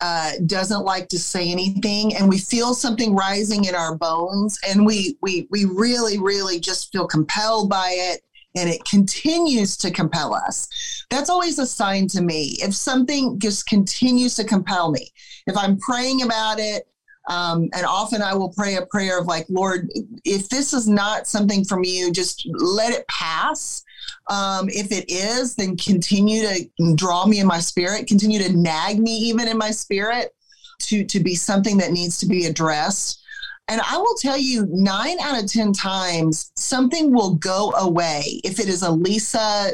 uh, 0.00 0.32
doesn't 0.46 0.84
like 0.84 1.08
to 1.08 1.18
say 1.18 1.50
anything, 1.50 2.14
and 2.14 2.28
we 2.28 2.38
feel 2.38 2.74
something 2.74 3.14
rising 3.14 3.64
in 3.64 3.74
our 3.74 3.96
bones, 3.96 4.58
and 4.68 4.86
we 4.86 5.16
we 5.22 5.48
we 5.50 5.64
really 5.64 6.18
really 6.18 6.60
just 6.60 6.92
feel 6.92 7.06
compelled 7.06 7.68
by 7.68 7.90
it, 7.90 8.22
and 8.56 8.68
it 8.70 8.84
continues 8.84 9.76
to 9.78 9.90
compel 9.90 10.34
us. 10.34 11.04
That's 11.10 11.30
always 11.30 11.58
a 11.58 11.66
sign 11.66 12.06
to 12.08 12.22
me. 12.22 12.56
If 12.60 12.74
something 12.74 13.38
just 13.38 13.66
continues 13.66 14.36
to 14.36 14.44
compel 14.44 14.90
me, 14.90 15.10
if 15.46 15.56
I'm 15.56 15.78
praying 15.78 16.22
about 16.22 16.58
it. 16.58 16.88
Um, 17.28 17.68
and 17.72 17.86
often 17.86 18.20
I 18.20 18.34
will 18.34 18.48
pray 18.48 18.74
a 18.74 18.86
prayer 18.86 19.16
of 19.16 19.26
like, 19.28 19.46
Lord, 19.48 19.88
if 20.24 20.48
this 20.48 20.72
is 20.72 20.88
not 20.88 21.28
something 21.28 21.64
from 21.64 21.84
you, 21.84 22.10
just 22.10 22.48
let 22.52 22.92
it 22.92 23.06
pass 23.06 23.84
um, 24.28 24.68
if 24.68 24.92
it 24.92 25.10
is, 25.10 25.54
then 25.56 25.76
continue 25.76 26.42
to 26.42 26.94
draw 26.94 27.26
me 27.26 27.40
in 27.40 27.46
my 27.46 27.58
spirit, 27.58 28.06
continue 28.06 28.38
to 28.42 28.56
nag 28.56 28.98
me 28.98 29.12
even 29.12 29.48
in 29.48 29.58
my 29.58 29.70
spirit 29.70 30.34
to, 30.80 31.04
to 31.04 31.20
be 31.20 31.34
something 31.34 31.76
that 31.78 31.92
needs 31.92 32.18
to 32.18 32.26
be 32.26 32.46
addressed. 32.46 33.20
And 33.68 33.80
I 33.80 33.96
will 33.96 34.14
tell 34.16 34.36
you, 34.36 34.66
nine 34.70 35.18
out 35.20 35.42
of 35.42 35.50
10 35.50 35.72
times, 35.72 36.50
something 36.56 37.12
will 37.12 37.34
go 37.34 37.72
away 37.72 38.40
if 38.44 38.58
it 38.58 38.68
is 38.68 38.82
a 38.82 38.90
Lisa 38.90 39.72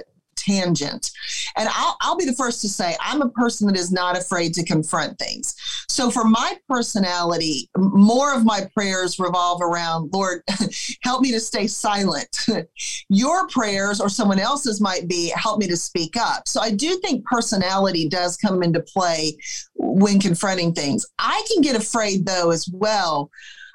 tangent. 0.49 1.11
And 1.57 1.69
I'll, 1.73 1.97
I'll 2.01 2.17
be 2.17 2.25
the 2.25 2.33
first 2.33 2.61
to 2.63 2.69
say 2.69 2.97
I'm 3.01 3.23
a 3.23 3.29
person 3.31 3.67
that 3.69 3.77
is 3.77 3.93
not 3.93 4.17
afraid 4.17 4.55
to 4.55 4.65
confront 4.65 5.19
things. 5.19 5.55
So 5.89 6.11
for 6.11 6.25
my 6.25 6.57
personality, 6.69 7.69
more 7.77 8.35
of 8.35 8.45
my 8.45 8.69
prayers 8.75 9.19
revolve 9.19 9.61
around, 9.63 10.11
Lord, 10.13 10.43
help 11.03 11.23
me 11.23 11.33
to 11.33 11.41
stay 11.41 11.67
silent. 11.67 12.47
Your 13.09 13.47
prayers 13.49 14.01
or 14.01 14.09
someone 14.09 14.39
else's 14.39 14.81
might 14.81 15.09
be, 15.09 15.33
help 15.35 15.59
me 15.59 15.67
to 15.69 15.77
speak 15.77 16.17
up. 16.17 16.49
So 16.49 16.61
I 16.61 16.71
do 16.71 16.99
think 17.01 17.25
personality 17.25 18.09
does 18.09 18.37
come 18.37 18.63
into 18.63 18.81
play 18.81 19.37
when 19.75 20.21
confronting 20.21 20.73
things. 20.73 21.07
I 21.19 21.45
can 21.53 21.63
get 21.63 21.77
afraid 21.77 22.27
though 22.27 22.51
as 22.51 22.69
well 22.73 23.31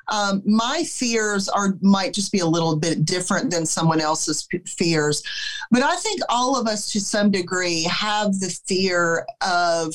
um, 0.10 0.42
my 0.46 0.84
fears 0.84 1.48
are 1.50 1.78
might 1.82 2.14
just 2.14 2.32
be 2.32 2.40
a 2.40 2.46
little 2.46 2.76
bit 2.76 3.06
different 3.06 3.52
than 3.52 3.66
someone 3.66 4.02
else's 4.02 4.48
fears. 4.68 5.24
But 5.72 5.84
i 5.84 5.96
think 5.96 6.22
all 6.30 6.60
of 6.60 6.68
us 6.68 6.92
to 6.92 7.00
some 7.00 7.32
degree 7.32 7.84
have 7.84 8.40
the 8.40 8.56
fear 8.68 9.26
of 9.42 9.94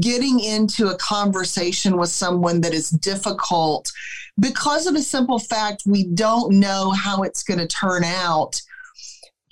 getting 0.00 0.40
into 0.40 0.88
a 0.88 0.96
conversation 0.96 1.96
with 1.96 2.10
someone 2.10 2.60
that 2.60 2.74
is 2.74 2.90
difficult 2.90 3.90
because 4.38 4.86
of 4.86 4.94
a 4.94 5.02
simple 5.02 5.38
fact 5.38 5.82
we 5.86 6.04
don't 6.04 6.52
know 6.52 6.90
how 6.90 7.22
it's 7.22 7.42
going 7.42 7.58
to 7.58 7.66
turn 7.66 8.04
out. 8.04 8.60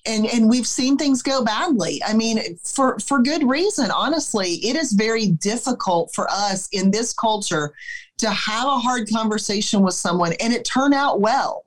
And 0.04 0.24
and 0.26 0.48
we've 0.48 0.68
seen 0.68 0.96
things 0.96 1.20
go 1.20 1.44
badly. 1.44 2.00
I 2.06 2.14
mean 2.14 2.56
for 2.58 2.98
for 3.00 3.20
good 3.20 3.48
reason 3.48 3.90
honestly. 3.90 4.54
It 4.64 4.76
is 4.76 4.92
very 4.92 5.28
difficult 5.28 6.14
for 6.14 6.28
us 6.30 6.68
in 6.70 6.92
this 6.92 7.12
culture 7.12 7.72
to 8.18 8.30
have 8.30 8.66
a 8.66 8.78
hard 8.78 9.08
conversation 9.10 9.82
with 9.82 9.94
someone 9.94 10.32
and 10.40 10.52
it 10.52 10.64
turned 10.64 10.94
out 10.94 11.20
well. 11.20 11.64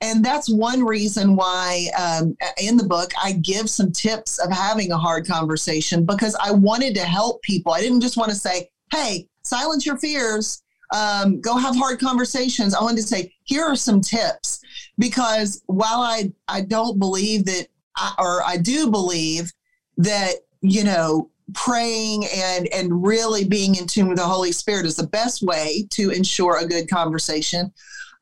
And 0.00 0.24
that's 0.24 0.48
one 0.48 0.84
reason 0.84 1.34
why 1.34 1.90
um, 1.98 2.36
in 2.60 2.76
the 2.76 2.84
book 2.84 3.10
I 3.20 3.32
give 3.32 3.68
some 3.68 3.90
tips 3.90 4.38
of 4.38 4.52
having 4.52 4.92
a 4.92 4.98
hard 4.98 5.26
conversation 5.26 6.04
because 6.04 6.36
I 6.40 6.52
wanted 6.52 6.94
to 6.96 7.04
help 7.04 7.42
people. 7.42 7.72
I 7.72 7.80
didn't 7.80 8.00
just 8.00 8.16
want 8.16 8.30
to 8.30 8.36
say, 8.36 8.68
hey, 8.92 9.26
silence 9.42 9.84
your 9.84 9.96
fears, 9.96 10.62
um, 10.94 11.40
go 11.40 11.56
have 11.56 11.76
hard 11.76 11.98
conversations. 11.98 12.74
I 12.74 12.82
wanted 12.82 12.98
to 12.98 13.08
say, 13.08 13.32
here 13.44 13.64
are 13.64 13.76
some 13.76 14.00
tips 14.00 14.60
because 14.98 15.62
while 15.66 16.00
I, 16.00 16.32
I 16.46 16.60
don't 16.60 16.98
believe 16.98 17.44
that, 17.46 17.66
I, 17.96 18.14
or 18.18 18.44
I 18.44 18.56
do 18.58 18.90
believe 18.90 19.52
that, 19.96 20.34
you 20.60 20.84
know, 20.84 21.30
praying 21.54 22.24
and 22.34 22.66
and 22.72 23.06
really 23.06 23.44
being 23.44 23.76
in 23.76 23.86
tune 23.86 24.08
with 24.08 24.18
the 24.18 24.24
Holy 24.24 24.52
Spirit 24.52 24.86
is 24.86 24.96
the 24.96 25.06
best 25.06 25.42
way 25.42 25.86
to 25.90 26.10
ensure 26.10 26.58
a 26.58 26.66
good 26.66 26.88
conversation. 26.88 27.72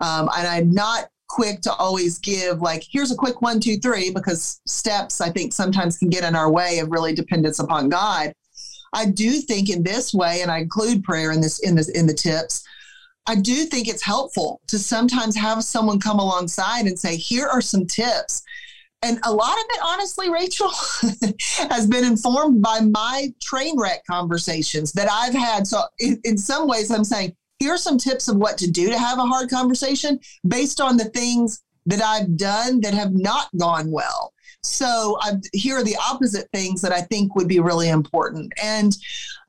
Um, 0.00 0.28
and 0.36 0.46
I'm 0.46 0.72
not 0.72 1.08
quick 1.28 1.62
to 1.62 1.72
always 1.72 2.18
give 2.18 2.60
like 2.60 2.84
here's 2.88 3.10
a 3.10 3.16
quick 3.16 3.40
one 3.40 3.60
two 3.60 3.78
three 3.78 4.10
because 4.10 4.60
steps 4.66 5.20
I 5.20 5.30
think 5.30 5.52
sometimes 5.52 5.98
can 5.98 6.10
get 6.10 6.24
in 6.24 6.36
our 6.36 6.50
way 6.50 6.78
of 6.78 6.90
really 6.90 7.14
dependence 7.14 7.58
upon 7.58 7.88
God. 7.88 8.32
I 8.92 9.06
do 9.06 9.40
think 9.40 9.70
in 9.70 9.82
this 9.82 10.14
way, 10.14 10.42
and 10.42 10.50
I 10.50 10.58
include 10.58 11.02
prayer 11.02 11.32
in 11.32 11.40
this 11.40 11.58
in 11.60 11.74
this 11.74 11.88
in 11.88 12.06
the 12.06 12.14
tips. 12.14 12.64
I 13.26 13.36
do 13.36 13.64
think 13.64 13.88
it's 13.88 14.02
helpful 14.02 14.60
to 14.66 14.78
sometimes 14.78 15.34
have 15.36 15.64
someone 15.64 15.98
come 15.98 16.18
alongside 16.18 16.84
and 16.84 16.98
say, 16.98 17.16
here 17.16 17.46
are 17.46 17.62
some 17.62 17.86
tips 17.86 18.42
and 19.04 19.20
a 19.24 19.32
lot 19.32 19.52
of 19.52 19.64
it, 19.68 19.80
honestly, 19.84 20.30
Rachel, 20.30 20.70
has 21.70 21.86
been 21.86 22.04
informed 22.04 22.62
by 22.62 22.80
my 22.80 23.32
train 23.40 23.78
wreck 23.78 24.02
conversations 24.06 24.92
that 24.92 25.08
I've 25.10 25.34
had. 25.34 25.66
So, 25.66 25.82
in, 25.98 26.18
in, 26.24 26.38
some 26.38 26.66
ways, 26.66 26.90
I'm 26.90 27.04
saying, 27.04 27.36
here 27.58 27.74
are 27.74 27.78
some 27.78 27.98
tips 27.98 28.28
of 28.28 28.36
what 28.36 28.56
to 28.58 28.70
do 28.70 28.88
to 28.88 28.98
have 28.98 29.18
a 29.18 29.26
hard 29.26 29.50
conversation 29.50 30.18
based 30.48 30.80
on 30.80 30.96
the 30.96 31.04
things 31.06 31.62
that 31.86 32.00
I've 32.00 32.36
done 32.38 32.80
that 32.80 32.94
have 32.94 33.12
not 33.12 33.48
gone 33.58 33.90
well. 33.90 34.32
So, 34.62 35.18
I've, 35.20 35.42
here 35.52 35.76
are 35.76 35.84
the 35.84 35.98
opposite 36.10 36.48
things 36.54 36.80
that 36.80 36.92
I 36.92 37.02
think 37.02 37.36
would 37.36 37.48
be 37.48 37.60
really 37.60 37.90
important. 37.90 38.52
And 38.62 38.96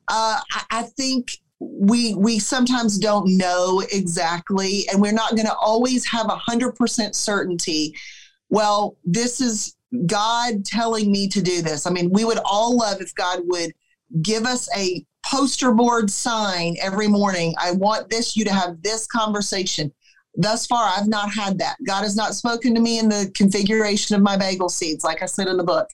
uh, 0.10 0.40
I, 0.52 0.64
I 0.70 0.82
think 0.98 1.32
we 1.60 2.14
we 2.16 2.38
sometimes 2.38 3.00
don't 3.00 3.38
know 3.38 3.82
exactly 3.94 4.84
and 4.92 5.02
we're 5.02 5.14
not 5.14 5.32
going 5.32 5.48
to 5.48 5.56
always 5.56 6.06
have 6.06 6.26
a 6.26 6.36
hundred 6.36 6.74
percent 6.74 7.16
certainty 7.16 7.96
well, 8.56 8.96
this 9.04 9.42
is 9.42 9.76
God 10.06 10.64
telling 10.64 11.12
me 11.12 11.28
to 11.28 11.42
do 11.42 11.62
this. 11.62 11.86
I 11.86 11.90
mean, 11.90 12.10
we 12.10 12.24
would 12.24 12.40
all 12.46 12.78
love 12.78 13.02
if 13.02 13.14
God 13.14 13.42
would 13.48 13.74
give 14.22 14.46
us 14.46 14.70
a 14.78 15.06
poster 15.26 15.74
board 15.74 16.10
sign 16.10 16.78
every 16.82 17.10
morning. 17.10 17.54
I 17.60 17.72
want 17.72 18.10
this, 18.10 18.38
you 18.38 18.46
to 18.46 18.54
have 18.54 18.82
this 18.82 19.08
conversation. 19.08 19.92
Thus 20.36 20.68
far, 20.68 20.90
I've 20.96 21.10
not 21.10 21.34
had 21.34 21.60
that. 21.60 21.76
God 21.86 22.04
has 22.04 22.16
not 22.16 22.34
spoken 22.34 22.74
to 22.76 22.80
me 22.80 22.98
in 22.98 23.10
the 23.10 23.30
configuration 23.36 24.16
of 24.16 24.22
my 24.22 24.38
bagel 24.38 24.70
seeds, 24.70 25.04
like 25.04 25.22
I 25.22 25.26
said 25.26 25.50
in 25.50 25.58
the 25.58 25.64
book. 25.66 25.90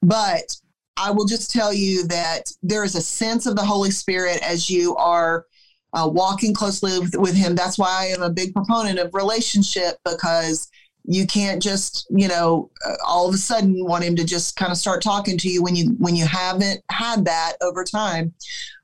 But 0.00 0.56
I 0.96 1.10
will 1.10 1.26
just 1.26 1.50
tell 1.50 1.72
you 1.72 2.06
that 2.06 2.44
there 2.62 2.84
is 2.84 2.94
a 2.94 3.02
sense 3.02 3.46
of 3.46 3.56
the 3.56 3.64
Holy 3.64 3.90
Spirit 3.90 4.40
as 4.40 4.70
you 4.70 4.94
are 4.94 5.46
uh, 5.92 6.08
walking 6.08 6.54
closely 6.54 6.96
with, 6.96 7.16
with 7.16 7.34
Him. 7.34 7.56
That's 7.56 7.76
why 7.76 7.88
I 7.90 8.04
am 8.06 8.22
a 8.22 8.30
big 8.30 8.54
proponent 8.54 9.00
of 9.00 9.14
relationship 9.14 9.96
because 10.04 10.68
you 11.04 11.26
can't 11.26 11.62
just 11.62 12.06
you 12.10 12.28
know 12.28 12.70
uh, 12.86 12.94
all 13.06 13.28
of 13.28 13.34
a 13.34 13.38
sudden 13.38 13.84
want 13.84 14.04
him 14.04 14.16
to 14.16 14.24
just 14.24 14.56
kind 14.56 14.72
of 14.72 14.78
start 14.78 15.02
talking 15.02 15.36
to 15.38 15.48
you 15.48 15.62
when 15.62 15.76
you 15.76 15.94
when 15.98 16.16
you 16.16 16.26
haven't 16.26 16.82
had 16.90 17.24
that 17.24 17.54
over 17.60 17.84
time 17.84 18.32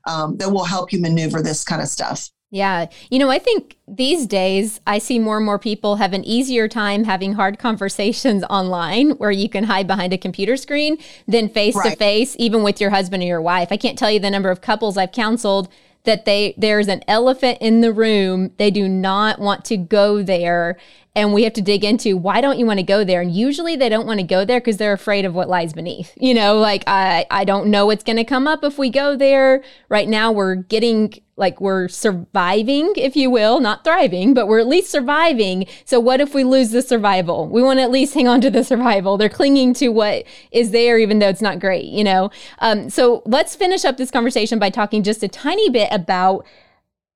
um, 0.07 0.37
that 0.37 0.49
will 0.49 0.63
help 0.63 0.93
you 0.93 0.99
maneuver 0.99 1.41
this 1.41 1.63
kind 1.63 1.81
of 1.81 1.87
stuff 1.87 2.29
yeah. 2.53 2.87
You 3.09 3.17
know, 3.17 3.29
I 3.29 3.39
think 3.39 3.77
these 3.87 4.27
days 4.27 4.81
I 4.85 4.97
see 4.99 5.19
more 5.19 5.37
and 5.37 5.45
more 5.45 5.57
people 5.57 5.95
have 5.95 6.11
an 6.11 6.25
easier 6.25 6.67
time 6.67 7.05
having 7.05 7.31
hard 7.31 7.57
conversations 7.57 8.43
online 8.49 9.11
where 9.11 9.31
you 9.31 9.47
can 9.47 9.63
hide 9.63 9.87
behind 9.87 10.11
a 10.11 10.17
computer 10.17 10.57
screen 10.57 10.97
than 11.29 11.47
face 11.47 11.81
to 11.81 11.95
face, 11.95 12.35
even 12.37 12.61
with 12.61 12.81
your 12.81 12.89
husband 12.89 13.23
or 13.23 13.25
your 13.25 13.41
wife. 13.41 13.69
I 13.71 13.77
can't 13.77 13.97
tell 13.97 14.11
you 14.11 14.19
the 14.19 14.29
number 14.29 14.51
of 14.51 14.59
couples 14.59 14.97
I've 14.97 15.13
counseled 15.13 15.69
that 16.03 16.25
they 16.25 16.53
there's 16.57 16.89
an 16.89 17.03
elephant 17.07 17.59
in 17.61 17.79
the 17.79 17.93
room. 17.93 18.51
They 18.57 18.69
do 18.69 18.89
not 18.89 19.39
want 19.39 19.63
to 19.65 19.77
go 19.77 20.21
there 20.21 20.77
and 21.13 21.33
we 21.33 21.43
have 21.43 21.53
to 21.53 21.61
dig 21.61 21.83
into 21.83 22.15
why 22.15 22.39
don't 22.39 22.57
you 22.57 22.65
want 22.65 22.79
to 22.79 22.83
go 22.83 23.03
there? 23.03 23.21
And 23.21 23.35
usually 23.35 23.75
they 23.75 23.89
don't 23.89 24.07
want 24.07 24.19
to 24.19 24.25
go 24.25 24.45
there 24.45 24.59
because 24.59 24.77
they're 24.77 24.93
afraid 24.93 25.25
of 25.25 25.35
what 25.35 25.49
lies 25.49 25.73
beneath 25.73 26.13
you 26.17 26.33
know? 26.33 26.57
Like 26.57 26.83
i 26.87 27.25
i 27.29 27.43
don't 27.43 27.67
know 27.67 27.85
what's 27.85 28.03
going 28.03 28.17
to 28.17 28.23
come 28.23 28.47
up 28.47 28.63
if 28.63 28.77
we 28.77 28.89
go 28.89 29.15
there. 29.15 29.63
Right 29.89 30.07
now 30.07 30.31
we're 30.31 30.55
getting 30.55 31.13
like 31.35 31.59
we're 31.59 31.87
surviving 31.87 32.93
if 32.95 33.15
you 33.15 33.29
will 33.29 33.59
not 33.59 33.83
thriving 33.83 34.33
but 34.33 34.47
we're 34.47 34.59
at 34.59 34.67
least 34.67 34.91
surviving. 34.91 35.65
So 35.85 35.99
what 35.99 36.21
if 36.21 36.33
we 36.33 36.43
lose 36.43 36.71
the 36.71 36.81
survival? 36.81 37.47
We 37.47 37.61
want 37.61 37.79
to 37.79 37.83
at 37.83 37.91
least 37.91 38.13
hang 38.13 38.27
on 38.27 38.41
to 38.41 38.49
the 38.49 38.63
survival. 38.63 39.17
They're 39.17 39.29
clinging 39.29 39.73
to 39.75 39.89
what 39.89 40.23
is 40.51 40.71
there 40.71 40.97
even 40.97 41.19
though 41.19 41.29
it's 41.29 41.41
not 41.41 41.59
great 41.59 41.85
you 41.85 42.03
know? 42.03 42.31
Um, 42.59 42.89
so 42.89 43.21
let's 43.25 43.55
finish 43.55 43.83
up 43.83 43.97
this 43.97 44.11
conversation 44.11 44.59
by 44.59 44.69
talking 44.69 45.03
just 45.03 45.23
a 45.23 45.27
tiny 45.27 45.69
bit 45.69 45.89
about 45.91 46.45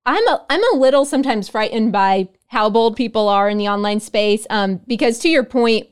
I'm 0.06 0.28
a 0.28 0.46
I'm 0.50 0.62
a 0.74 0.78
little 0.78 1.06
sometimes 1.06 1.50
frightened 1.50 1.92
by 1.92 2.30
how 2.56 2.70
bold 2.70 2.96
people 2.96 3.28
are 3.28 3.50
in 3.50 3.58
the 3.58 3.68
online 3.68 4.00
space. 4.00 4.48
Um, 4.50 4.80
because 4.88 5.20
to 5.20 5.28
your 5.28 5.44
point, 5.44 5.90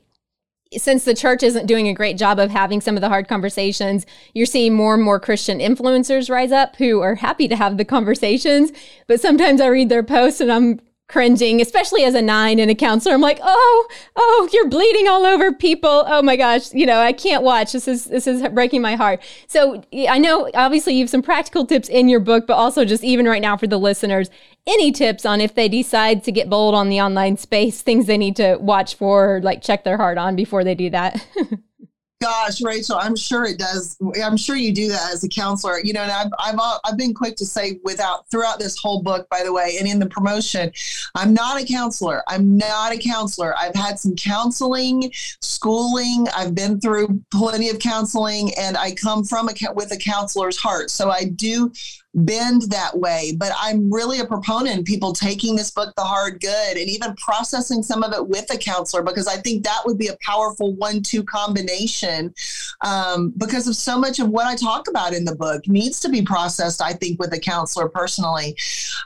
since 0.72 1.04
the 1.04 1.12
church 1.14 1.42
isn't 1.42 1.66
doing 1.66 1.88
a 1.88 1.92
great 1.92 2.16
job 2.16 2.38
of 2.38 2.50
having 2.50 2.80
some 2.80 2.96
of 2.96 3.02
the 3.02 3.10
hard 3.10 3.28
conversations, 3.28 4.06
you're 4.32 4.46
seeing 4.46 4.72
more 4.72 4.94
and 4.94 5.02
more 5.02 5.20
Christian 5.20 5.58
influencers 5.58 6.30
rise 6.30 6.52
up 6.52 6.76
who 6.76 7.02
are 7.02 7.16
happy 7.16 7.48
to 7.48 7.54
have 7.54 7.76
the 7.76 7.84
conversations. 7.84 8.72
But 9.06 9.20
sometimes 9.20 9.60
I 9.60 9.66
read 9.66 9.90
their 9.90 10.02
posts 10.02 10.40
and 10.40 10.50
I'm 10.50 10.80
cringing, 11.08 11.60
especially 11.60 12.04
as 12.04 12.14
a 12.14 12.22
nine 12.22 12.58
and 12.58 12.70
a 12.70 12.74
counselor. 12.74 13.14
I'm 13.14 13.20
like, 13.20 13.38
oh, 13.42 13.88
oh, 14.16 14.48
you're 14.52 14.68
bleeding 14.68 15.06
all 15.06 15.24
over 15.24 15.52
people. 15.52 16.04
Oh 16.06 16.22
my 16.22 16.36
gosh, 16.36 16.72
you 16.72 16.86
know, 16.86 16.98
I 16.98 17.12
can't 17.12 17.42
watch. 17.42 17.72
This 17.72 17.86
is 17.86 18.06
this 18.06 18.26
is 18.26 18.46
breaking 18.48 18.82
my 18.82 18.96
heart. 18.96 19.22
So 19.46 19.82
I 20.08 20.18
know 20.18 20.50
obviously 20.54 20.94
you 20.94 21.00
have 21.00 21.10
some 21.10 21.22
practical 21.22 21.66
tips 21.66 21.88
in 21.88 22.08
your 22.08 22.20
book, 22.20 22.46
but 22.46 22.54
also 22.54 22.84
just 22.84 23.04
even 23.04 23.26
right 23.26 23.42
now 23.42 23.56
for 23.56 23.66
the 23.66 23.78
listeners, 23.78 24.30
any 24.66 24.92
tips 24.92 25.26
on 25.26 25.40
if 25.40 25.54
they 25.54 25.68
decide 25.68 26.24
to 26.24 26.32
get 26.32 26.48
bold 26.48 26.74
on 26.74 26.88
the 26.88 27.00
online 27.00 27.36
space, 27.36 27.82
things 27.82 28.06
they 28.06 28.18
need 28.18 28.36
to 28.36 28.56
watch 28.56 28.94
for, 28.94 29.40
like 29.42 29.62
check 29.62 29.84
their 29.84 29.98
heart 29.98 30.18
on 30.18 30.36
before 30.36 30.64
they 30.64 30.74
do 30.74 30.90
that? 30.90 31.24
Gosh, 32.20 32.62
Rachel, 32.62 32.96
I'm 32.96 33.16
sure 33.16 33.44
it 33.44 33.58
does. 33.58 33.98
I'm 34.22 34.36
sure 34.36 34.56
you 34.56 34.72
do 34.72 34.88
that 34.88 35.12
as 35.12 35.24
a 35.24 35.28
counselor. 35.28 35.80
You 35.80 35.92
know, 35.92 36.02
and 36.02 36.12
I've, 36.12 36.30
I've, 36.38 36.78
I've 36.84 36.96
been 36.96 37.12
quick 37.12 37.36
to 37.36 37.44
say 37.44 37.80
without 37.84 38.30
throughout 38.30 38.58
this 38.58 38.78
whole 38.78 39.02
book, 39.02 39.28
by 39.28 39.42
the 39.42 39.52
way, 39.52 39.76
and 39.78 39.86
in 39.86 39.98
the 39.98 40.06
promotion, 40.06 40.72
I'm 41.14 41.34
not 41.34 41.60
a 41.60 41.66
counselor. 41.66 42.22
I'm 42.28 42.56
not 42.56 42.92
a 42.92 42.98
counselor. 42.98 43.54
I've 43.58 43.74
had 43.74 43.98
some 43.98 44.16
counseling, 44.16 45.12
schooling. 45.42 46.26
I've 46.34 46.54
been 46.54 46.80
through 46.80 47.20
plenty 47.30 47.68
of 47.68 47.78
counseling, 47.78 48.54
and 48.58 48.76
I 48.76 48.92
come 48.94 49.24
from 49.24 49.48
a 49.48 49.54
with 49.74 49.92
a 49.92 49.98
counselor's 49.98 50.56
heart. 50.56 50.90
So 50.90 51.10
I 51.10 51.24
do 51.24 51.72
bend 52.14 52.62
that 52.70 52.98
way. 52.98 53.34
But 53.36 53.52
I'm 53.58 53.92
really 53.92 54.20
a 54.20 54.26
proponent 54.26 54.86
people 54.86 55.12
taking 55.12 55.56
this 55.56 55.70
book 55.70 55.94
the 55.96 56.02
hard 56.02 56.40
good 56.40 56.76
and 56.76 56.88
even 56.88 57.14
processing 57.16 57.82
some 57.82 58.02
of 58.02 58.12
it 58.12 58.26
with 58.26 58.52
a 58.52 58.58
counselor 58.58 59.02
because 59.02 59.26
I 59.26 59.36
think 59.36 59.64
that 59.64 59.82
would 59.84 59.98
be 59.98 60.08
a 60.08 60.16
powerful 60.22 60.74
one-two 60.74 61.24
combination 61.24 62.34
um, 62.82 63.32
because 63.36 63.66
of 63.66 63.76
so 63.76 63.98
much 63.98 64.18
of 64.18 64.28
what 64.28 64.46
I 64.46 64.56
talk 64.56 64.88
about 64.88 65.12
in 65.12 65.24
the 65.24 65.34
book 65.34 65.66
needs 65.66 66.00
to 66.00 66.08
be 66.08 66.22
processed. 66.22 66.80
I 66.80 66.92
think 66.92 67.18
with 67.18 67.32
a 67.32 67.40
counselor 67.40 67.88
personally. 67.88 68.56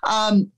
Um, 0.04 0.50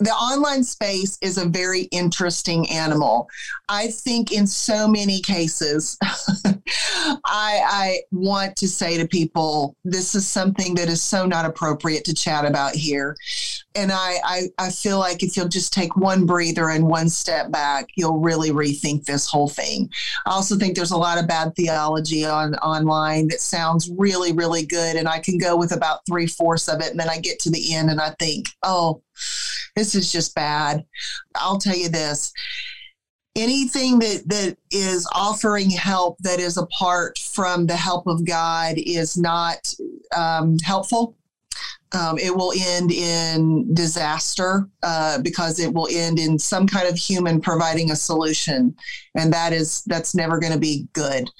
the 0.00 0.10
online 0.10 0.62
space 0.62 1.18
is 1.20 1.38
a 1.38 1.48
very 1.48 1.82
interesting 1.84 2.68
animal. 2.70 3.28
I 3.68 3.88
think 3.88 4.32
in 4.32 4.46
so 4.46 4.86
many 4.86 5.20
cases, 5.20 5.98
I, 6.02 7.14
I, 7.24 8.00
want 8.12 8.56
to 8.56 8.68
say 8.68 8.96
to 8.98 9.08
people, 9.08 9.74
this 9.84 10.14
is 10.14 10.26
something 10.26 10.74
that 10.74 10.88
is 10.88 11.02
so 11.02 11.26
not 11.26 11.44
appropriate 11.44 12.04
to 12.04 12.14
chat 12.14 12.44
about 12.44 12.74
here. 12.74 13.16
And 13.74 13.90
I, 13.92 14.16
I, 14.24 14.42
I 14.58 14.70
feel 14.70 14.98
like 14.98 15.22
if 15.22 15.36
you'll 15.36 15.48
just 15.48 15.72
take 15.72 15.96
one 15.96 16.26
breather 16.26 16.70
and 16.70 16.86
one 16.86 17.08
step 17.08 17.50
back, 17.50 17.88
you'll 17.96 18.18
really 18.18 18.50
rethink 18.50 19.04
this 19.04 19.26
whole 19.26 19.48
thing. 19.48 19.90
I 20.26 20.30
also 20.30 20.56
think 20.56 20.76
there's 20.76 20.90
a 20.92 20.96
lot 20.96 21.18
of 21.18 21.26
bad 21.28 21.54
theology 21.56 22.24
on 22.24 22.54
online 22.56 23.28
that 23.28 23.40
sounds 23.40 23.90
really, 23.96 24.32
really 24.32 24.64
good. 24.64 24.96
And 24.96 25.08
I 25.08 25.18
can 25.18 25.38
go 25.38 25.56
with 25.56 25.72
about 25.72 26.06
three 26.06 26.26
fourths 26.26 26.68
of 26.68 26.80
it. 26.80 26.90
And 26.90 27.00
then 27.00 27.10
I 27.10 27.18
get 27.18 27.40
to 27.40 27.50
the 27.50 27.74
end 27.74 27.90
and 27.90 28.00
I 28.00 28.10
think, 28.18 28.46
oh, 28.62 29.02
this 29.78 29.94
is 29.94 30.10
just 30.10 30.34
bad. 30.34 30.84
I'll 31.36 31.58
tell 31.58 31.76
you 31.76 31.88
this 31.88 32.32
anything 33.36 34.00
that 34.00 34.22
that 34.26 34.56
is 34.72 35.08
offering 35.14 35.70
help 35.70 36.18
that 36.18 36.40
is 36.40 36.56
apart 36.56 37.18
from 37.18 37.66
the 37.66 37.76
help 37.76 38.06
of 38.06 38.26
God 38.26 38.74
is 38.76 39.16
not 39.16 39.72
um, 40.14 40.58
helpful. 40.58 41.14
Um, 41.92 42.18
it 42.18 42.34
will 42.36 42.52
end 42.54 42.92
in 42.92 43.72
disaster 43.72 44.68
uh, 44.82 45.22
because 45.22 45.58
it 45.58 45.72
will 45.72 45.88
end 45.90 46.18
in 46.18 46.38
some 46.38 46.66
kind 46.66 46.86
of 46.86 46.96
human 46.96 47.40
providing 47.40 47.90
a 47.90 47.96
solution, 47.96 48.76
and 49.14 49.32
that 49.32 49.54
is 49.54 49.84
that's 49.86 50.14
never 50.14 50.38
going 50.38 50.52
to 50.52 50.58
be 50.58 50.86
good. 50.92 51.30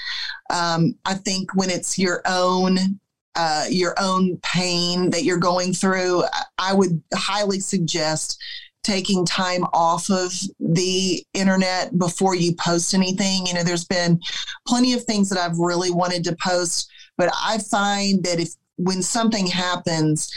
Um, 0.49 0.95
I 1.05 1.15
think 1.15 1.55
when 1.55 1.69
it's 1.69 1.99
your 1.99 2.23
own 2.25 2.99
uh, 3.39 3.67
your 3.71 3.95
own 4.01 4.37
pain 4.43 5.11
that 5.11 5.23
you're 5.23 5.39
going 5.39 5.73
through, 5.73 6.25
I 6.59 6.75
would 6.75 7.01
highly 7.15 7.61
suggest 7.61 8.43
taking 8.83 9.25
time 9.25 9.65
off 9.73 10.11
of 10.11 10.33
the 10.59 11.25
internet 11.35 11.97
before 11.97 12.35
you 12.35 12.55
post 12.55 12.95
anything. 12.95 13.47
You 13.47 13.55
know, 13.55 13.63
there's 13.63 13.85
been 13.85 14.21
plenty 14.67 14.93
of 14.93 15.05
things 15.05 15.29
that 15.31 15.39
I've 15.39 15.59
really 15.59 15.93
wanted 15.93 16.25
to 16.25 16.37
post, 16.43 16.91
but 17.17 17.31
I 17.41 17.59
find 17.59 18.25
that 18.25 18.41
if 18.41 18.51
when 18.77 19.03
something 19.03 19.47
happens, 19.47 20.33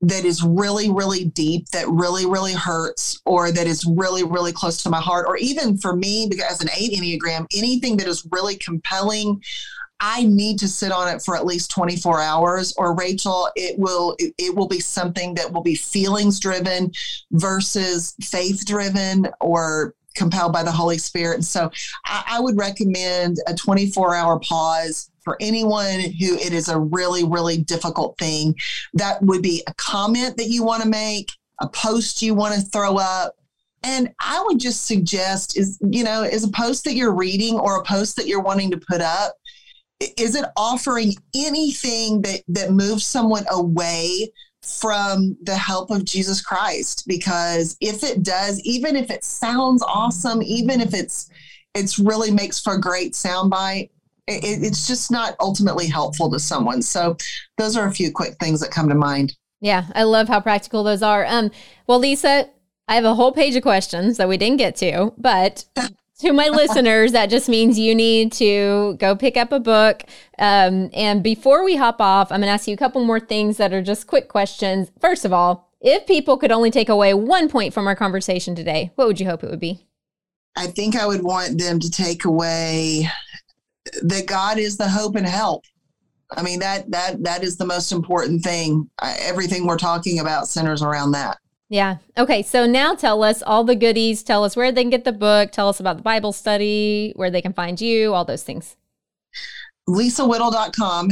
that 0.00 0.24
is 0.24 0.42
really, 0.42 0.90
really 0.90 1.26
deep, 1.26 1.68
that 1.68 1.88
really, 1.88 2.26
really 2.26 2.54
hurts, 2.54 3.20
or 3.24 3.52
that 3.52 3.68
is 3.68 3.84
really, 3.84 4.24
really 4.24 4.52
close 4.52 4.82
to 4.82 4.90
my 4.90 5.00
heart, 5.00 5.26
or 5.28 5.36
even 5.36 5.78
for 5.78 5.94
me, 5.94 6.26
because 6.28 6.50
as 6.50 6.60
an 6.60 6.70
eight 6.76 6.92
Enneagram, 6.92 7.46
anything 7.56 7.96
that 7.98 8.08
is 8.08 8.26
really 8.32 8.56
compelling 8.56 9.40
I 10.04 10.24
need 10.24 10.58
to 10.58 10.68
sit 10.68 10.90
on 10.90 11.08
it 11.08 11.22
for 11.22 11.36
at 11.36 11.46
least 11.46 11.70
24 11.70 12.20
hours 12.20 12.74
or 12.76 12.94
Rachel, 12.94 13.48
it 13.54 13.78
will 13.78 14.16
it, 14.18 14.34
it 14.36 14.54
will 14.54 14.66
be 14.66 14.80
something 14.80 15.34
that 15.34 15.52
will 15.52 15.62
be 15.62 15.76
feelings 15.76 16.40
driven 16.40 16.90
versus 17.30 18.14
faith 18.20 18.66
driven 18.66 19.28
or 19.40 19.94
compelled 20.16 20.52
by 20.52 20.64
the 20.64 20.72
Holy 20.72 20.98
Spirit. 20.98 21.36
And 21.36 21.44
so 21.44 21.70
I, 22.04 22.24
I 22.32 22.40
would 22.40 22.58
recommend 22.58 23.38
a 23.46 23.54
24 23.54 24.14
hour 24.14 24.40
pause 24.40 25.08
for 25.22 25.36
anyone 25.40 26.00
who 26.00 26.34
it 26.34 26.52
is 26.52 26.68
a 26.68 26.80
really, 26.80 27.24
really 27.24 27.58
difficult 27.58 28.18
thing. 28.18 28.56
That 28.94 29.22
would 29.22 29.40
be 29.40 29.62
a 29.68 29.74
comment 29.74 30.36
that 30.36 30.48
you 30.48 30.64
want 30.64 30.82
to 30.82 30.88
make, 30.88 31.30
a 31.60 31.68
post 31.68 32.22
you 32.22 32.34
want 32.34 32.56
to 32.56 32.60
throw 32.60 32.96
up, 32.96 33.36
and 33.84 34.12
I 34.20 34.42
would 34.46 34.60
just 34.60 34.86
suggest 34.86 35.58
is, 35.58 35.78
you 35.82 36.04
know, 36.04 36.22
is 36.22 36.44
a 36.44 36.50
post 36.50 36.84
that 36.84 36.94
you're 36.94 37.14
reading 37.14 37.58
or 37.58 37.76
a 37.76 37.82
post 37.82 38.16
that 38.16 38.28
you're 38.28 38.42
wanting 38.42 38.70
to 38.70 38.76
put 38.76 39.00
up, 39.00 39.34
is 40.16 40.34
it 40.34 40.44
offering 40.56 41.14
anything 41.34 42.22
that 42.22 42.42
that 42.48 42.72
moves 42.72 43.04
someone 43.04 43.44
away 43.50 44.32
from 44.62 45.36
the 45.42 45.56
help 45.56 45.90
of 45.90 46.04
Jesus 46.04 46.40
Christ? 46.40 47.04
Because 47.06 47.76
if 47.80 48.02
it 48.02 48.22
does 48.22 48.60
even 48.60 48.96
if 48.96 49.10
it 49.10 49.24
sounds 49.24 49.82
awesome 49.82 50.42
even 50.42 50.80
if 50.80 50.94
it's 50.94 51.30
it's 51.74 51.98
really 51.98 52.30
makes 52.30 52.60
for 52.60 52.74
a 52.74 52.80
great 52.80 53.12
soundbite 53.12 53.90
it, 54.28 54.62
it's 54.62 54.86
just 54.86 55.10
not 55.10 55.34
ultimately 55.40 55.88
helpful 55.88 56.30
to 56.30 56.38
someone. 56.38 56.80
So 56.80 57.16
those 57.58 57.76
are 57.76 57.88
a 57.88 57.92
few 57.92 58.12
quick 58.12 58.36
things 58.38 58.60
that 58.60 58.70
come 58.70 58.88
to 58.88 58.94
mind. 58.94 59.36
Yeah 59.60 59.86
i 59.94 60.02
love 60.02 60.28
how 60.28 60.40
practical 60.40 60.84
those 60.84 61.02
are. 61.02 61.24
Um 61.26 61.50
well 61.86 61.98
lisa 61.98 62.48
I 62.88 62.96
have 62.96 63.04
a 63.04 63.14
whole 63.14 63.32
page 63.32 63.56
of 63.56 63.62
questions 63.62 64.16
that 64.16 64.28
we 64.28 64.36
didn't 64.36 64.58
get 64.58 64.76
to, 64.76 65.14
but 65.16 65.64
to 66.20 66.32
my 66.32 66.48
listeners, 66.52 67.12
that 67.12 67.30
just 67.30 67.48
means 67.48 67.78
you 67.78 67.94
need 67.94 68.32
to 68.34 68.96
go 68.98 69.16
pick 69.16 69.36
up 69.36 69.52
a 69.52 69.60
book. 69.60 70.02
Um, 70.38 70.90
and 70.92 71.22
before 71.22 71.64
we 71.64 71.76
hop 71.76 72.00
off, 72.00 72.30
I'm 72.30 72.40
going 72.40 72.48
to 72.48 72.52
ask 72.52 72.66
you 72.66 72.74
a 72.74 72.78
couple 72.78 73.04
more 73.04 73.20
things 73.20 73.56
that 73.56 73.72
are 73.72 73.82
just 73.82 74.06
quick 74.06 74.28
questions. 74.28 74.90
First 75.00 75.24
of 75.24 75.32
all, 75.32 75.70
if 75.80 76.06
people 76.06 76.36
could 76.36 76.52
only 76.52 76.70
take 76.70 76.88
away 76.88 77.12
one 77.12 77.48
point 77.48 77.74
from 77.74 77.86
our 77.86 77.96
conversation 77.96 78.54
today, 78.54 78.92
what 78.94 79.06
would 79.06 79.20
you 79.20 79.26
hope 79.26 79.42
it 79.42 79.50
would 79.50 79.60
be? 79.60 79.86
I 80.56 80.66
think 80.66 80.96
I 80.96 81.06
would 81.06 81.22
want 81.22 81.58
them 81.58 81.80
to 81.80 81.90
take 81.90 82.24
away 82.24 83.08
that 84.02 84.26
God 84.26 84.58
is 84.58 84.76
the 84.76 84.88
hope 84.88 85.16
and 85.16 85.26
help. 85.26 85.64
I 86.34 86.42
mean 86.42 86.60
that 86.60 86.90
that 86.90 87.22
that 87.24 87.42
is 87.42 87.56
the 87.56 87.66
most 87.66 87.92
important 87.92 88.42
thing. 88.42 88.88
Everything 89.02 89.66
we're 89.66 89.76
talking 89.76 90.20
about 90.20 90.48
centers 90.48 90.82
around 90.82 91.12
that. 91.12 91.38
Yeah. 91.72 91.96
Okay. 92.18 92.42
So 92.42 92.66
now 92.66 92.94
tell 92.94 93.24
us 93.24 93.42
all 93.42 93.64
the 93.64 93.74
goodies. 93.74 94.22
Tell 94.22 94.44
us 94.44 94.54
where 94.54 94.70
they 94.70 94.82
can 94.82 94.90
get 94.90 95.04
the 95.04 95.12
book. 95.12 95.52
Tell 95.52 95.70
us 95.70 95.80
about 95.80 95.96
the 95.96 96.02
Bible 96.02 96.32
study, 96.32 97.14
where 97.16 97.30
they 97.30 97.40
can 97.40 97.54
find 97.54 97.80
you, 97.80 98.12
all 98.12 98.26
those 98.26 98.42
things. 98.42 98.76
LisaWhittle.com 99.88 101.08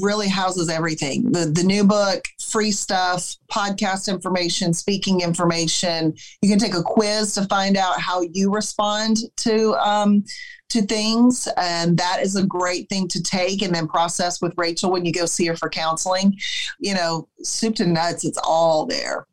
really 0.00 0.28
houses 0.28 0.68
everything 0.68 1.32
the, 1.32 1.46
the 1.46 1.64
new 1.64 1.82
book, 1.82 2.24
free 2.40 2.70
stuff, 2.70 3.34
podcast 3.52 4.08
information, 4.08 4.72
speaking 4.72 5.20
information. 5.20 6.14
You 6.42 6.48
can 6.48 6.60
take 6.60 6.76
a 6.76 6.82
quiz 6.82 7.34
to 7.34 7.44
find 7.46 7.76
out 7.76 8.00
how 8.00 8.22
you 8.22 8.52
respond 8.52 9.18
to. 9.38 9.74
Um, 9.74 10.24
to 10.70 10.82
things 10.82 11.46
and 11.56 11.96
that 11.98 12.20
is 12.20 12.34
a 12.34 12.44
great 12.44 12.88
thing 12.88 13.06
to 13.06 13.22
take 13.22 13.62
and 13.62 13.72
then 13.72 13.86
process 13.86 14.40
with 14.40 14.52
rachel 14.56 14.90
when 14.90 15.04
you 15.04 15.12
go 15.12 15.24
see 15.24 15.46
her 15.46 15.54
for 15.54 15.68
counseling 15.68 16.36
you 16.80 16.94
know 16.94 17.28
soup 17.42 17.76
to 17.76 17.86
nuts 17.86 18.24
it's 18.24 18.38
all 18.42 18.84
there 18.84 19.26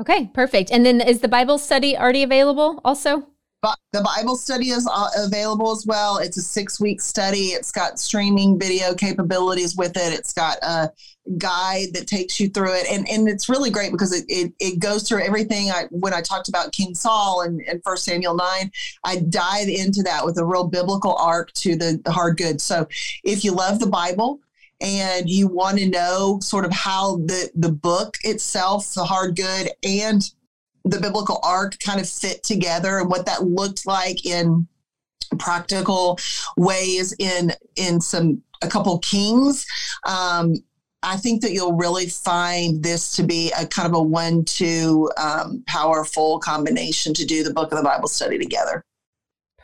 Okay, 0.00 0.30
perfect. 0.32 0.70
And 0.70 0.86
then 0.86 1.00
is 1.00 1.20
the 1.20 1.28
Bible 1.28 1.58
study 1.58 1.96
already 1.96 2.22
available 2.22 2.80
also? 2.84 3.26
The 3.92 4.02
Bible 4.02 4.36
study 4.36 4.68
is 4.68 4.88
uh, 4.90 5.08
available 5.16 5.72
as 5.72 5.84
well. 5.84 6.18
It's 6.18 6.36
a 6.36 6.42
six 6.42 6.78
week 6.78 7.00
study. 7.00 7.48
It's 7.48 7.72
got 7.72 7.98
streaming 7.98 8.58
video 8.58 8.94
capabilities 8.94 9.76
with 9.76 9.96
it. 9.96 10.12
It's 10.12 10.32
got 10.32 10.58
a 10.62 10.92
guide 11.38 11.88
that 11.94 12.06
takes 12.06 12.38
you 12.38 12.48
through 12.48 12.74
it. 12.74 12.86
And, 12.88 13.08
and 13.08 13.28
it's 13.28 13.48
really 13.48 13.70
great 13.70 13.90
because 13.90 14.14
it, 14.14 14.24
it, 14.28 14.52
it 14.60 14.78
goes 14.78 15.08
through 15.08 15.24
everything. 15.24 15.70
I, 15.70 15.86
when 15.90 16.14
I 16.14 16.20
talked 16.20 16.48
about 16.48 16.70
King 16.70 16.94
Saul 16.94 17.40
and, 17.40 17.60
and 17.62 17.80
1 17.82 17.96
Samuel 17.96 18.36
9, 18.36 18.70
I 19.02 19.16
dive 19.28 19.68
into 19.68 20.02
that 20.04 20.24
with 20.24 20.38
a 20.38 20.44
real 20.44 20.64
biblical 20.68 21.16
arc 21.16 21.52
to 21.54 21.74
the, 21.74 22.00
the 22.04 22.12
hard 22.12 22.36
goods. 22.36 22.62
So 22.62 22.86
if 23.24 23.42
you 23.42 23.52
love 23.52 23.80
the 23.80 23.88
Bible, 23.88 24.40
and 24.80 25.28
you 25.28 25.48
want 25.48 25.78
to 25.78 25.88
know 25.88 26.38
sort 26.40 26.64
of 26.64 26.72
how 26.72 27.16
the 27.16 27.50
the 27.54 27.72
book 27.72 28.16
itself, 28.24 28.94
the 28.94 29.04
hard 29.04 29.36
good, 29.36 29.70
and 29.82 30.22
the 30.84 31.00
biblical 31.00 31.40
arc 31.42 31.78
kind 31.80 32.00
of 32.00 32.08
fit 32.08 32.42
together 32.42 32.98
and 32.98 33.10
what 33.10 33.26
that 33.26 33.44
looked 33.44 33.86
like 33.86 34.24
in 34.24 34.66
practical 35.38 36.18
ways 36.56 37.14
in 37.18 37.52
in 37.76 38.00
some 38.00 38.42
a 38.62 38.68
couple 38.68 38.98
kings 39.00 39.66
um, 40.06 40.54
I 41.02 41.16
think 41.16 41.42
that 41.42 41.52
you'll 41.52 41.76
really 41.76 42.08
find 42.08 42.82
this 42.82 43.14
to 43.16 43.22
be 43.22 43.52
a 43.58 43.66
kind 43.66 43.86
of 43.86 43.94
a 43.94 44.02
one-two 44.02 45.10
um, 45.16 45.62
powerful 45.66 46.40
combination 46.40 47.14
to 47.14 47.24
do 47.24 47.44
the 47.44 47.54
book 47.54 47.70
of 47.70 47.78
the 47.78 47.84
Bible 47.84 48.08
study 48.08 48.36
together. 48.36 48.84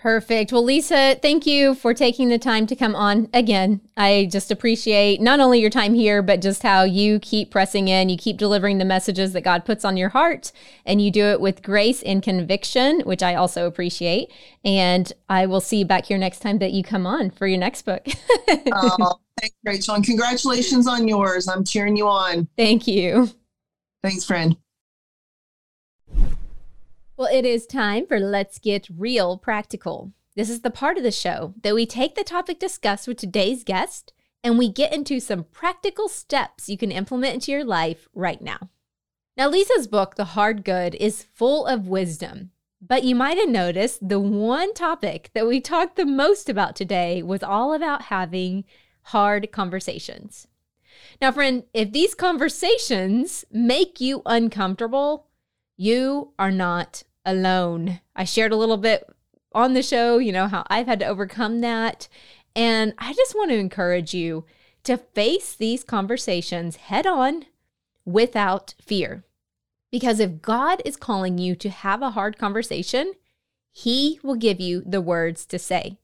Perfect. 0.05 0.53
Well, 0.53 0.63
Lisa, 0.63 1.19
thank 1.23 1.47
you 1.47 1.75
for 1.75 1.95
taking 1.95 2.29
the 2.29 2.39
time 2.39 2.67
to 2.67 2.77
come 2.77 2.95
on 2.95 3.27
again. 3.33 3.81
I 3.97 4.29
just 4.31 4.51
appreciate 4.51 5.19
not 5.19 5.41
only 5.41 5.61
your 5.61 5.71
time 5.71 5.95
here, 5.95 6.21
but 6.21 6.43
just 6.43 6.63
how 6.63 6.83
you 6.83 7.19
keep 7.21 7.51
pressing 7.51 7.89
in. 7.89 8.11
You 8.11 8.19
keep 8.19 8.37
delivering 8.37 8.77
the 8.77 8.85
messages 8.85 9.33
that 9.33 9.41
God 9.41 9.65
puts 9.65 9.83
on 9.83 9.97
your 9.97 10.11
heart, 10.11 10.53
and 10.85 11.01
you 11.01 11.11
do 11.11 11.25
it 11.29 11.41
with 11.41 11.63
grace 11.63 12.03
and 12.03 12.23
conviction, 12.23 13.01
which 13.07 13.23
I 13.23 13.35
also 13.35 13.67
appreciate. 13.67 14.31
And 14.63 15.11
I 15.31 15.47
will 15.47 15.63
see 15.63 15.79
you 15.79 15.87
back 15.87 16.05
here 16.05 16.19
next 16.19 16.41
time 16.41 16.59
that 16.59 16.73
you 16.73 16.85
come 16.85 17.07
on 17.07 17.31
for 17.31 17.47
your 17.47 17.59
next 17.59 17.87
book. 17.87 18.07
oh, 18.75 19.21
thanks, 19.41 19.57
Rachel. 19.65 19.95
And 19.95 20.05
congratulations 20.05 20.87
on 20.87 21.09
yours. 21.09 21.49
I'm 21.49 21.65
cheering 21.65 21.97
you 21.97 22.09
on. 22.09 22.47
Thank 22.59 22.87
you. 22.87 23.31
Thanks, 24.03 24.27
friend. 24.27 24.55
Well, 27.17 27.33
it 27.33 27.45
is 27.47 27.65
time 27.65 28.09
for 28.09 28.19
Let's 28.19 28.59
Get 28.59 28.89
Real 28.91 29.39
Practical. 29.39 30.13
This 30.35 30.51
is 30.51 30.63
the 30.63 30.71
part 30.71 30.97
of 30.97 31.05
the 31.05 31.13
show 31.13 31.55
that 31.63 31.77
we 31.77 31.87
take 31.87 32.17
the 32.17 32.25
topic 32.25 32.59
discussed 32.59 33.07
with 33.07 33.19
today's 33.19 33.63
guest 33.63 34.13
and 34.43 34.59
we 34.59 34.69
get 34.69 34.93
into 34.93 35.21
some 35.21 35.45
practical 35.45 36.09
steps 36.09 36.69
you 36.69 36.77
can 36.77 36.91
implement 36.91 37.35
into 37.35 37.53
your 37.53 37.63
life 37.63 38.09
right 38.15 38.43
now. 38.43 38.69
Now, 39.37 39.49
Lisa's 39.49 39.87
book, 39.87 40.17
The 40.17 40.25
Hard 40.25 40.65
Good, 40.65 40.97
is 40.97 41.23
full 41.33 41.67
of 41.67 41.87
wisdom, 41.87 42.51
but 42.81 43.05
you 43.05 43.15
might 43.15 43.39
have 43.39 43.49
noticed 43.49 44.09
the 44.09 44.19
one 44.19 44.75
topic 44.75 45.31
that 45.35 45.47
we 45.47 45.61
talked 45.61 45.95
the 45.95 46.05
most 46.05 46.49
about 46.49 46.75
today 46.75 47.23
was 47.23 47.45
all 47.45 47.75
about 47.75 48.03
having 48.03 48.65
hard 49.03 49.53
conversations. 49.53 50.49
Now, 51.23 51.31
friend, 51.31 51.63
if 51.73 51.93
these 51.93 52.17
conversations 52.17 53.45
make 53.53 54.01
you 54.01 54.21
uncomfortable, 54.27 55.29
You 55.77 56.33
are 56.39 56.51
not 56.51 57.03
alone. 57.25 58.01
I 58.15 58.25
shared 58.25 58.53
a 58.53 58.57
little 58.57 58.77
bit 58.77 59.09
on 59.53 59.75
the 59.75 59.83
show, 59.83 60.19
you 60.19 60.33
know, 60.33 60.49
how 60.49 60.65
I've 60.69 60.87
had 60.87 61.01
to 61.01 61.07
overcome 61.07 61.61
that. 61.61 62.09
And 62.55 62.95
I 62.99 63.13
just 63.13 63.35
want 63.35 63.51
to 63.51 63.57
encourage 63.59 64.15
you 64.15 64.45
to 64.85 64.97
face 64.97 65.55
these 65.55 65.83
conversations 65.83 66.77
head 66.77 67.07
on 67.07 67.47
without 68.05 68.75
fear. 68.81 69.25
Because 69.91 70.21
if 70.21 70.43
God 70.43 70.83
is 70.85 70.97
calling 70.97 71.39
you 71.39 71.55
to 71.57 71.71
have 71.71 72.03
a 72.03 72.11
hard 72.11 72.39
conversation, 72.39 73.15
He 73.71 74.21
will 74.23 74.35
give 74.35 74.61
you 74.61 74.83
the 74.85 75.01
words 75.01 75.47
to 75.47 75.59
say. 75.59 75.99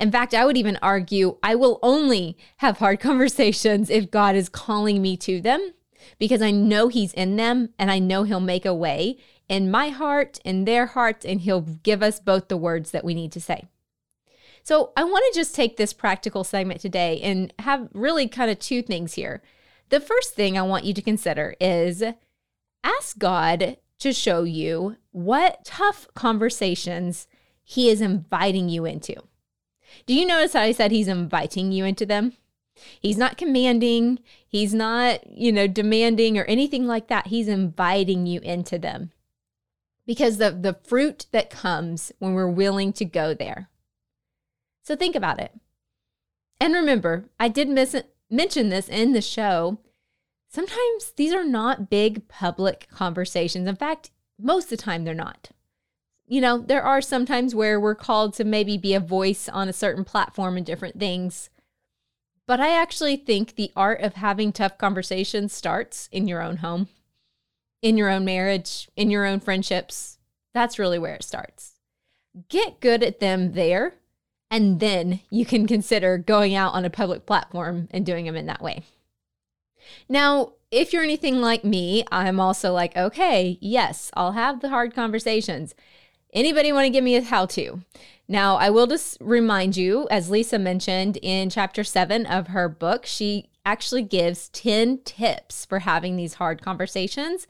In 0.00 0.10
fact, 0.10 0.34
I 0.34 0.44
would 0.44 0.56
even 0.56 0.78
argue 0.82 1.36
I 1.42 1.54
will 1.54 1.78
only 1.82 2.36
have 2.58 2.78
hard 2.78 3.00
conversations 3.00 3.90
if 3.90 4.10
God 4.10 4.34
is 4.36 4.48
calling 4.48 5.02
me 5.02 5.16
to 5.18 5.40
them 5.40 5.74
because 6.18 6.42
I 6.42 6.50
know 6.50 6.88
He's 6.88 7.12
in 7.12 7.36
them 7.36 7.70
and 7.78 7.90
I 7.90 7.98
know 7.98 8.22
He'll 8.24 8.40
make 8.40 8.64
a 8.64 8.74
way 8.74 9.18
in 9.48 9.70
my 9.70 9.88
heart, 9.90 10.38
in 10.44 10.64
their 10.64 10.86
heart, 10.86 11.24
and 11.24 11.40
He'll 11.40 11.60
give 11.60 12.02
us 12.02 12.20
both 12.20 12.48
the 12.48 12.56
words 12.56 12.90
that 12.90 13.04
we 13.04 13.14
need 13.14 13.32
to 13.32 13.40
say. 13.40 13.64
So 14.62 14.92
I 14.96 15.04
want 15.04 15.24
to 15.30 15.38
just 15.38 15.54
take 15.54 15.76
this 15.76 15.92
practical 15.92 16.42
segment 16.42 16.80
today 16.80 17.20
and 17.22 17.52
have 17.58 17.88
really 17.92 18.26
kind 18.28 18.50
of 18.50 18.58
two 18.58 18.80
things 18.80 19.12
here. 19.12 19.42
The 19.90 20.00
first 20.00 20.34
thing 20.34 20.56
I 20.56 20.62
want 20.62 20.84
you 20.84 20.94
to 20.94 21.02
consider 21.02 21.54
is 21.60 22.02
ask 22.82 23.18
God 23.18 23.76
to 23.98 24.12
show 24.12 24.44
you 24.44 24.96
what 25.12 25.64
tough 25.64 26.08
conversations 26.14 27.28
He 27.62 27.90
is 27.90 28.00
inviting 28.00 28.70
you 28.70 28.86
into. 28.86 29.14
Do 30.06 30.14
you 30.14 30.26
notice 30.26 30.54
how 30.54 30.62
I 30.62 30.72
said 30.72 30.90
He's 30.90 31.08
inviting 31.08 31.70
you 31.70 31.84
into 31.84 32.06
them? 32.06 32.32
He's 33.00 33.16
not 33.16 33.36
commanding, 33.36 34.18
He's 34.46 34.72
not, 34.72 35.26
you 35.28 35.50
know, 35.50 35.66
demanding 35.66 36.38
or 36.38 36.44
anything 36.44 36.86
like 36.86 37.08
that. 37.08 37.26
He's 37.26 37.48
inviting 37.48 38.26
you 38.26 38.40
into 38.40 38.78
them 38.78 39.10
because 40.06 40.40
of 40.40 40.62
the 40.62 40.74
fruit 40.84 41.26
that 41.32 41.50
comes 41.50 42.12
when 42.18 42.34
we're 42.34 42.48
willing 42.48 42.92
to 42.94 43.04
go 43.04 43.34
there. 43.34 43.68
So 44.82 44.94
think 44.94 45.16
about 45.16 45.40
it. 45.40 45.52
And 46.60 46.72
remember, 46.72 47.24
I 47.40 47.48
did 47.48 47.68
miss 47.68 47.96
mention 48.30 48.68
this 48.68 48.88
in 48.88 49.12
the 49.12 49.20
show. 49.20 49.78
Sometimes 50.48 51.12
these 51.16 51.32
are 51.32 51.44
not 51.44 51.90
big 51.90 52.28
public 52.28 52.86
conversations. 52.90 53.68
In 53.68 53.76
fact, 53.76 54.10
most 54.38 54.64
of 54.64 54.70
the 54.70 54.76
time 54.76 55.04
they're 55.04 55.14
not. 55.14 55.50
You 56.26 56.40
know, 56.40 56.58
there 56.58 56.82
are 56.82 57.02
some 57.02 57.26
times 57.26 57.54
where 57.54 57.78
we're 57.78 57.94
called 57.94 58.34
to 58.34 58.44
maybe 58.44 58.78
be 58.78 58.94
a 58.94 59.00
voice 59.00 59.48
on 59.48 59.68
a 59.68 59.72
certain 59.72 60.04
platform 60.04 60.56
and 60.56 60.64
different 60.64 60.98
things. 60.98 61.50
But 62.46 62.60
I 62.60 62.70
actually 62.70 63.16
think 63.16 63.54
the 63.54 63.72
art 63.74 64.00
of 64.00 64.14
having 64.14 64.52
tough 64.52 64.76
conversations 64.76 65.52
starts 65.52 66.08
in 66.12 66.28
your 66.28 66.42
own 66.42 66.58
home, 66.58 66.88
in 67.80 67.96
your 67.96 68.10
own 68.10 68.24
marriage, 68.24 68.88
in 68.96 69.10
your 69.10 69.24
own 69.24 69.40
friendships. 69.40 70.18
That's 70.52 70.78
really 70.78 70.98
where 70.98 71.14
it 71.14 71.24
starts. 71.24 71.72
Get 72.48 72.80
good 72.80 73.02
at 73.02 73.20
them 73.20 73.52
there 73.52 73.94
and 74.50 74.78
then 74.78 75.20
you 75.30 75.44
can 75.44 75.66
consider 75.66 76.16
going 76.16 76.54
out 76.54 76.74
on 76.74 76.84
a 76.84 76.90
public 76.90 77.26
platform 77.26 77.88
and 77.90 78.06
doing 78.06 78.24
them 78.24 78.36
in 78.36 78.46
that 78.46 78.62
way. 78.62 78.84
Now, 80.08 80.52
if 80.70 80.92
you're 80.92 81.02
anything 81.02 81.40
like 81.40 81.64
me, 81.64 82.04
I'm 82.12 82.38
also 82.38 82.72
like, 82.72 82.96
okay, 82.96 83.58
yes, 83.60 84.10
I'll 84.14 84.32
have 84.32 84.60
the 84.60 84.68
hard 84.68 84.94
conversations. 84.94 85.74
Anybody 86.34 86.72
want 86.72 86.86
to 86.86 86.90
give 86.90 87.04
me 87.04 87.16
a 87.16 87.22
how 87.22 87.46
to? 87.46 87.82
Now, 88.26 88.56
I 88.56 88.70
will 88.70 88.86
just 88.86 89.18
remind 89.20 89.76
you, 89.76 90.08
as 90.10 90.30
Lisa 90.30 90.58
mentioned 90.58 91.18
in 91.22 91.48
chapter 91.48 91.84
seven 91.84 92.26
of 92.26 92.48
her 92.48 92.68
book, 92.68 93.06
she 93.06 93.50
actually 93.64 94.02
gives 94.02 94.48
10 94.50 94.98
tips 95.04 95.64
for 95.64 95.80
having 95.80 96.16
these 96.16 96.34
hard 96.34 96.60
conversations. 96.60 97.46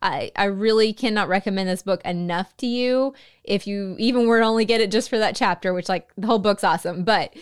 I, 0.00 0.30
I 0.36 0.44
really 0.44 0.92
cannot 0.92 1.28
recommend 1.28 1.68
this 1.68 1.82
book 1.82 2.00
enough 2.04 2.56
to 2.58 2.66
you 2.66 3.14
if 3.42 3.66
you 3.66 3.96
even 3.98 4.26
were 4.26 4.38
to 4.38 4.46
only 4.46 4.64
get 4.64 4.80
it 4.80 4.92
just 4.92 5.08
for 5.08 5.18
that 5.18 5.34
chapter, 5.34 5.74
which 5.74 5.88
like 5.88 6.10
the 6.16 6.28
whole 6.28 6.38
book's 6.38 6.62
awesome. 6.62 7.02
But 7.02 7.34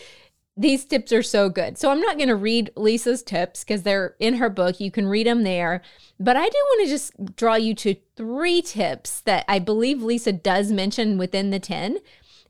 these 0.56 0.84
tips 0.86 1.12
are 1.12 1.22
so 1.22 1.50
good. 1.50 1.76
So 1.76 1.90
I'm 1.90 2.00
not 2.00 2.16
going 2.16 2.28
to 2.28 2.36
read 2.36 2.70
Lisa's 2.76 3.22
tips 3.22 3.62
because 3.62 3.82
they're 3.82 4.14
in 4.18 4.34
her 4.34 4.48
book. 4.48 4.80
You 4.80 4.90
can 4.90 5.06
read 5.06 5.26
them 5.26 5.42
there. 5.42 5.82
But 6.18 6.36
I 6.36 6.48
do 6.48 6.54
want 6.54 6.84
to 6.84 6.90
just 6.90 7.36
draw 7.36 7.56
you 7.56 7.74
to 7.74 7.96
three 8.16 8.62
tips 8.62 9.20
that 9.20 9.44
I 9.48 9.58
believe 9.58 10.02
Lisa 10.02 10.32
does 10.32 10.72
mention 10.72 11.18
within 11.18 11.50
the 11.50 11.60
10, 11.60 11.98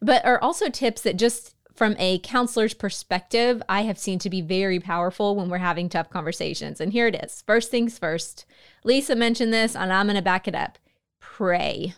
but 0.00 0.24
are 0.24 0.40
also 0.40 0.68
tips 0.68 1.02
that 1.02 1.16
just 1.16 1.56
from 1.74 1.96
a 1.98 2.20
counselor's 2.20 2.74
perspective, 2.74 3.60
I 3.68 3.82
have 3.82 3.98
seen 3.98 4.18
to 4.20 4.30
be 4.30 4.40
very 4.40 4.80
powerful 4.80 5.34
when 5.34 5.50
we're 5.50 5.58
having 5.58 5.88
tough 5.88 6.08
conversations. 6.08 6.80
And 6.80 6.92
here 6.92 7.08
it 7.08 7.22
is. 7.22 7.42
First 7.46 7.70
things 7.70 7.98
first. 7.98 8.46
Lisa 8.84 9.16
mentioned 9.16 9.52
this, 9.52 9.74
and 9.76 9.92
I'm 9.92 10.06
going 10.06 10.16
to 10.16 10.22
back 10.22 10.46
it 10.46 10.54
up. 10.54 10.78
Pray. 11.20 11.94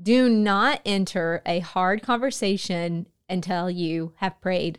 Do 0.00 0.28
not 0.28 0.80
enter 0.84 1.42
a 1.46 1.60
hard 1.60 2.02
conversation 2.02 3.06
until 3.28 3.70
you 3.70 4.12
have 4.16 4.40
prayed. 4.40 4.78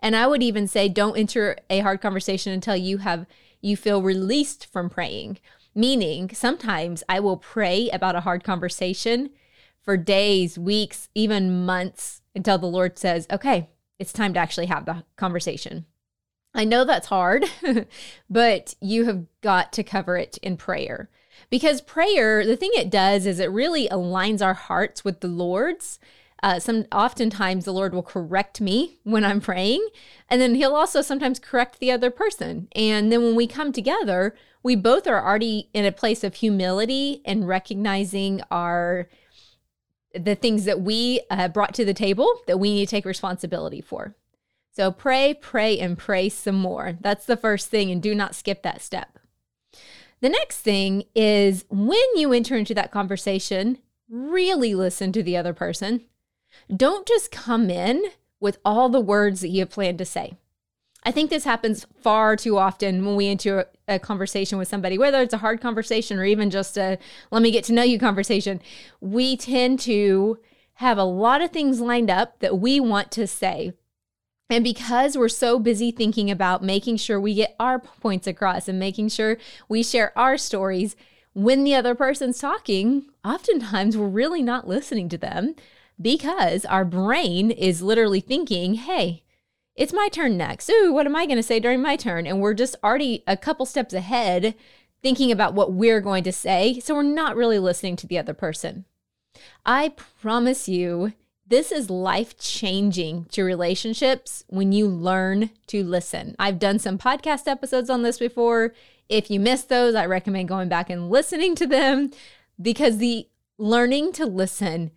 And 0.00 0.14
I 0.14 0.26
would 0.26 0.42
even 0.42 0.66
say 0.66 0.88
don't 0.88 1.16
enter 1.16 1.56
a 1.70 1.80
hard 1.80 2.00
conversation 2.00 2.52
until 2.52 2.76
you 2.76 2.98
have 2.98 3.26
you 3.60 3.76
feel 3.76 4.02
released 4.02 4.66
from 4.66 4.90
praying. 4.90 5.38
Meaning, 5.74 6.30
sometimes 6.32 7.02
I 7.08 7.18
will 7.20 7.36
pray 7.36 7.90
about 7.90 8.14
a 8.14 8.20
hard 8.20 8.44
conversation 8.44 9.30
for 9.82 9.96
days, 9.96 10.58
weeks, 10.58 11.08
even 11.14 11.64
months 11.64 12.22
until 12.34 12.58
the 12.58 12.66
Lord 12.66 12.98
says, 12.98 13.26
okay, 13.30 13.70
it's 13.98 14.12
time 14.12 14.34
to 14.34 14.40
actually 14.40 14.66
have 14.66 14.86
the 14.86 15.04
conversation. 15.16 15.86
I 16.54 16.64
know 16.64 16.84
that's 16.84 17.08
hard, 17.08 17.44
but 18.30 18.74
you 18.80 19.04
have 19.06 19.26
got 19.40 19.72
to 19.72 19.82
cover 19.82 20.16
it 20.16 20.38
in 20.38 20.56
prayer. 20.56 21.10
Because 21.50 21.80
prayer, 21.80 22.46
the 22.46 22.56
thing 22.56 22.70
it 22.74 22.90
does 22.90 23.26
is 23.26 23.40
it 23.40 23.50
really 23.50 23.88
aligns 23.88 24.44
our 24.44 24.54
hearts 24.54 25.04
with 25.04 25.20
the 25.20 25.28
Lord's. 25.28 25.98
Uh, 26.44 26.60
some 26.60 26.84
oftentimes 26.92 27.64
the 27.64 27.72
Lord 27.72 27.94
will 27.94 28.02
correct 28.02 28.60
me 28.60 28.98
when 29.02 29.24
I'm 29.24 29.40
praying, 29.40 29.88
and 30.28 30.42
then 30.42 30.56
He'll 30.56 30.76
also 30.76 31.00
sometimes 31.00 31.38
correct 31.38 31.78
the 31.78 31.90
other 31.90 32.10
person. 32.10 32.68
And 32.72 33.10
then 33.10 33.22
when 33.22 33.34
we 33.34 33.46
come 33.46 33.72
together, 33.72 34.36
we 34.62 34.76
both 34.76 35.06
are 35.06 35.26
already 35.26 35.70
in 35.72 35.86
a 35.86 35.90
place 35.90 36.22
of 36.22 36.34
humility 36.34 37.22
and 37.24 37.48
recognizing 37.48 38.42
our 38.50 39.08
the 40.14 40.34
things 40.34 40.66
that 40.66 40.82
we 40.82 41.22
uh, 41.30 41.48
brought 41.48 41.72
to 41.74 41.84
the 41.84 41.94
table 41.94 42.28
that 42.46 42.60
we 42.60 42.74
need 42.74 42.88
to 42.88 42.90
take 42.90 43.06
responsibility 43.06 43.80
for. 43.80 44.14
So 44.70 44.92
pray, 44.92 45.32
pray, 45.32 45.78
and 45.78 45.96
pray 45.96 46.28
some 46.28 46.56
more. 46.56 46.98
That's 47.00 47.24
the 47.24 47.38
first 47.38 47.68
thing, 47.70 47.90
and 47.90 48.02
do 48.02 48.14
not 48.14 48.34
skip 48.34 48.62
that 48.64 48.82
step. 48.82 49.18
The 50.20 50.28
next 50.28 50.60
thing 50.60 51.04
is 51.14 51.64
when 51.70 52.04
you 52.16 52.34
enter 52.34 52.54
into 52.54 52.74
that 52.74 52.90
conversation, 52.90 53.78
really 54.10 54.74
listen 54.74 55.10
to 55.12 55.22
the 55.22 55.38
other 55.38 55.54
person. 55.54 56.02
Don't 56.74 57.06
just 57.06 57.30
come 57.30 57.70
in 57.70 58.02
with 58.40 58.58
all 58.64 58.88
the 58.88 59.00
words 59.00 59.40
that 59.40 59.48
you 59.48 59.60
have 59.60 59.70
planned 59.70 59.98
to 59.98 60.04
say. 60.04 60.34
I 61.02 61.10
think 61.10 61.28
this 61.28 61.44
happens 61.44 61.86
far 62.00 62.34
too 62.34 62.56
often 62.56 63.04
when 63.04 63.16
we 63.16 63.28
enter 63.28 63.66
a 63.86 63.98
conversation 63.98 64.56
with 64.56 64.68
somebody, 64.68 64.96
whether 64.96 65.20
it's 65.20 65.34
a 65.34 65.38
hard 65.38 65.60
conversation 65.60 66.18
or 66.18 66.24
even 66.24 66.48
just 66.50 66.78
a 66.78 66.98
let 67.30 67.42
me 67.42 67.50
get 67.50 67.64
to 67.64 67.74
know 67.74 67.82
you 67.82 67.98
conversation. 67.98 68.60
We 69.00 69.36
tend 69.36 69.80
to 69.80 70.38
have 70.74 70.96
a 70.96 71.04
lot 71.04 71.42
of 71.42 71.50
things 71.50 71.80
lined 71.80 72.10
up 72.10 72.40
that 72.40 72.58
we 72.58 72.80
want 72.80 73.10
to 73.12 73.26
say. 73.26 73.74
And 74.50 74.64
because 74.64 75.16
we're 75.16 75.28
so 75.28 75.58
busy 75.58 75.90
thinking 75.90 76.30
about 76.30 76.62
making 76.62 76.96
sure 76.96 77.20
we 77.20 77.34
get 77.34 77.54
our 77.60 77.78
points 77.78 78.26
across 78.26 78.68
and 78.68 78.78
making 78.78 79.08
sure 79.10 79.38
we 79.68 79.82
share 79.82 80.16
our 80.18 80.36
stories, 80.36 80.96
when 81.32 81.64
the 81.64 81.74
other 81.74 81.94
person's 81.94 82.38
talking, 82.38 83.06
oftentimes 83.24 83.96
we're 83.96 84.06
really 84.06 84.42
not 84.42 84.68
listening 84.68 85.08
to 85.10 85.18
them 85.18 85.54
because 86.00 86.64
our 86.64 86.84
brain 86.84 87.50
is 87.50 87.82
literally 87.82 88.20
thinking, 88.20 88.74
hey, 88.74 89.22
it's 89.76 89.92
my 89.92 90.08
turn 90.08 90.36
next. 90.36 90.70
Ooh, 90.70 90.92
what 90.92 91.06
am 91.06 91.16
I 91.16 91.26
going 91.26 91.36
to 91.36 91.42
say 91.42 91.58
during 91.58 91.82
my 91.82 91.96
turn? 91.96 92.26
And 92.26 92.40
we're 92.40 92.54
just 92.54 92.76
already 92.82 93.24
a 93.26 93.36
couple 93.36 93.66
steps 93.66 93.92
ahead 93.94 94.54
thinking 95.02 95.30
about 95.30 95.54
what 95.54 95.72
we're 95.72 96.00
going 96.00 96.24
to 96.24 96.32
say. 96.32 96.80
So 96.80 96.94
we're 96.94 97.02
not 97.02 97.36
really 97.36 97.58
listening 97.58 97.96
to 97.96 98.06
the 98.06 98.18
other 98.18 98.34
person. 98.34 98.84
I 99.66 99.90
promise 100.20 100.68
you, 100.68 101.12
this 101.46 101.70
is 101.70 101.90
life 101.90 102.38
changing 102.38 103.26
to 103.26 103.42
relationships 103.42 104.44
when 104.48 104.72
you 104.72 104.88
learn 104.88 105.50
to 105.66 105.84
listen. 105.84 106.34
I've 106.38 106.58
done 106.58 106.78
some 106.78 106.96
podcast 106.96 107.46
episodes 107.46 107.90
on 107.90 108.02
this 108.02 108.18
before. 108.18 108.72
If 109.08 109.30
you 109.30 109.38
missed 109.40 109.68
those, 109.68 109.94
I 109.94 110.06
recommend 110.06 110.48
going 110.48 110.68
back 110.68 110.88
and 110.88 111.10
listening 111.10 111.54
to 111.56 111.66
them 111.66 112.10
because 112.60 112.96
the 112.96 113.28
learning 113.58 114.12
to 114.14 114.24
listen 114.24 114.90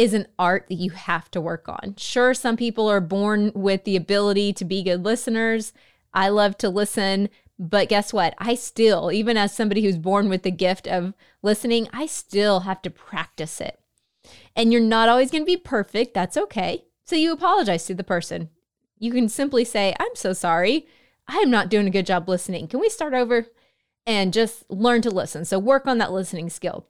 is 0.00 0.14
an 0.14 0.26
art 0.38 0.64
that 0.70 0.76
you 0.76 0.88
have 0.88 1.30
to 1.30 1.42
work 1.42 1.68
on. 1.68 1.94
Sure, 1.98 2.32
some 2.32 2.56
people 2.56 2.88
are 2.88 3.02
born 3.02 3.52
with 3.54 3.84
the 3.84 3.96
ability 3.96 4.50
to 4.54 4.64
be 4.64 4.82
good 4.82 5.04
listeners. 5.04 5.74
I 6.14 6.30
love 6.30 6.56
to 6.58 6.70
listen, 6.70 7.28
but 7.58 7.90
guess 7.90 8.10
what? 8.10 8.32
I 8.38 8.54
still, 8.54 9.12
even 9.12 9.36
as 9.36 9.54
somebody 9.54 9.82
who's 9.82 9.98
born 9.98 10.30
with 10.30 10.42
the 10.42 10.50
gift 10.50 10.88
of 10.88 11.12
listening, 11.42 11.86
I 11.92 12.06
still 12.06 12.60
have 12.60 12.80
to 12.80 12.90
practice 12.90 13.60
it. 13.60 13.78
And 14.56 14.72
you're 14.72 14.80
not 14.80 15.10
always 15.10 15.30
going 15.30 15.42
to 15.42 15.46
be 15.46 15.58
perfect. 15.58 16.14
That's 16.14 16.38
okay. 16.38 16.86
So 17.04 17.14
you 17.14 17.30
apologize 17.34 17.84
to 17.84 17.94
the 17.94 18.02
person. 18.02 18.48
You 18.98 19.12
can 19.12 19.28
simply 19.28 19.66
say, 19.66 19.94
I'm 20.00 20.14
so 20.14 20.32
sorry. 20.32 20.86
I'm 21.28 21.50
not 21.50 21.68
doing 21.68 21.86
a 21.86 21.90
good 21.90 22.06
job 22.06 22.26
listening. 22.26 22.68
Can 22.68 22.80
we 22.80 22.88
start 22.88 23.12
over? 23.12 23.48
And 24.06 24.32
just 24.32 24.64
learn 24.70 25.02
to 25.02 25.10
listen. 25.10 25.44
So 25.44 25.58
work 25.58 25.86
on 25.86 25.98
that 25.98 26.10
listening 26.10 26.48
skill. 26.48 26.86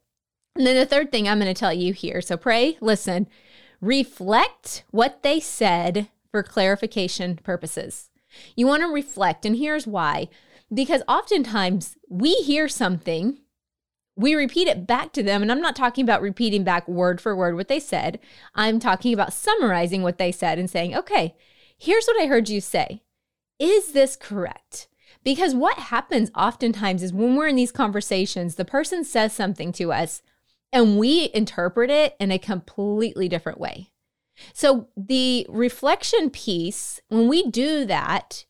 And 0.56 0.66
then 0.66 0.76
the 0.76 0.86
third 0.86 1.12
thing 1.12 1.28
I'm 1.28 1.38
going 1.38 1.52
to 1.52 1.58
tell 1.58 1.72
you 1.72 1.92
here 1.92 2.20
so 2.20 2.36
pray, 2.36 2.76
listen, 2.80 3.28
reflect 3.80 4.84
what 4.90 5.22
they 5.22 5.40
said 5.40 6.08
for 6.30 6.42
clarification 6.42 7.36
purposes. 7.36 8.10
You 8.54 8.66
want 8.66 8.82
to 8.82 8.88
reflect, 8.88 9.44
and 9.44 9.56
here's 9.56 9.86
why. 9.86 10.28
Because 10.72 11.02
oftentimes 11.08 11.96
we 12.08 12.34
hear 12.34 12.68
something, 12.68 13.38
we 14.16 14.34
repeat 14.34 14.68
it 14.68 14.86
back 14.86 15.12
to 15.12 15.22
them, 15.22 15.42
and 15.42 15.50
I'm 15.50 15.60
not 15.60 15.74
talking 15.74 16.04
about 16.04 16.22
repeating 16.22 16.62
back 16.62 16.86
word 16.86 17.20
for 17.20 17.34
word 17.34 17.56
what 17.56 17.68
they 17.68 17.80
said. 17.80 18.20
I'm 18.54 18.78
talking 18.78 19.12
about 19.12 19.32
summarizing 19.32 20.02
what 20.02 20.18
they 20.18 20.30
said 20.30 20.58
and 20.58 20.70
saying, 20.70 20.96
okay, 20.96 21.34
here's 21.76 22.06
what 22.06 22.22
I 22.22 22.26
heard 22.26 22.48
you 22.48 22.60
say. 22.60 23.02
Is 23.58 23.92
this 23.92 24.14
correct? 24.16 24.88
Because 25.24 25.54
what 25.54 25.78
happens 25.78 26.30
oftentimes 26.36 27.02
is 27.02 27.12
when 27.12 27.34
we're 27.34 27.48
in 27.48 27.56
these 27.56 27.72
conversations, 27.72 28.54
the 28.54 28.64
person 28.64 29.04
says 29.04 29.32
something 29.32 29.72
to 29.72 29.92
us 29.92 30.22
and 30.72 30.98
we 30.98 31.30
interpret 31.34 31.90
it 31.90 32.16
in 32.20 32.30
a 32.30 32.38
completely 32.38 33.28
different 33.28 33.58
way. 33.58 33.90
So 34.52 34.88
the 34.96 35.46
reflection 35.48 36.30
piece, 36.30 37.00
when 37.08 37.28
we 37.28 37.50
do 37.50 37.84
that, 37.86 38.44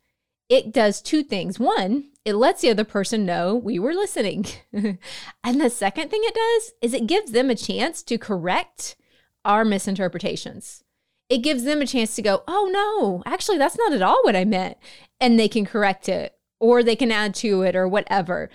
it 0.49 0.73
does 0.73 1.01
two 1.01 1.23
things. 1.23 1.59
One, 1.59 2.11
it 2.25 2.35
lets 2.35 2.61
the 2.61 2.71
other 2.71 2.85
person 2.85 3.25
know 3.25 3.55
we 3.55 3.79
were 3.79 3.95
listening. 3.95 4.47
and 4.73 5.61
the 5.61 5.71
second 5.71 6.11
thing 6.11 6.21
it 6.25 6.35
does 6.35 6.73
is 6.83 6.95
it 6.95 7.07
gives 7.07 7.33
them 7.33 7.51
a 7.51 7.55
chance 7.55 8.03
to 8.05 8.19
correct 8.19 8.97
our 9.45 9.65
misinterpretations. 9.65 10.85
It 11.29 11.39
gives 11.39 11.63
them 11.65 11.81
a 11.81 11.87
chance 11.87 12.17
to 12.17 12.23
go, 12.23 12.43
oh 12.49 12.69
no, 12.73 13.23
actually, 13.25 13.59
that's 13.59 13.79
not 13.79 13.93
at 13.93 14.03
all 14.03 14.21
what 14.23 14.37
I 14.37 14.45
meant. 14.45 14.77
And 15.21 15.39
they 15.39 15.49
can 15.49 15.65
correct 15.65 16.09
it 16.09 16.37
or 16.59 16.83
they 16.83 16.97
can 16.97 17.13
add 17.13 17.35
to 17.37 17.63
it 17.63 17.75
or 17.75 17.89
whatever. 17.89 18.51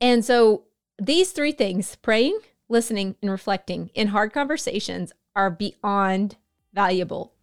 And 0.00 0.24
so 0.24 0.64
these 0.98 1.32
three 1.32 1.52
things 1.52 1.96
praying, 1.96 2.38
listening, 2.72 3.14
and 3.22 3.30
reflecting 3.30 3.90
in 3.94 4.08
hard 4.08 4.32
conversations 4.32 5.12
are 5.36 5.50
beyond 5.50 6.36
valuable. 6.72 7.34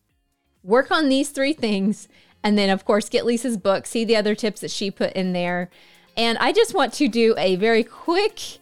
Work 0.63 0.91
on 0.91 1.07
these 1.07 1.29
three 1.29 1.53
things. 1.53 2.09
And 2.43 2.57
then, 2.57 2.69
of 2.69 2.85
course, 2.85 3.09
get 3.09 3.25
Lisa's 3.25 3.57
book, 3.57 3.85
see 3.85 4.05
the 4.05 4.15
other 4.15 4.33
tips 4.33 4.61
that 4.61 4.71
she 4.71 4.91
put 4.91 5.13
in 5.13 5.33
there. 5.33 5.69
And 6.15 6.37
I 6.37 6.51
just 6.51 6.73
want 6.73 6.93
to 6.93 7.07
do 7.07 7.35
a 7.37 7.55
very 7.57 7.83
quick 7.83 8.59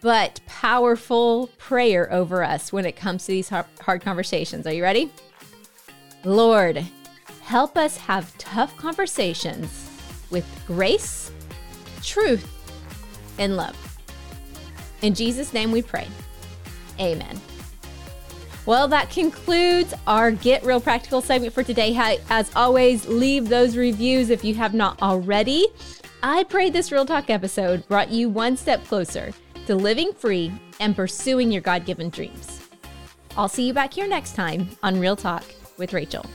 but 0.00 0.40
powerful 0.46 1.48
prayer 1.58 2.12
over 2.12 2.44
us 2.44 2.72
when 2.72 2.86
it 2.86 2.94
comes 2.94 3.26
to 3.26 3.32
these 3.32 3.48
hard 3.48 4.02
conversations. 4.02 4.66
Are 4.66 4.72
you 4.72 4.84
ready? 4.84 5.10
Lord, 6.24 6.86
help 7.42 7.76
us 7.76 7.96
have 7.96 8.36
tough 8.38 8.76
conversations 8.76 9.90
with 10.30 10.46
grace, 10.66 11.32
truth, 12.02 12.48
and 13.38 13.56
love. 13.56 13.87
In 15.02 15.14
Jesus' 15.14 15.52
name 15.52 15.72
we 15.72 15.82
pray. 15.82 16.08
Amen. 17.00 17.40
Well, 18.66 18.88
that 18.88 19.08
concludes 19.10 19.94
our 20.06 20.30
Get 20.30 20.62
Real 20.64 20.80
Practical 20.80 21.22
segment 21.22 21.54
for 21.54 21.62
today. 21.62 21.96
As 22.28 22.50
always, 22.54 23.06
leave 23.06 23.48
those 23.48 23.76
reviews 23.76 24.28
if 24.28 24.44
you 24.44 24.54
have 24.54 24.74
not 24.74 25.00
already. 25.00 25.68
I 26.22 26.44
pray 26.44 26.68
this 26.68 26.92
Real 26.92 27.06
Talk 27.06 27.30
episode 27.30 27.86
brought 27.88 28.10
you 28.10 28.28
one 28.28 28.56
step 28.56 28.84
closer 28.86 29.32
to 29.66 29.74
living 29.74 30.12
free 30.12 30.52
and 30.80 30.94
pursuing 30.94 31.50
your 31.50 31.62
God 31.62 31.86
given 31.86 32.10
dreams. 32.10 32.68
I'll 33.36 33.48
see 33.48 33.66
you 33.66 33.72
back 33.72 33.94
here 33.94 34.08
next 34.08 34.34
time 34.34 34.68
on 34.82 34.98
Real 34.98 35.16
Talk 35.16 35.44
with 35.78 35.92
Rachel. 35.92 36.26